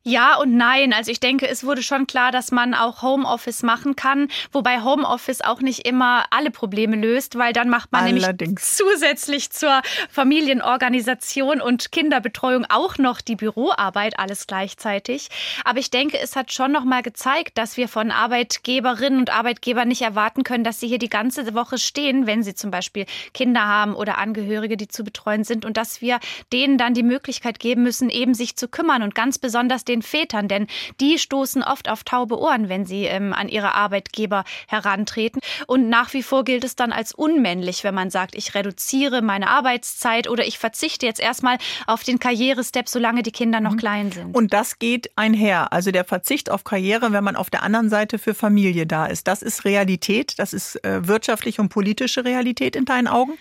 Ja 0.03 0.37
und 0.37 0.57
nein. 0.57 0.95
Also 0.95 1.11
ich 1.11 1.21
denke, 1.21 1.47
es 1.47 1.63
wurde 1.63 1.83
schon 1.83 2.07
klar, 2.07 2.33
dass 2.33 2.53
man 2.53 2.73
auch 2.73 3.03
Homeoffice 3.03 3.63
machen 3.63 3.97
kann, 3.97 4.29
wobei 4.51 4.81
Homeoffice 4.81 5.43
auch 5.43 5.61
nicht 5.61 5.87
immer 5.87 6.25
alle 6.31 6.51
Probleme 6.51 6.97
löst, 6.97 7.37
weil 7.37 7.53
dann 7.53 7.69
macht 7.69 7.93
man 7.93 8.05
Allerdings. 8.05 8.41
nämlich 8.41 8.59
zusätzlich 8.65 9.51
zur 9.51 9.83
Familienorganisation 10.09 11.61
und 11.61 11.93
Kinderbetreuung 11.93 12.65
auch 12.71 12.97
noch 12.97 13.21
die 13.21 13.37
Büroarbeit 13.37 14.19
alles 14.19 14.47
gleichzeitig. 14.47 15.29
Aber 15.67 15.81
ich 15.81 15.91
denke, 15.91 16.19
es 16.19 16.35
hat 16.35 16.51
schon 16.51 16.73
noch 16.73 16.85
mal 16.85 17.03
gezeigt, 17.03 17.59
dass 17.59 17.77
wir 17.77 17.87
von 17.87 18.11
Arbeitgeberinnen 18.11 19.19
und 19.19 19.29
Arbeitgebern 19.29 19.89
nicht 19.89 20.03
erwarten 20.03 20.45
können, 20.45 20.65
dass 20.65 20.81
sie 20.81 20.89
hier 20.89 20.99
die 20.99 21.11
ganze 21.11 21.53
Woche 21.53 21.77
stehen, 21.77 22.27
wenn 22.27 22.43
sie 22.43 22.55
zum 22.55 22.71
Beispiel 22.71 23.05
Kinder 23.35 23.67
haben 23.67 23.95
oder 23.95 24.17
Angehörige, 24.17 24.79
die 24.79 24.89
zu 24.89 25.05
betreuen 25.05 25.45
sind 25.45 25.67
und 25.67 25.77
dass 25.77 26.01
wir 26.01 26.21
denen 26.55 26.79
dann 26.79 26.95
die 26.95 27.03
Möglichkeit 27.03 27.59
geben 27.59 27.83
müssen, 27.83 28.09
eben 28.09 28.33
sich 28.33 28.57
zu 28.57 28.67
kümmern 28.67 29.03
und 29.03 29.15
ganz 29.15 29.39
besonders 29.39 29.85
den 29.90 30.03
Vätern, 30.03 30.48
denn 30.48 30.66
die 31.00 31.18
stoßen 31.18 31.62
oft 31.62 31.88
auf 31.88 32.05
taube 32.05 32.38
Ohren, 32.38 32.68
wenn 32.68 32.87
sie 32.87 33.05
ähm, 33.05 33.33
an 33.33 33.48
ihre 33.48 33.74
Arbeitgeber 33.74 34.44
herantreten. 34.68 35.40
Und 35.66 35.88
nach 35.88 36.14
wie 36.14 36.22
vor 36.22 36.44
gilt 36.44 36.64
es 36.64 36.76
dann 36.76 36.92
als 36.92 37.12
unmännlich, 37.12 37.85
wenn 37.85 37.94
man 37.94 38.11
sagt, 38.11 38.35
ich 38.35 38.55
reduziere 38.55 39.22
meine 39.22 39.48
Arbeitszeit 39.48 40.29
oder 40.29 40.46
ich 40.46 40.59
verzichte 40.59 41.07
jetzt 41.07 41.20
erstmal 41.20 41.59
auf 41.87 42.05
den 42.05 42.18
Karrierestep, 42.18 42.88
solange 42.88 43.22
die 43.22 43.33
Kinder 43.33 43.61
noch 43.61 43.72
mhm. 43.72 43.79
klein 43.79 44.12
sind. 44.12 44.35
Und 44.35 44.53
das 44.53 44.79
geht 44.79 45.11
einher. 45.16 45.72
Also 45.72 45.90
der 45.90 46.05
Verzicht 46.05 46.50
auf 46.50 46.64
Karriere, 46.64 47.12
wenn 47.12 47.24
man 47.24 47.37
auf 47.37 47.50
der 47.50 47.62
anderen 47.62 47.88
Seite 47.90 48.18
für 48.18 48.35
Familie 48.35 48.87
da 48.87 49.07
ist. 49.07 49.26
Das 49.26 49.42
ist 49.42 49.64
Realität, 49.64 50.38
das 50.38 50.53
ist 50.53 50.83
äh, 50.85 51.07
wirtschaftliche 51.07 51.61
und 51.61 51.68
politische 51.68 52.24
Realität 52.24 52.76
in 52.76 52.85
deinen 52.85 53.09
Augen? 53.09 53.33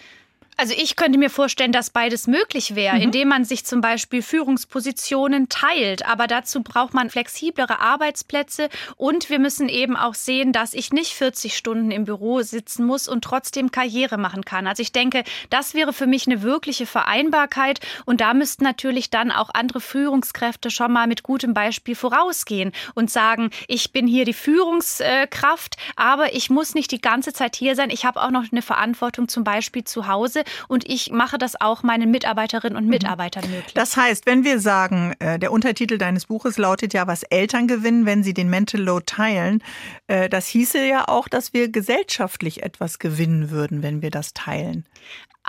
Also 0.60 0.74
ich 0.78 0.98
könnte 0.98 1.18
mir 1.18 1.30
vorstellen, 1.30 1.72
dass 1.72 1.90
beides 1.90 2.28
möglich 2.28 2.76
wäre, 2.76 2.98
mhm. 2.98 3.02
indem 3.02 3.30
man 3.30 3.46
sich 3.46 3.64
zum 3.64 3.80
Beispiel 3.80 4.22
Führungspositionen 4.22 5.48
teilt. 5.48 6.06
Aber 6.06 6.28
dazu 6.28 6.64
braucht 6.64 6.94
man 6.94 7.10
flexiblere 7.10 7.80
Arbeitsplätze 7.80 8.68
und 8.98 9.30
wir 9.30 9.40
müssen 9.40 9.70
eben 9.70 9.96
auch 9.96 10.16
sehen, 10.16 10.52
dass 10.52 10.74
ich 10.74 10.92
nicht 10.92 11.14
40 11.14 11.56
Stunden 11.56 11.92
im 11.92 12.04
Büro 12.04 12.42
sitzen 12.42 12.86
muss 12.86 13.08
und 13.08 13.24
trotzdem 13.24 13.72
Karriere 13.72 14.18
machen 14.18 14.44
kann. 14.44 14.68
Also 14.68 14.82
ich 14.82 14.92
denke, 14.92 15.24
das 15.50 15.76
wäre 15.76 15.94
für 15.94 16.08
mich 16.08 16.28
eine 16.28 16.42
wirkliche 16.42 16.86
Vereinbarkeit 16.86 17.80
und 18.04 18.20
da 18.20 18.34
müssten 18.34 18.66
natürlich 18.66 19.10
dann 19.10 19.32
auch 19.32 19.52
andere 19.54 19.80
Führungskräfte 19.80 20.72
schon 20.72 20.92
mal 20.92 21.08
mit 21.08 21.24
gutem 21.24 21.54
Beispiel 21.54 21.96
vorausgehen 21.96 22.74
und 22.96 23.10
sagen, 23.10 23.50
ich 23.70 23.94
bin 23.94 24.08
hier 24.08 24.26
die 24.26 24.34
Führungskraft, 24.34 25.78
aber 25.96 26.34
ich 26.34 26.50
muss 26.50 26.76
nicht 26.76 26.92
die 26.92 27.00
ganze 27.00 27.32
Zeit 27.32 27.56
hier 27.56 27.78
sein. 27.78 27.92
Ich 27.92 28.04
habe 28.04 28.22
auch 28.22 28.32
noch 28.32 28.44
eine 28.52 28.62
Verantwortung 28.62 29.30
zum 29.30 29.46
Beispiel 29.46 29.86
zu 29.86 30.08
Hause 30.08 30.44
und 30.68 30.90
ich 30.90 31.12
mache 31.12 31.38
das 31.38 31.60
auch 31.60 31.84
meinen 31.84 32.12
Mitarbeiterinnen 32.12 32.78
und 32.78 32.86
mhm. 32.86 32.92
Mitarbeitern 32.92 33.50
möglich. 33.50 33.74
Das 33.74 33.98
heißt, 33.98 34.26
wenn 34.26 34.44
wir 34.44 34.60
sagen, 34.60 35.14
äh, 35.20 35.40
der 35.40 35.52
Untertitel 35.52 35.98
deines 35.98 36.26
Buches 36.26 36.58
lautet 36.58 36.94
ja, 36.94 37.08
was 37.08 37.24
Eltern 37.24 37.68
gewinnen, 37.68 38.06
wenn 38.06 38.24
sie 38.24 38.34
den 38.34 38.50
Mental 38.50 38.82
Load 38.82 39.06
teilen, 39.06 39.64
äh, 40.08 40.30
das 40.30 40.48
hieße 40.48 40.86
ja 40.86 41.08
auch, 41.08 41.28
dass 41.28 41.54
wir 41.54 41.70
gesellschaftlich 41.70 42.64
etwas 42.64 43.00
gewinnen 43.00 43.50
würden, 43.50 43.84
wenn 43.84 44.02
wir 44.02 44.12
das 44.12 44.34
teilen. 44.34 44.86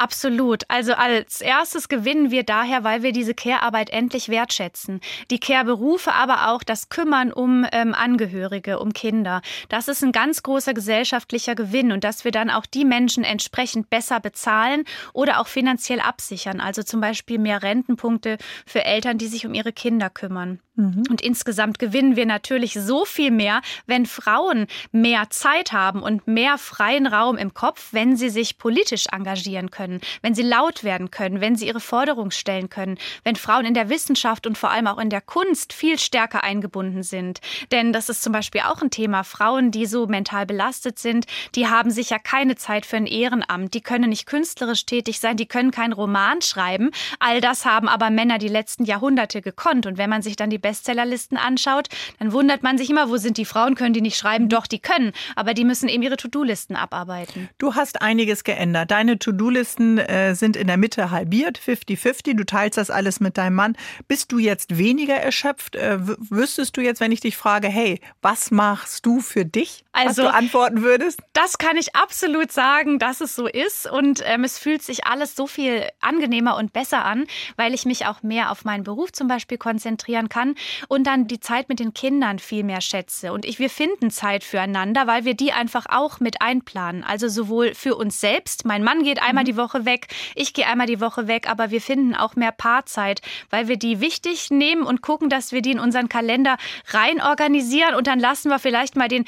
Absolut. 0.00 0.64
Also 0.68 0.94
als 0.94 1.42
erstes 1.42 1.90
gewinnen 1.90 2.30
wir 2.30 2.42
daher, 2.42 2.84
weil 2.84 3.02
wir 3.02 3.12
diese 3.12 3.34
Care-Arbeit 3.34 3.90
endlich 3.90 4.30
wertschätzen. 4.30 5.02
Die 5.30 5.38
Care-Berufe, 5.38 6.14
aber 6.14 6.48
auch 6.48 6.62
das 6.62 6.88
Kümmern 6.88 7.34
um 7.34 7.66
ähm, 7.70 7.92
Angehörige, 7.92 8.78
um 8.78 8.94
Kinder. 8.94 9.42
Das 9.68 9.88
ist 9.88 10.02
ein 10.02 10.12
ganz 10.12 10.42
großer 10.42 10.72
gesellschaftlicher 10.72 11.54
Gewinn 11.54 11.92
und 11.92 12.02
dass 12.02 12.24
wir 12.24 12.32
dann 12.32 12.48
auch 12.48 12.64
die 12.64 12.86
Menschen 12.86 13.24
entsprechend 13.24 13.90
besser 13.90 14.20
bezahlen 14.20 14.84
oder 15.12 15.38
auch 15.38 15.48
finanziell 15.48 16.00
absichern. 16.00 16.60
Also 16.60 16.82
zum 16.82 17.02
Beispiel 17.02 17.38
mehr 17.38 17.62
Rentenpunkte 17.62 18.38
für 18.64 18.82
Eltern, 18.82 19.18
die 19.18 19.26
sich 19.26 19.44
um 19.44 19.52
ihre 19.52 19.74
Kinder 19.74 20.08
kümmern. 20.08 20.60
Mhm. 20.80 21.04
Und 21.10 21.20
insgesamt 21.20 21.78
gewinnen 21.78 22.16
wir 22.16 22.24
natürlich 22.24 22.72
so 22.72 23.04
viel 23.04 23.30
mehr, 23.30 23.60
wenn 23.86 24.06
Frauen 24.06 24.66
mehr 24.92 25.28
Zeit 25.28 25.72
haben 25.72 26.02
und 26.02 26.26
mehr 26.26 26.56
freien 26.56 27.06
Raum 27.06 27.36
im 27.36 27.52
Kopf, 27.52 27.88
wenn 27.92 28.16
sie 28.16 28.30
sich 28.30 28.56
politisch 28.56 29.06
engagieren 29.12 29.70
können, 29.70 30.00
wenn 30.22 30.34
sie 30.34 30.42
laut 30.42 30.82
werden 30.82 31.10
können, 31.10 31.40
wenn 31.42 31.54
sie 31.54 31.66
ihre 31.66 31.80
Forderungen 31.80 32.30
stellen 32.30 32.70
können, 32.70 32.98
wenn 33.24 33.36
Frauen 33.36 33.66
in 33.66 33.74
der 33.74 33.90
Wissenschaft 33.90 34.46
und 34.46 34.56
vor 34.56 34.70
allem 34.70 34.86
auch 34.86 34.98
in 34.98 35.10
der 35.10 35.20
Kunst 35.20 35.74
viel 35.74 35.98
stärker 35.98 36.42
eingebunden 36.42 37.02
sind. 37.02 37.40
Denn 37.72 37.92
das 37.92 38.08
ist 38.08 38.22
zum 38.22 38.32
Beispiel 38.32 38.62
auch 38.62 38.80
ein 38.80 38.90
Thema. 38.90 39.22
Frauen, 39.22 39.70
die 39.70 39.84
so 39.84 40.06
mental 40.06 40.46
belastet 40.46 40.98
sind, 40.98 41.26
die 41.54 41.66
haben 41.66 41.90
sicher 41.90 42.18
keine 42.18 42.56
Zeit 42.56 42.86
für 42.86 42.96
ein 42.96 43.06
Ehrenamt, 43.06 43.74
die 43.74 43.82
können 43.82 44.08
nicht 44.08 44.26
künstlerisch 44.26 44.86
tätig 44.86 45.20
sein, 45.20 45.36
die 45.36 45.46
können 45.46 45.72
keinen 45.72 45.92
Roman 45.92 46.40
schreiben. 46.40 46.90
All 47.18 47.42
das 47.42 47.66
haben 47.66 47.88
aber 47.88 48.08
Männer 48.08 48.38
die 48.38 48.48
letzten 48.48 48.84
Jahrhunderte 48.84 49.42
gekonnt. 49.42 49.84
Und 49.86 49.98
wenn 49.98 50.08
man 50.08 50.22
sich 50.22 50.36
dann 50.36 50.48
die 50.48 50.58
Bestsellerlisten 50.70 51.36
anschaut, 51.36 51.88
dann 52.20 52.32
wundert 52.32 52.62
man 52.62 52.78
sich 52.78 52.88
immer, 52.90 53.08
wo 53.08 53.16
sind 53.16 53.38
die 53.38 53.44
Frauen, 53.44 53.74
können 53.74 53.92
die 53.92 54.00
nicht 54.00 54.16
schreiben? 54.16 54.48
Doch, 54.48 54.68
die 54.68 54.78
können, 54.78 55.12
aber 55.34 55.52
die 55.52 55.64
müssen 55.64 55.88
eben 55.88 56.02
ihre 56.04 56.16
To-Do-Listen 56.16 56.76
abarbeiten. 56.76 57.48
Du 57.58 57.74
hast 57.74 58.02
einiges 58.02 58.44
geändert. 58.44 58.92
Deine 58.92 59.18
To-Do-Listen 59.18 59.98
äh, 59.98 60.36
sind 60.36 60.54
in 60.54 60.68
der 60.68 60.76
Mitte 60.76 61.10
halbiert, 61.10 61.58
50-50. 61.58 62.36
Du 62.36 62.44
teilst 62.44 62.78
das 62.78 62.88
alles 62.88 63.18
mit 63.18 63.36
deinem 63.36 63.56
Mann. 63.56 63.76
Bist 64.06 64.30
du 64.30 64.38
jetzt 64.38 64.78
weniger 64.78 65.14
erschöpft? 65.14 65.74
Äh, 65.74 65.98
wüsstest 66.00 66.76
du 66.76 66.82
jetzt, 66.82 67.00
wenn 67.00 67.10
ich 67.10 67.20
dich 67.20 67.36
frage, 67.36 67.66
hey, 67.66 68.00
was 68.22 68.52
machst 68.52 69.04
du 69.06 69.20
für 69.20 69.44
dich? 69.44 69.84
Also, 69.92 70.22
was 70.22 70.30
du 70.30 70.34
antworten 70.34 70.82
würdest? 70.82 71.20
Das 71.32 71.58
kann 71.58 71.76
ich 71.76 71.96
absolut 71.96 72.52
sagen, 72.52 72.98
dass 72.98 73.20
es 73.20 73.34
so 73.34 73.46
ist. 73.46 73.90
Und 73.90 74.22
ähm, 74.24 74.44
es 74.44 74.58
fühlt 74.58 74.82
sich 74.82 75.06
alles 75.06 75.34
so 75.34 75.46
viel 75.48 75.88
angenehmer 76.00 76.56
und 76.56 76.72
besser 76.72 77.04
an, 77.04 77.26
weil 77.56 77.74
ich 77.74 77.86
mich 77.86 78.06
auch 78.06 78.22
mehr 78.22 78.52
auf 78.52 78.64
meinen 78.64 78.84
Beruf 78.84 79.12
zum 79.12 79.26
Beispiel 79.26 79.58
konzentrieren 79.58 80.28
kann 80.28 80.54
und 80.88 81.06
dann 81.06 81.26
die 81.26 81.40
Zeit 81.40 81.68
mit 81.68 81.80
den 81.80 81.92
Kindern 81.92 82.38
viel 82.38 82.62
mehr 82.62 82.80
schätze. 82.80 83.32
Und 83.32 83.44
ich, 83.44 83.58
wir 83.58 83.70
finden 83.70 84.10
Zeit 84.10 84.44
füreinander, 84.44 85.06
weil 85.06 85.24
wir 85.24 85.34
die 85.34 85.52
einfach 85.52 85.86
auch 85.88 86.20
mit 86.20 86.40
einplanen. 86.40 87.02
Also 87.02 87.28
sowohl 87.28 87.74
für 87.74 87.96
uns 87.96 88.20
selbst, 88.20 88.64
mein 88.64 88.84
Mann 88.84 89.02
geht 89.02 89.20
einmal 89.20 89.44
mhm. 89.44 89.48
die 89.48 89.56
Woche 89.56 89.84
weg, 89.84 90.06
ich 90.36 90.54
gehe 90.54 90.66
einmal 90.66 90.86
die 90.86 91.00
Woche 91.00 91.26
weg, 91.26 91.50
aber 91.50 91.70
wir 91.70 91.80
finden 91.80 92.14
auch 92.14 92.36
mehr 92.36 92.52
Paarzeit, 92.52 93.22
weil 93.50 93.66
wir 93.66 93.76
die 93.76 94.00
wichtig 94.00 94.50
nehmen 94.50 94.84
und 94.84 95.02
gucken, 95.02 95.28
dass 95.28 95.50
wir 95.50 95.62
die 95.62 95.72
in 95.72 95.80
unseren 95.80 96.08
Kalender 96.08 96.56
rein 96.88 97.20
organisieren 97.20 97.94
und 97.94 98.06
dann 98.06 98.20
lassen 98.20 98.50
wir 98.50 98.60
vielleicht 98.60 98.94
mal 98.94 99.08
den 99.08 99.24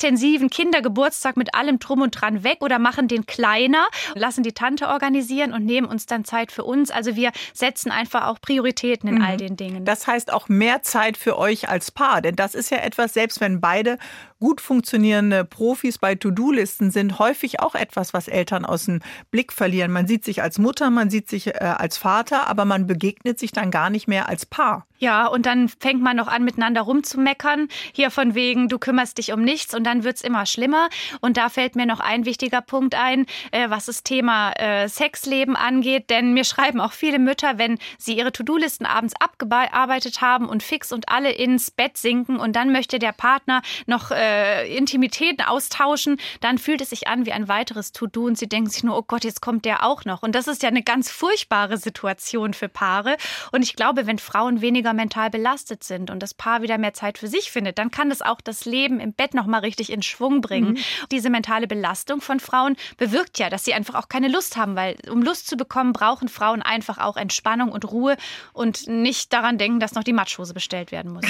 extensiven 0.00 0.48
Kindergeburtstag 0.48 1.36
mit 1.36 1.54
allem 1.54 1.78
drum 1.78 2.00
und 2.00 2.12
dran 2.12 2.42
weg 2.42 2.58
oder 2.62 2.78
machen 2.78 3.06
den 3.06 3.26
kleiner, 3.26 3.86
lassen 4.14 4.42
die 4.42 4.52
Tante 4.52 4.88
organisieren 4.88 5.52
und 5.52 5.66
nehmen 5.66 5.86
uns 5.86 6.06
dann 6.06 6.24
Zeit 6.24 6.52
für 6.52 6.64
uns. 6.64 6.90
Also 6.90 7.16
wir 7.16 7.32
setzen 7.52 7.90
einfach 7.90 8.26
auch 8.26 8.40
Prioritäten 8.40 9.10
in 9.10 9.16
mhm. 9.16 9.22
all 9.22 9.36
den 9.36 9.58
Dingen. 9.58 9.84
Das 9.84 10.06
heißt 10.06 10.32
auch 10.32 10.48
mehr 10.48 10.80
Zeit 10.80 11.18
für 11.18 11.36
euch 11.36 11.68
als 11.68 11.90
Paar, 11.90 12.22
denn 12.22 12.34
das 12.34 12.54
ist 12.54 12.70
ja 12.70 12.78
etwas, 12.78 13.12
selbst 13.12 13.42
wenn 13.42 13.60
beide 13.60 13.98
gut 14.40 14.60
funktionierende 14.60 15.44
Profis 15.44 15.98
bei 15.98 16.14
To-Do-Listen 16.14 16.90
sind, 16.90 17.18
häufig 17.18 17.60
auch 17.60 17.74
etwas, 17.74 18.12
was 18.14 18.26
Eltern 18.26 18.64
aus 18.64 18.86
dem 18.86 19.00
Blick 19.30 19.52
verlieren. 19.52 19.92
Man 19.92 20.08
sieht 20.08 20.24
sich 20.24 20.42
als 20.42 20.58
Mutter, 20.58 20.90
man 20.90 21.10
sieht 21.10 21.28
sich 21.28 21.48
äh, 21.48 21.58
als 21.58 21.98
Vater, 21.98 22.48
aber 22.48 22.64
man 22.64 22.86
begegnet 22.86 23.38
sich 23.38 23.52
dann 23.52 23.70
gar 23.70 23.90
nicht 23.90 24.08
mehr 24.08 24.28
als 24.28 24.46
Paar. 24.46 24.86
Ja, 24.98 25.26
und 25.26 25.46
dann 25.46 25.68
fängt 25.68 26.02
man 26.02 26.16
noch 26.16 26.28
an, 26.28 26.44
miteinander 26.44 26.82
rumzumeckern. 26.82 27.68
Hier 27.94 28.10
von 28.10 28.34
wegen, 28.34 28.68
du 28.68 28.78
kümmerst 28.78 29.16
dich 29.16 29.32
um 29.32 29.42
nichts 29.42 29.74
und 29.74 29.84
dann 29.84 30.04
wird's 30.04 30.20
immer 30.20 30.44
schlimmer. 30.44 30.90
Und 31.20 31.38
da 31.38 31.48
fällt 31.48 31.74
mir 31.74 31.86
noch 31.86 32.00
ein 32.00 32.26
wichtiger 32.26 32.60
Punkt 32.60 32.94
ein, 32.94 33.24
äh, 33.50 33.70
was 33.70 33.86
das 33.86 34.02
Thema 34.02 34.52
äh, 34.52 34.88
Sexleben 34.88 35.56
angeht. 35.56 36.10
Denn 36.10 36.34
mir 36.34 36.44
schreiben 36.44 36.80
auch 36.80 36.92
viele 36.92 37.18
Mütter, 37.18 37.56
wenn 37.56 37.78
sie 37.96 38.16
ihre 38.16 38.32
To-Do-Listen 38.32 38.84
abends 38.84 39.14
abgearbeitet 39.18 40.20
haben 40.20 40.46
und 40.46 40.62
fix 40.62 40.92
und 40.92 41.08
alle 41.08 41.32
ins 41.32 41.70
Bett 41.70 41.96
sinken 41.96 42.38
und 42.38 42.54
dann 42.54 42.70
möchte 42.70 42.98
der 42.98 43.12
Partner 43.12 43.62
noch 43.86 44.10
äh, 44.10 44.29
Intimitäten 44.66 45.44
austauschen, 45.44 46.18
dann 46.40 46.58
fühlt 46.58 46.80
es 46.80 46.90
sich 46.90 47.08
an 47.08 47.26
wie 47.26 47.32
ein 47.32 47.48
weiteres 47.48 47.92
To-Do 47.92 48.24
und 48.24 48.38
sie 48.38 48.48
denken 48.48 48.70
sich 48.70 48.84
nur, 48.84 48.96
oh 48.96 49.04
Gott, 49.06 49.24
jetzt 49.24 49.40
kommt 49.40 49.64
der 49.64 49.84
auch 49.84 50.04
noch. 50.04 50.22
Und 50.22 50.34
das 50.34 50.48
ist 50.48 50.62
ja 50.62 50.68
eine 50.68 50.82
ganz 50.82 51.10
furchtbare 51.10 51.76
Situation 51.76 52.54
für 52.54 52.68
Paare. 52.68 53.16
Und 53.52 53.62
ich 53.62 53.76
glaube, 53.76 54.06
wenn 54.06 54.18
Frauen 54.18 54.60
weniger 54.60 54.92
mental 54.92 55.30
belastet 55.30 55.84
sind 55.84 56.10
und 56.10 56.22
das 56.22 56.34
Paar 56.34 56.62
wieder 56.62 56.78
mehr 56.78 56.94
Zeit 56.94 57.18
für 57.18 57.28
sich 57.28 57.50
findet, 57.50 57.78
dann 57.78 57.90
kann 57.90 58.10
das 58.10 58.22
auch 58.22 58.40
das 58.40 58.64
Leben 58.64 59.00
im 59.00 59.12
Bett 59.12 59.34
noch 59.34 59.46
mal 59.46 59.58
richtig 59.58 59.90
in 59.90 60.02
Schwung 60.02 60.40
bringen. 60.40 60.72
Mhm. 60.72 60.78
Diese 61.10 61.30
mentale 61.30 61.66
Belastung 61.66 62.20
von 62.20 62.40
Frauen 62.40 62.76
bewirkt 62.96 63.38
ja, 63.38 63.50
dass 63.50 63.64
sie 63.64 63.74
einfach 63.74 63.94
auch 63.94 64.08
keine 64.08 64.28
Lust 64.28 64.56
haben, 64.56 64.76
weil 64.76 64.96
um 65.10 65.22
Lust 65.22 65.48
zu 65.48 65.56
bekommen, 65.56 65.92
brauchen 65.92 66.28
Frauen 66.28 66.62
einfach 66.62 66.98
auch 66.98 67.16
Entspannung 67.16 67.72
und 67.72 67.90
Ruhe 67.90 68.16
und 68.52 68.86
nicht 68.88 69.32
daran 69.32 69.58
denken, 69.58 69.80
dass 69.80 69.94
noch 69.94 70.04
die 70.04 70.12
Matschhose 70.12 70.54
bestellt 70.54 70.92
werden 70.92 71.12
muss. 71.12 71.24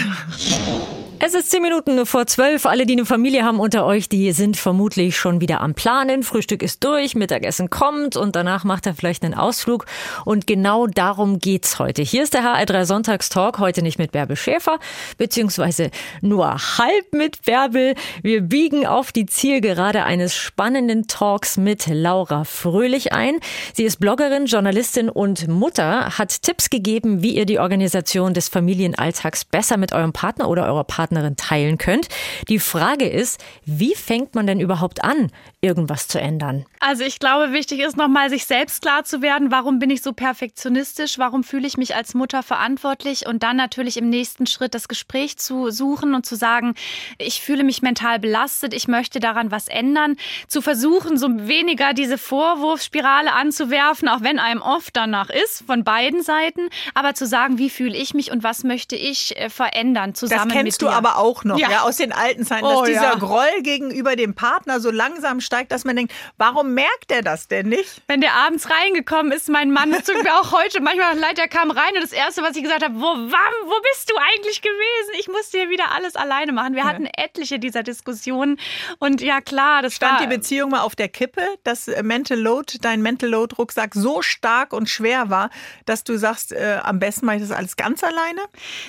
Es 1.23 1.35
ist 1.35 1.51
zehn 1.51 1.63
Minuten 1.63 2.07
vor 2.07 2.27
zwölf. 2.27 2.65
Alle, 2.65 2.87
die 2.91 2.97
eine 2.97 3.07
Familie 3.07 3.45
haben 3.45 3.61
unter 3.61 3.87
euch, 3.87 4.09
die 4.09 4.33
sind 4.33 4.57
vermutlich 4.57 5.17
schon 5.17 5.41
wieder 5.41 5.61
am 5.61 5.75
Planen. 5.75 6.25
Frühstück 6.25 6.61
ist 6.61 6.83
durch, 6.83 7.15
Mittagessen 7.15 7.71
kommt 7.71 8.17
und 8.17 8.35
danach 8.35 8.65
macht 8.65 8.85
er 8.85 8.95
vielleicht 8.95 9.23
einen 9.23 9.35
Ausflug. 9.35 9.87
Und 10.25 10.49
genau 10.49 10.89
darum 10.89 11.39
geht's 11.39 11.79
heute. 11.79 12.03
Hier 12.03 12.25
ist 12.25 12.35
der 12.35 12.43
HR3 12.43 12.87
Sonntagstalk. 12.87 13.61
Heute 13.61 13.83
nicht 13.83 14.01
mit 14.01 14.11
Bärbel 14.11 14.35
Schäfer, 14.35 14.81
beziehungsweise 15.19 15.93
nur 16.21 16.57
halb 16.79 17.13
mit 17.13 17.43
Bärbel. 17.45 17.95
Wir 18.25 18.41
biegen 18.41 18.89
auf 18.89 19.13
die 19.13 19.27
Zielgerade 19.27 20.03
eines 20.03 20.35
spannenden 20.35 21.07
Talks 21.07 21.59
mit 21.59 21.87
Laura 21.87 22.43
Fröhlich 22.43 23.13
ein. 23.13 23.37
Sie 23.73 23.85
ist 23.85 24.01
Bloggerin, 24.01 24.47
Journalistin 24.47 25.09
und 25.09 25.47
Mutter, 25.47 26.19
hat 26.19 26.43
Tipps 26.43 26.71
gegeben, 26.71 27.23
wie 27.23 27.37
ihr 27.37 27.47
die 27.47 27.61
Organisation 27.61 28.35
des 28.35 28.49
Familienalltags 28.49 29.45
besser 29.45 29.77
mit 29.77 29.93
eurem 29.93 30.13
Partner 30.13 30.49
oder 30.49 30.67
eurer 30.67 30.83
Partnerin 30.83 31.37
teilen 31.37 31.79
könnt. 31.79 32.09
Die 32.49 32.59
Frage 32.59 32.80
ist, 33.07 33.43
wie 33.65 33.95
fängt 33.95 34.35
man 34.35 34.47
denn 34.47 34.61
überhaupt 34.61 35.05
an, 35.05 35.31
irgendwas 35.63 36.09
zu 36.09 36.19
ändern? 36.19 36.65
Also 36.81 37.05
ich 37.05 37.19
glaube, 37.19 37.53
wichtig 37.53 37.81
ist 37.81 37.97
nochmal, 37.97 38.31
sich 38.31 38.47
selbst 38.47 38.81
klar 38.81 39.05
zu 39.05 39.21
werden, 39.21 39.51
warum 39.51 39.79
bin 39.79 39.91
ich 39.91 40.01
so 40.01 40.13
perfektionistisch, 40.13 41.19
warum 41.19 41.45
fühle 41.45 41.67
ich 41.67 41.77
mich 41.77 41.95
als 41.95 42.15
Mutter 42.15 42.43
verantwortlich 42.43 43.27
und 43.27 43.43
dann 43.43 43.57
natürlich 43.57 43.99
im 43.99 44.09
nächsten 44.09 44.47
Schritt 44.47 44.75
das 44.75 44.89
Gespräch 44.89 45.37
zu 45.37 45.71
suchen 45.71 46.15
und 46.15 46.25
zu 46.25 46.37
sagen, 46.37 46.75
ich 47.19 47.43
fühle 47.43 47.65
mich 47.65 47.83
mental 47.83 48.19
belastet, 48.19 48.73
ich 48.73 48.89
möchte 48.89 49.21
daran 49.21 49.51
was 49.51 49.69
ändern, 49.69 50.17
zu 50.49 50.63
versuchen, 50.63 51.19
so 51.19 51.29
weniger 51.31 51.93
diese 51.93 52.17
Vorwurfsspirale 52.17 53.33
anzuwerfen, 53.33 54.09
auch 54.09 54.23
wenn 54.23 54.39
einem 54.39 54.63
oft 54.63 54.97
danach 54.97 55.29
ist, 55.29 55.65
von 55.67 55.85
beiden 55.85 56.23
Seiten, 56.23 56.71
aber 56.95 57.15
zu 57.15 57.27
sagen, 57.27 57.59
wie 57.59 57.69
fühle 57.69 57.97
ich 57.97 58.15
mich 58.15 58.33
und 58.33 58.43
was 58.43 58.65
möchte 58.65 58.97
ich 58.97 59.37
äh, 59.37 59.51
verändern, 59.51 60.15
zusammen 60.15 60.49
das 60.49 60.57
kennst 60.57 60.81
mit 60.81 60.89
du 60.89 60.95
aber 60.95 61.19
auch 61.19 61.45
noch, 61.45 61.59
ja. 61.59 61.71
ja, 61.71 61.81
aus 61.83 61.97
den 61.97 62.13
alten 62.13 62.47
Zeiten, 62.47 62.65
oh, 62.65 62.81
dass 62.81 62.89
dieser 62.89 63.03
ja. 63.03 63.15
Groll 63.17 63.63
gegenüber 63.63 64.17
dem 64.17 64.35
Partner 64.35 64.81
so 64.81 64.91
langsam 64.91 65.43
steigt, 65.51 65.73
dass 65.73 65.85
man 65.85 65.97
denkt, 65.97 66.13
warum 66.39 66.75
merkt 66.75 67.11
er 67.11 67.23
das 67.23 67.49
denn 67.49 67.69
nicht? 67.69 68.03
Wenn 68.07 68.21
der 68.21 68.35
abends 68.35 68.69
reingekommen 68.71 69.33
ist, 69.33 69.49
mein 69.49 69.73
Mann, 69.73 69.91
das 69.91 70.07
mir 70.07 70.35
auch 70.41 70.53
heute 70.53 70.81
manchmal 70.81 71.19
leid, 71.19 71.39
der 71.39 71.49
kam 71.49 71.73
rein 71.73 71.93
und 71.95 72.03
das 72.03 72.13
erste, 72.13 72.43
was 72.43 72.55
ich 72.55 72.63
gesagt 72.63 72.85
habe, 72.85 72.95
wo, 72.95 73.01
wam, 73.01 73.55
wo 73.65 73.75
bist 73.91 74.09
du 74.11 74.15
eigentlich 74.17 74.63
gewesen? 74.63 75.11
Ich 75.19 75.27
musste 75.27 75.59
hier 75.59 75.69
wieder 75.69 75.91
alles 75.93 76.15
alleine 76.15 76.53
machen. 76.53 76.77
Wir 76.77 76.85
hatten 76.85 77.07
etliche 77.07 77.59
dieser 77.59 77.83
Diskussionen 77.83 78.61
und 79.01 79.21
ja 79.23 79.41
klar, 79.41 79.83
das 79.83 79.95
stand 79.97 80.21
war 80.21 80.21
die 80.21 80.29
Beziehung 80.29 80.71
mal 80.71 80.83
auf 80.83 80.95
der 80.95 81.09
Kippe, 81.09 81.43
dass 81.65 81.89
Mental 82.03 82.39
Load, 82.39 82.79
dein 82.81 83.03
Mental 83.03 83.29
Load 83.29 83.57
Rucksack 83.59 83.95
so 83.95 84.23
stark 84.23 84.73
und 84.73 84.89
schwer 84.89 85.31
war, 85.31 85.51
dass 85.85 86.05
du 86.05 86.17
sagst, 86.17 86.53
äh, 86.53 86.79
am 86.83 87.01
besten 87.01 87.27
mache 87.27 87.37
ich 87.37 87.43
das 87.43 87.51
alles 87.51 87.75
ganz 87.75 88.05
alleine? 88.05 88.41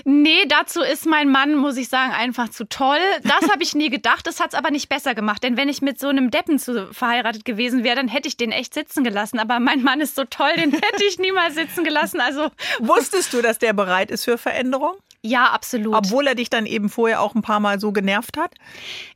Nee, 0.03 0.45
dazu 0.47 0.82
ist 0.82 1.07
mein 1.07 1.30
Mann, 1.30 1.55
muss 1.55 1.78
ich 1.78 1.89
sagen, 1.89 2.14
einfach 2.14 2.49
zu 2.49 2.66
toll. 2.70 2.99
Das 3.24 3.49
habe 3.49 3.64
ich 3.64 3.74
nie 3.74 3.89
gedacht. 3.89 4.28
Das 4.28 4.39
hat 4.39 4.49
es 4.49 4.55
aber 4.55 4.70
nicht 4.70 4.89
besser 4.89 5.16
gemacht. 5.16 5.43
Denn 5.43 5.57
wenn 5.57 5.70
ich 5.70 5.82
mit 5.82 5.99
so 5.99 6.07
einem 6.07 6.30
Deppen 6.30 6.51
zu, 6.60 6.93
verheiratet 6.93 7.45
gewesen 7.45 7.84
wäre, 7.84 7.95
dann 7.95 8.08
hätte 8.08 8.28
ich 8.28 8.38
den 8.38 8.52
echt 8.52 8.74
sitzen 8.74 9.04
gelassen. 9.04 9.39
Aber 9.39 9.60
mein 9.60 9.82
Mann 9.84 10.02
ist 10.02 10.16
so 10.16 10.24
toll, 10.26 10.54
den 10.58 10.72
hätte 10.72 11.04
ich 11.08 11.20
niemals 11.20 11.56
sitzen 11.56 11.84
gelassen. 11.84 12.20
Also 12.22 12.49
Wusstest 12.80 13.34
du, 13.34 13.41
dass 13.41 13.60
der 13.60 13.74
bereit 13.74 14.12
ist 14.12 14.26
für 14.26 14.38
Veränderung? 14.38 14.93
Ja, 15.24 15.52
absolut. 15.52 15.95
Obwohl 15.95 16.26
er 16.28 16.36
dich 16.36 16.49
dann 16.49 16.66
eben 16.66 16.89
vorher 16.89 17.22
auch 17.22 17.36
ein 17.36 17.43
paar 17.43 17.60
Mal 17.60 17.80
so 17.80 17.91
genervt 17.91 18.38
hat? 18.38 18.56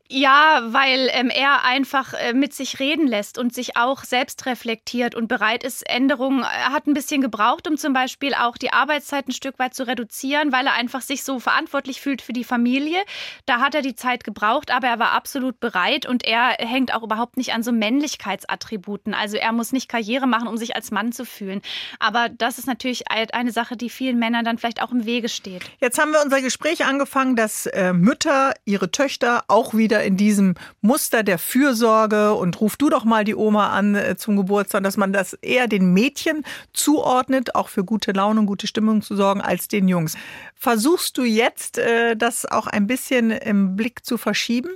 Ja, 0.08 0.62
weil 0.68 1.10
ähm, 1.14 1.32
er 1.32 1.64
einfach 1.64 2.14
äh, 2.14 2.34
mit 2.34 2.54
sich 2.54 2.80
reden 2.80 3.08
lässt 3.08 3.40
und 3.40 3.56
sich 3.56 3.76
auch 3.76 4.04
selbst 4.04 4.46
reflektiert 4.46 5.16
und 5.16 5.28
bereit 5.28 5.64
ist, 5.64 5.82
Änderungen. 5.90 6.44
Er 6.44 6.72
hat 6.72 6.86
ein 6.86 6.94
bisschen 6.94 7.22
gebraucht, 7.22 7.68
um 7.68 7.76
zum 7.76 7.94
Beispiel 7.94 8.36
auch 8.36 8.58
die 8.58 8.72
Arbeitszeit 8.72 9.28
ein 9.28 9.32
Stück 9.32 9.58
weit 9.58 9.74
zu 9.74 9.88
reduzieren, 9.88 10.52
weil 10.52 10.68
er 10.68 10.74
einfach 10.74 11.02
sich 11.02 11.24
so 11.24 11.40
verantwortlich 11.40 12.02
fühlt 12.02 12.22
für 12.22 12.34
die 12.34 12.44
Familie. 12.44 13.00
Da 13.48 13.62
hat 13.62 13.74
er 13.74 13.82
die 13.82 13.96
Zeit 13.96 14.24
gebraucht, 14.24 14.70
aber 14.70 14.88
er 14.88 15.00
war 15.00 15.14
absolut 15.14 15.60
bereit 15.60 16.06
und 16.06 16.24
er 16.24 16.50
hängt 16.60 16.94
auch 16.94 17.02
überhaupt 17.02 17.36
nicht 17.36 17.54
an 17.54 17.64
so 17.64 17.72
Männlichkeitsattributen. 17.72 19.16
Also 19.16 19.38
er 19.38 19.54
muss 19.54 19.72
nicht 19.72 19.90
Karriere 19.90 20.28
machen, 20.28 20.48
um 20.48 20.58
sich 20.58 20.76
als 20.76 20.92
Mann 20.92 21.14
zu 21.14 21.26
fühlen. 21.26 21.64
Aber 21.98 22.30
das 22.30 22.60
ist 22.60 22.68
natürlich 22.68 23.06
eine 23.10 23.52
Sache, 23.52 23.76
die 23.76 23.90
vielen 23.90 24.20
Männern 24.20 24.46
dann 24.46 24.60
vielleicht 24.60 24.84
auch 24.84 24.92
im 24.92 25.06
Wege 25.06 25.30
steht. 25.30 25.64
Jetzt 25.80 25.98
haben 25.98 26.12
wir 26.12 26.22
unser 26.24 26.42
Gespräch 26.42 26.86
angefangen, 26.86 27.36
dass 27.36 27.66
äh, 27.66 27.92
Mütter 27.92 28.54
ihre 28.66 28.92
Töchter 28.92 29.46
auch 29.48 29.74
wieder 29.74 29.95
wieder 29.96 30.04
in 30.04 30.18
diesem 30.18 30.56
Muster 30.82 31.24
der 31.24 31.38
Fürsorge 31.38 32.34
und 32.34 32.60
ruf 32.60 32.76
du 32.76 32.90
doch 32.90 33.06
mal 33.06 33.24
die 33.24 33.36
Oma 33.36 33.70
an 33.70 33.96
äh, 33.96 34.18
zum 34.18 34.36
Geburtstag, 34.36 34.84
dass 34.84 34.98
man 34.98 35.14
das 35.14 35.34
eher 35.34 35.68
den 35.68 35.94
Mädchen 35.94 36.44
zuordnet, 36.74 37.56
auch 37.56 37.70
für 37.70 37.86
gute 37.86 38.12
Laune 38.12 38.42
und 38.42 38.46
gute 38.46 38.68
Stimmung 38.68 39.02
zu 39.02 39.16
sorgen, 39.16 39.40
als 39.40 39.70
den 39.70 39.88
Jungs. 39.88 40.18
Versuchst 40.56 41.18
du 41.18 41.24
jetzt, 41.24 41.78
äh, 41.78 42.18
das 42.18 42.46
auch 42.46 42.68
ein 42.68 42.88
bisschen 42.88 43.32
im 43.32 43.78
Blick 43.78 44.06
zu 44.06 44.18
verschieben? 44.18 44.72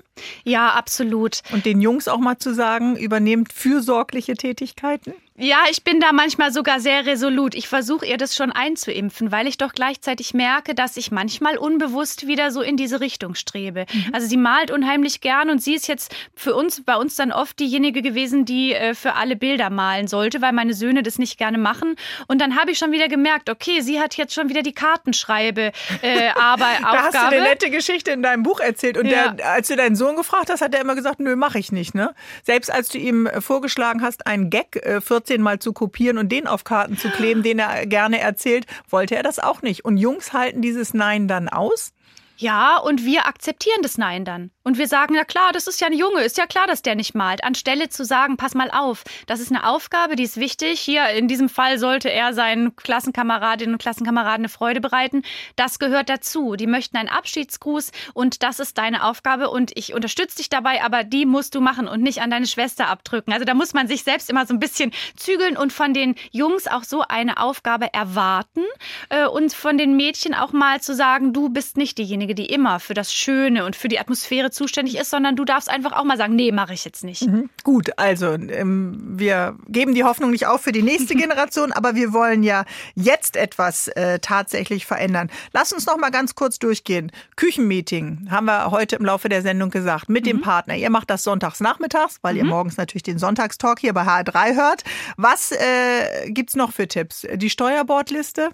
Ja, 0.46 0.70
absolut. 0.70 1.42
Und 1.52 1.66
den 1.66 1.82
Jungs 1.82 2.08
auch 2.08 2.20
mal 2.20 2.38
zu 2.38 2.54
sagen, 2.54 2.96
übernehmt 2.96 3.52
fürsorgliche 3.52 4.36
Tätigkeiten? 4.36 5.14
Ja, 5.40 5.64
ich 5.72 5.86
bin 5.86 6.02
da 6.02 6.12
manchmal 6.12 6.52
sogar 6.52 6.82
sehr 6.82 7.06
resolut. 7.06 7.56
Ich 7.56 7.70
versuche 7.70 8.06
ihr 8.06 8.18
das 8.18 8.36
schon 8.36 8.52
einzuimpfen, 8.52 9.32
weil 9.32 9.48
ich 9.48 9.58
doch 9.58 9.72
gleichzeitig 9.72 10.34
merke, 10.34 10.76
dass 10.76 10.98
ich 10.98 11.12
manchmal 11.12 11.58
unbewusst 11.58 12.28
wieder 12.28 12.52
so 12.52 12.62
in 12.62 12.76
diese 12.76 13.00
Richtung 13.00 13.36
strebe. 13.36 13.86
Mhm. 13.92 14.10
Also 14.12 14.28
sie 14.28 14.36
malt 14.36 14.70
unheimlich 14.70 15.22
gern 15.22 15.50
und 15.50 15.64
sie 15.64 15.76
ist 15.76 15.88
jetzt 15.88 16.14
für 16.36 16.56
uns, 16.56 16.84
bei 16.84 16.98
uns 16.98 17.16
dann 17.16 17.32
oft 17.32 17.58
diejenige 17.58 18.02
gewesen, 18.02 18.44
die 18.44 18.74
äh, 18.74 18.94
für 18.94 19.14
alle 19.14 19.38
Bilder 19.38 19.70
malen 19.70 20.08
sollte, 20.08 20.42
weil 20.42 20.52
meine 20.52 20.74
Söhne 20.74 21.04
das 21.04 21.18
nicht 21.18 21.38
gerne 21.38 21.58
machen. 21.58 21.96
Und 22.28 22.42
dann 22.42 22.60
habe 22.60 22.72
ich 22.72 22.78
schon 22.78 22.92
wieder 22.92 23.08
gemerkt, 23.08 23.50
okay, 23.50 23.80
sie 23.80 24.02
hat 24.02 24.18
jetzt 24.18 24.34
schon 24.34 24.50
wieder 24.50 24.62
die 24.62 24.74
Kartenschreibe 24.74 25.72
äh, 26.02 26.30
aber 26.36 26.68
da 26.82 27.04
hast 27.04 27.16
du 27.16 27.20
eine 27.20 27.42
nette 27.42 27.70
Geschichte 27.70 28.12
in 28.12 28.24
deinem 28.24 28.44
Buch 28.44 28.60
erzählt 28.60 28.98
und 28.98 29.06
ja. 29.06 29.30
der, 29.30 29.52
als 29.52 29.70
du 29.70 29.78
deinen 29.78 29.96
Sohn 29.96 30.18
gefragt 30.18 30.50
hast, 30.50 30.62
hat 30.62 30.76
er 30.76 30.82
immer 30.82 30.96
gesagt, 30.96 31.22
nö, 31.22 31.38
mache 31.38 31.60
ich 31.60 31.72
nicht. 31.72 31.96
Ne? 31.96 32.14
Selbst 32.44 32.70
als 32.70 32.90
du 32.90 32.98
ihm 32.98 33.30
vorgeschlagen 33.40 34.02
hast, 34.02 34.28
einen 34.28 34.50
Gag 34.50 34.82
14 34.84 35.29
äh, 35.30 35.38
Mal 35.38 35.60
zu 35.60 35.74
kopieren 35.74 36.18
und 36.18 36.32
den 36.32 36.48
auf 36.48 36.64
Karten 36.64 36.98
zu 36.98 37.10
kleben, 37.10 37.44
den 37.44 37.60
er 37.60 37.86
gerne 37.86 38.20
erzählt, 38.20 38.66
wollte 38.90 39.16
er 39.16 39.24
das 39.24 39.40
auch 39.40 39.62
nicht. 39.62 39.86
Und 39.86 39.98
Jungs 39.98 40.34
halten 40.34 40.62
dieses 40.62 40.94
Nein 40.94 41.28
dann 41.28 41.48
aus? 41.48 41.94
Ja, 42.42 42.78
und 42.78 43.04
wir 43.04 43.28
akzeptieren 43.28 43.82
das 43.82 43.98
Nein 43.98 44.24
dann. 44.24 44.52
Und 44.64 44.78
wir 44.78 44.88
sagen, 44.88 45.14
na 45.18 45.26
klar, 45.26 45.52
das 45.52 45.68
ist 45.68 45.82
ja 45.82 45.88
ein 45.88 45.94
Junge, 45.94 46.22
ist 46.22 46.38
ja 46.38 46.46
klar, 46.46 46.68
dass 46.68 46.82
der 46.82 46.96
nicht 46.96 47.14
malt. 47.14 47.44
Anstelle 47.44 47.90
zu 47.90 48.06
sagen, 48.06 48.38
pass 48.38 48.56
mal 48.56 48.72
auf, 48.72 49.04
das 49.28 49.42
ist 49.42 49.52
eine 49.52 49.68
Aufgabe, 49.68 50.16
die 50.16 50.24
ist 50.24 50.38
wichtig. 50.38 50.80
Hier 50.80 51.10
in 51.10 51.28
diesem 51.28 51.50
Fall 51.50 51.80
sollte 51.80 52.10
er 52.10 52.34
seinen 52.34 52.78
Klassenkameradinnen 52.78 53.76
und 53.76 53.82
Klassenkameraden 53.82 54.46
eine 54.46 54.50
Freude 54.50 54.80
bereiten. 54.80 55.24
Das 55.58 55.80
gehört 55.80 56.08
dazu. 56.08 56.56
Die 56.56 56.68
möchten 56.68 56.96
einen 56.96 57.10
Abschiedsgruß 57.10 57.92
und 58.14 58.42
das 58.42 58.62
ist 58.62 58.78
deine 58.78 59.04
Aufgabe 59.04 59.50
und 59.50 59.72
ich 59.76 59.94
unterstütze 59.94 60.38
dich 60.38 60.48
dabei, 60.48 60.82
aber 60.82 61.04
die 61.04 61.26
musst 61.26 61.56
du 61.56 61.60
machen 61.60 61.90
und 61.90 62.02
nicht 62.02 62.22
an 62.22 62.30
deine 62.30 62.48
Schwester 62.48 62.88
abdrücken. 62.88 63.34
Also 63.34 63.44
da 63.44 63.54
muss 63.54 63.74
man 63.74 63.90
sich 63.90 64.04
selbst 64.04 64.30
immer 64.30 64.46
so 64.46 64.54
ein 64.54 64.60
bisschen 64.60 64.94
zügeln 65.18 65.58
und 65.58 65.74
von 65.74 65.94
den 65.94 66.16
Jungs 66.32 66.68
auch 66.68 66.86
so 66.86 67.02
eine 67.02 67.42
Aufgabe 67.42 67.94
erwarten 67.94 68.64
äh, 69.10 69.26
und 69.26 69.52
von 69.52 69.78
den 69.78 69.98
Mädchen 69.98 70.34
auch 70.34 70.54
mal 70.54 70.80
zu 70.80 70.96
sagen, 70.96 71.34
du 71.34 71.50
bist 71.50 71.76
nicht 71.76 71.98
diejenige, 71.98 72.29
die 72.36 72.48
immer 72.48 72.80
für 72.80 72.94
das 72.94 73.14
Schöne 73.14 73.66
und 73.66 73.76
für 73.76 73.88
die 73.88 74.00
Atmosphäre 74.00 74.52
zuständig 74.52 74.98
ist, 74.98 75.10
sondern 75.10 75.36
du 75.36 75.46
darfst 75.46 75.70
einfach 75.70 75.94
auch 75.94 76.04
mal 76.04 76.18
sagen, 76.18 76.36
nee, 76.36 76.52
mache 76.52 76.74
ich 76.74 76.86
jetzt 76.86 77.04
nicht. 77.04 77.28
Mhm. 77.28 77.50
Gut, 77.64 77.92
also 77.98 78.34
ähm, 78.34 78.98
wir 79.18 79.56
geben 79.68 79.94
die 79.94 80.04
Hoffnung 80.04 80.32
nicht 80.32 80.48
auf 80.48 80.62
für 80.62 80.72
die 80.72 80.82
nächste 80.82 81.16
Generation, 81.20 81.72
aber 81.72 81.96
wir 81.96 82.14
wollen 82.14 82.44
ja 82.44 82.66
jetzt 82.96 83.36
etwas 83.36 83.88
äh, 83.90 84.20
tatsächlich 84.20 84.86
verändern. 84.86 85.30
Lass 85.54 85.74
uns 85.74 85.86
noch 85.86 85.98
mal 85.98 86.10
ganz 86.10 86.36
kurz 86.36 86.60
durchgehen. 86.60 87.12
Küchenmeeting 87.36 88.28
haben 88.30 88.46
wir 88.46 88.72
heute 88.72 88.96
im 88.96 89.06
Laufe 89.06 89.30
der 89.30 89.42
Sendung 89.42 89.70
gesagt 89.70 90.10
mit 90.10 90.26
mhm. 90.26 90.30
dem 90.30 90.42
Partner. 90.42 90.76
Ihr 90.76 90.90
macht 90.90 91.10
das 91.10 91.24
sonntags 91.24 91.60
nachmittags, 91.60 92.20
weil 92.22 92.34
mhm. 92.34 92.40
ihr 92.40 92.46
morgens 92.46 92.78
natürlich 92.78 93.04
den 93.04 93.20
Sonntagstalk 93.20 93.80
hier 93.80 93.94
bei 93.94 94.04
HR3 94.04 94.56
hört. 94.56 94.84
Was 95.18 95.52
äh, 95.52 96.30
gibt's 96.30 96.56
noch 96.56 96.72
für 96.72 96.88
Tipps? 96.88 97.26
Die 97.34 97.50
Steuerbordliste? 97.50 98.50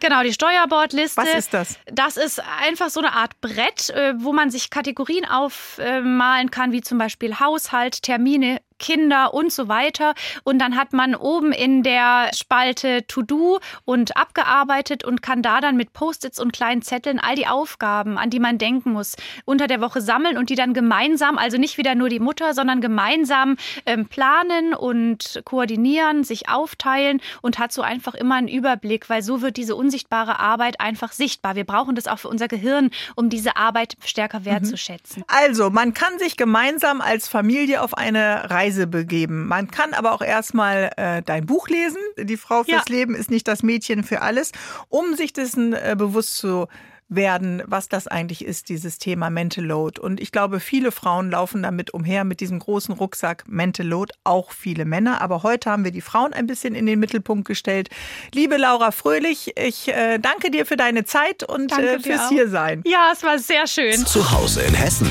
Genau, 0.00 0.22
die 0.22 0.32
Steuerbordliste. 0.32 1.20
Was 1.20 1.34
ist 1.34 1.54
das? 1.54 1.78
Das 1.86 2.16
ist 2.16 2.42
einfach 2.60 2.90
so 2.90 3.00
eine 3.00 3.12
Art 3.18 3.40
Brett, 3.40 3.90
äh, 3.90 4.14
wo 4.16 4.32
man 4.32 4.50
sich 4.50 4.70
Kategorien 4.70 5.24
auf 5.24 5.78
aufmalen 5.78 6.50
kann, 6.50 6.72
wie 6.72 6.80
zum 6.80 6.98
Beispiel 6.98 7.38
Haushalt, 7.38 8.02
Termine, 8.02 8.60
Kinder 8.78 9.34
und 9.34 9.52
so 9.52 9.68
weiter. 9.68 10.14
Und 10.44 10.58
dann 10.58 10.76
hat 10.76 10.92
man 10.92 11.14
oben 11.14 11.52
in 11.52 11.82
der 11.82 12.30
Spalte 12.34 13.06
To 13.06 13.22
Do 13.22 13.58
und 13.84 14.16
abgearbeitet 14.16 15.04
und 15.04 15.22
kann 15.22 15.42
da 15.42 15.60
dann 15.60 15.76
mit 15.76 15.92
Post-its 15.92 16.40
und 16.40 16.52
kleinen 16.52 16.82
Zetteln 16.82 17.18
all 17.18 17.34
die 17.34 17.46
Aufgaben, 17.46 18.18
an 18.18 18.30
die 18.30 18.40
man 18.40 18.58
denken 18.58 18.92
muss, 18.92 19.16
unter 19.44 19.66
der 19.66 19.80
Woche 19.80 20.00
sammeln 20.00 20.36
und 20.36 20.50
die 20.50 20.54
dann 20.54 20.74
gemeinsam, 20.74 21.38
also 21.38 21.58
nicht 21.58 21.78
wieder 21.78 21.94
nur 21.94 22.08
die 22.08 22.20
Mutter, 22.20 22.54
sondern 22.54 22.80
gemeinsam 22.80 23.56
ähm, 23.86 24.06
planen 24.06 24.74
und 24.74 25.42
koordinieren, 25.44 26.24
sich 26.24 26.48
aufteilen 26.48 27.20
und 27.42 27.58
hat 27.58 27.72
so 27.72 27.82
einfach 27.82 28.14
immer 28.14 28.36
einen 28.36 28.48
Überblick, 28.48 29.08
weil 29.10 29.22
so 29.22 29.42
wird 29.42 29.56
diese 29.56 29.74
unsichtbare 29.74 30.38
Arbeit 30.38 30.80
einfach 30.80 31.12
sichtbar. 31.12 31.56
Wir 31.56 31.64
brauchen 31.64 31.94
das 31.94 32.06
auch 32.06 32.18
für 32.18 32.28
unser 32.28 32.48
Gehirn, 32.48 32.90
um 33.16 33.28
diese 33.28 33.56
Arbeit 33.56 33.96
stärker 34.04 34.44
wertzuschätzen. 34.44 35.24
Also, 35.26 35.70
man 35.70 35.94
kann 35.94 36.18
sich 36.18 36.36
gemeinsam 36.36 37.00
als 37.00 37.28
Familie 37.28 37.82
auf 37.82 37.96
eine 37.96 38.50
Reise 38.50 38.67
Reise 38.68 38.86
begeben. 38.86 39.46
Man 39.46 39.70
kann 39.70 39.94
aber 39.94 40.12
auch 40.12 40.20
erstmal 40.20 40.90
äh, 40.96 41.22
dein 41.22 41.46
Buch 41.46 41.68
lesen. 41.68 42.00
Die 42.18 42.36
Frau 42.36 42.64
fürs 42.64 42.88
ja. 42.88 42.94
Leben 42.94 43.14
ist 43.14 43.30
nicht 43.30 43.48
das 43.48 43.62
Mädchen 43.62 44.04
für 44.04 44.20
alles, 44.20 44.52
um 44.88 45.14
sich 45.14 45.32
dessen 45.32 45.72
äh, 45.72 45.94
bewusst 45.96 46.36
zu 46.36 46.66
werden, 47.10 47.62
was 47.66 47.88
das 47.88 48.06
eigentlich 48.06 48.44
ist, 48.44 48.68
dieses 48.68 48.98
Thema 48.98 49.30
Mental 49.30 49.64
Load. 49.64 49.98
Und 49.98 50.20
ich 50.20 50.30
glaube, 50.30 50.60
viele 50.60 50.92
Frauen 50.92 51.30
laufen 51.30 51.62
damit 51.62 51.94
umher 51.94 52.24
mit 52.24 52.40
diesem 52.40 52.58
großen 52.58 52.94
Rucksack 52.94 53.44
Mental 53.48 53.86
Load, 53.86 54.12
auch 54.24 54.52
viele 54.52 54.84
Männer. 54.84 55.22
Aber 55.22 55.42
heute 55.42 55.70
haben 55.70 55.84
wir 55.84 55.90
die 55.90 56.02
Frauen 56.02 56.34
ein 56.34 56.46
bisschen 56.46 56.74
in 56.74 56.84
den 56.84 57.00
Mittelpunkt 57.00 57.48
gestellt. 57.48 57.88
Liebe 58.34 58.58
Laura 58.58 58.90
Fröhlich, 58.90 59.54
ich 59.56 59.88
äh, 59.88 60.18
danke 60.18 60.50
dir 60.50 60.66
für 60.66 60.76
deine 60.76 61.04
Zeit 61.04 61.42
und 61.42 61.72
äh, 61.72 61.98
fürs 61.98 62.28
Hiersein. 62.28 62.82
Ja, 62.84 63.12
es 63.14 63.22
war 63.22 63.38
sehr 63.38 63.66
schön. 63.66 64.04
Zu 64.04 64.30
Hause 64.30 64.60
in 64.60 64.74
Hessen. 64.74 65.10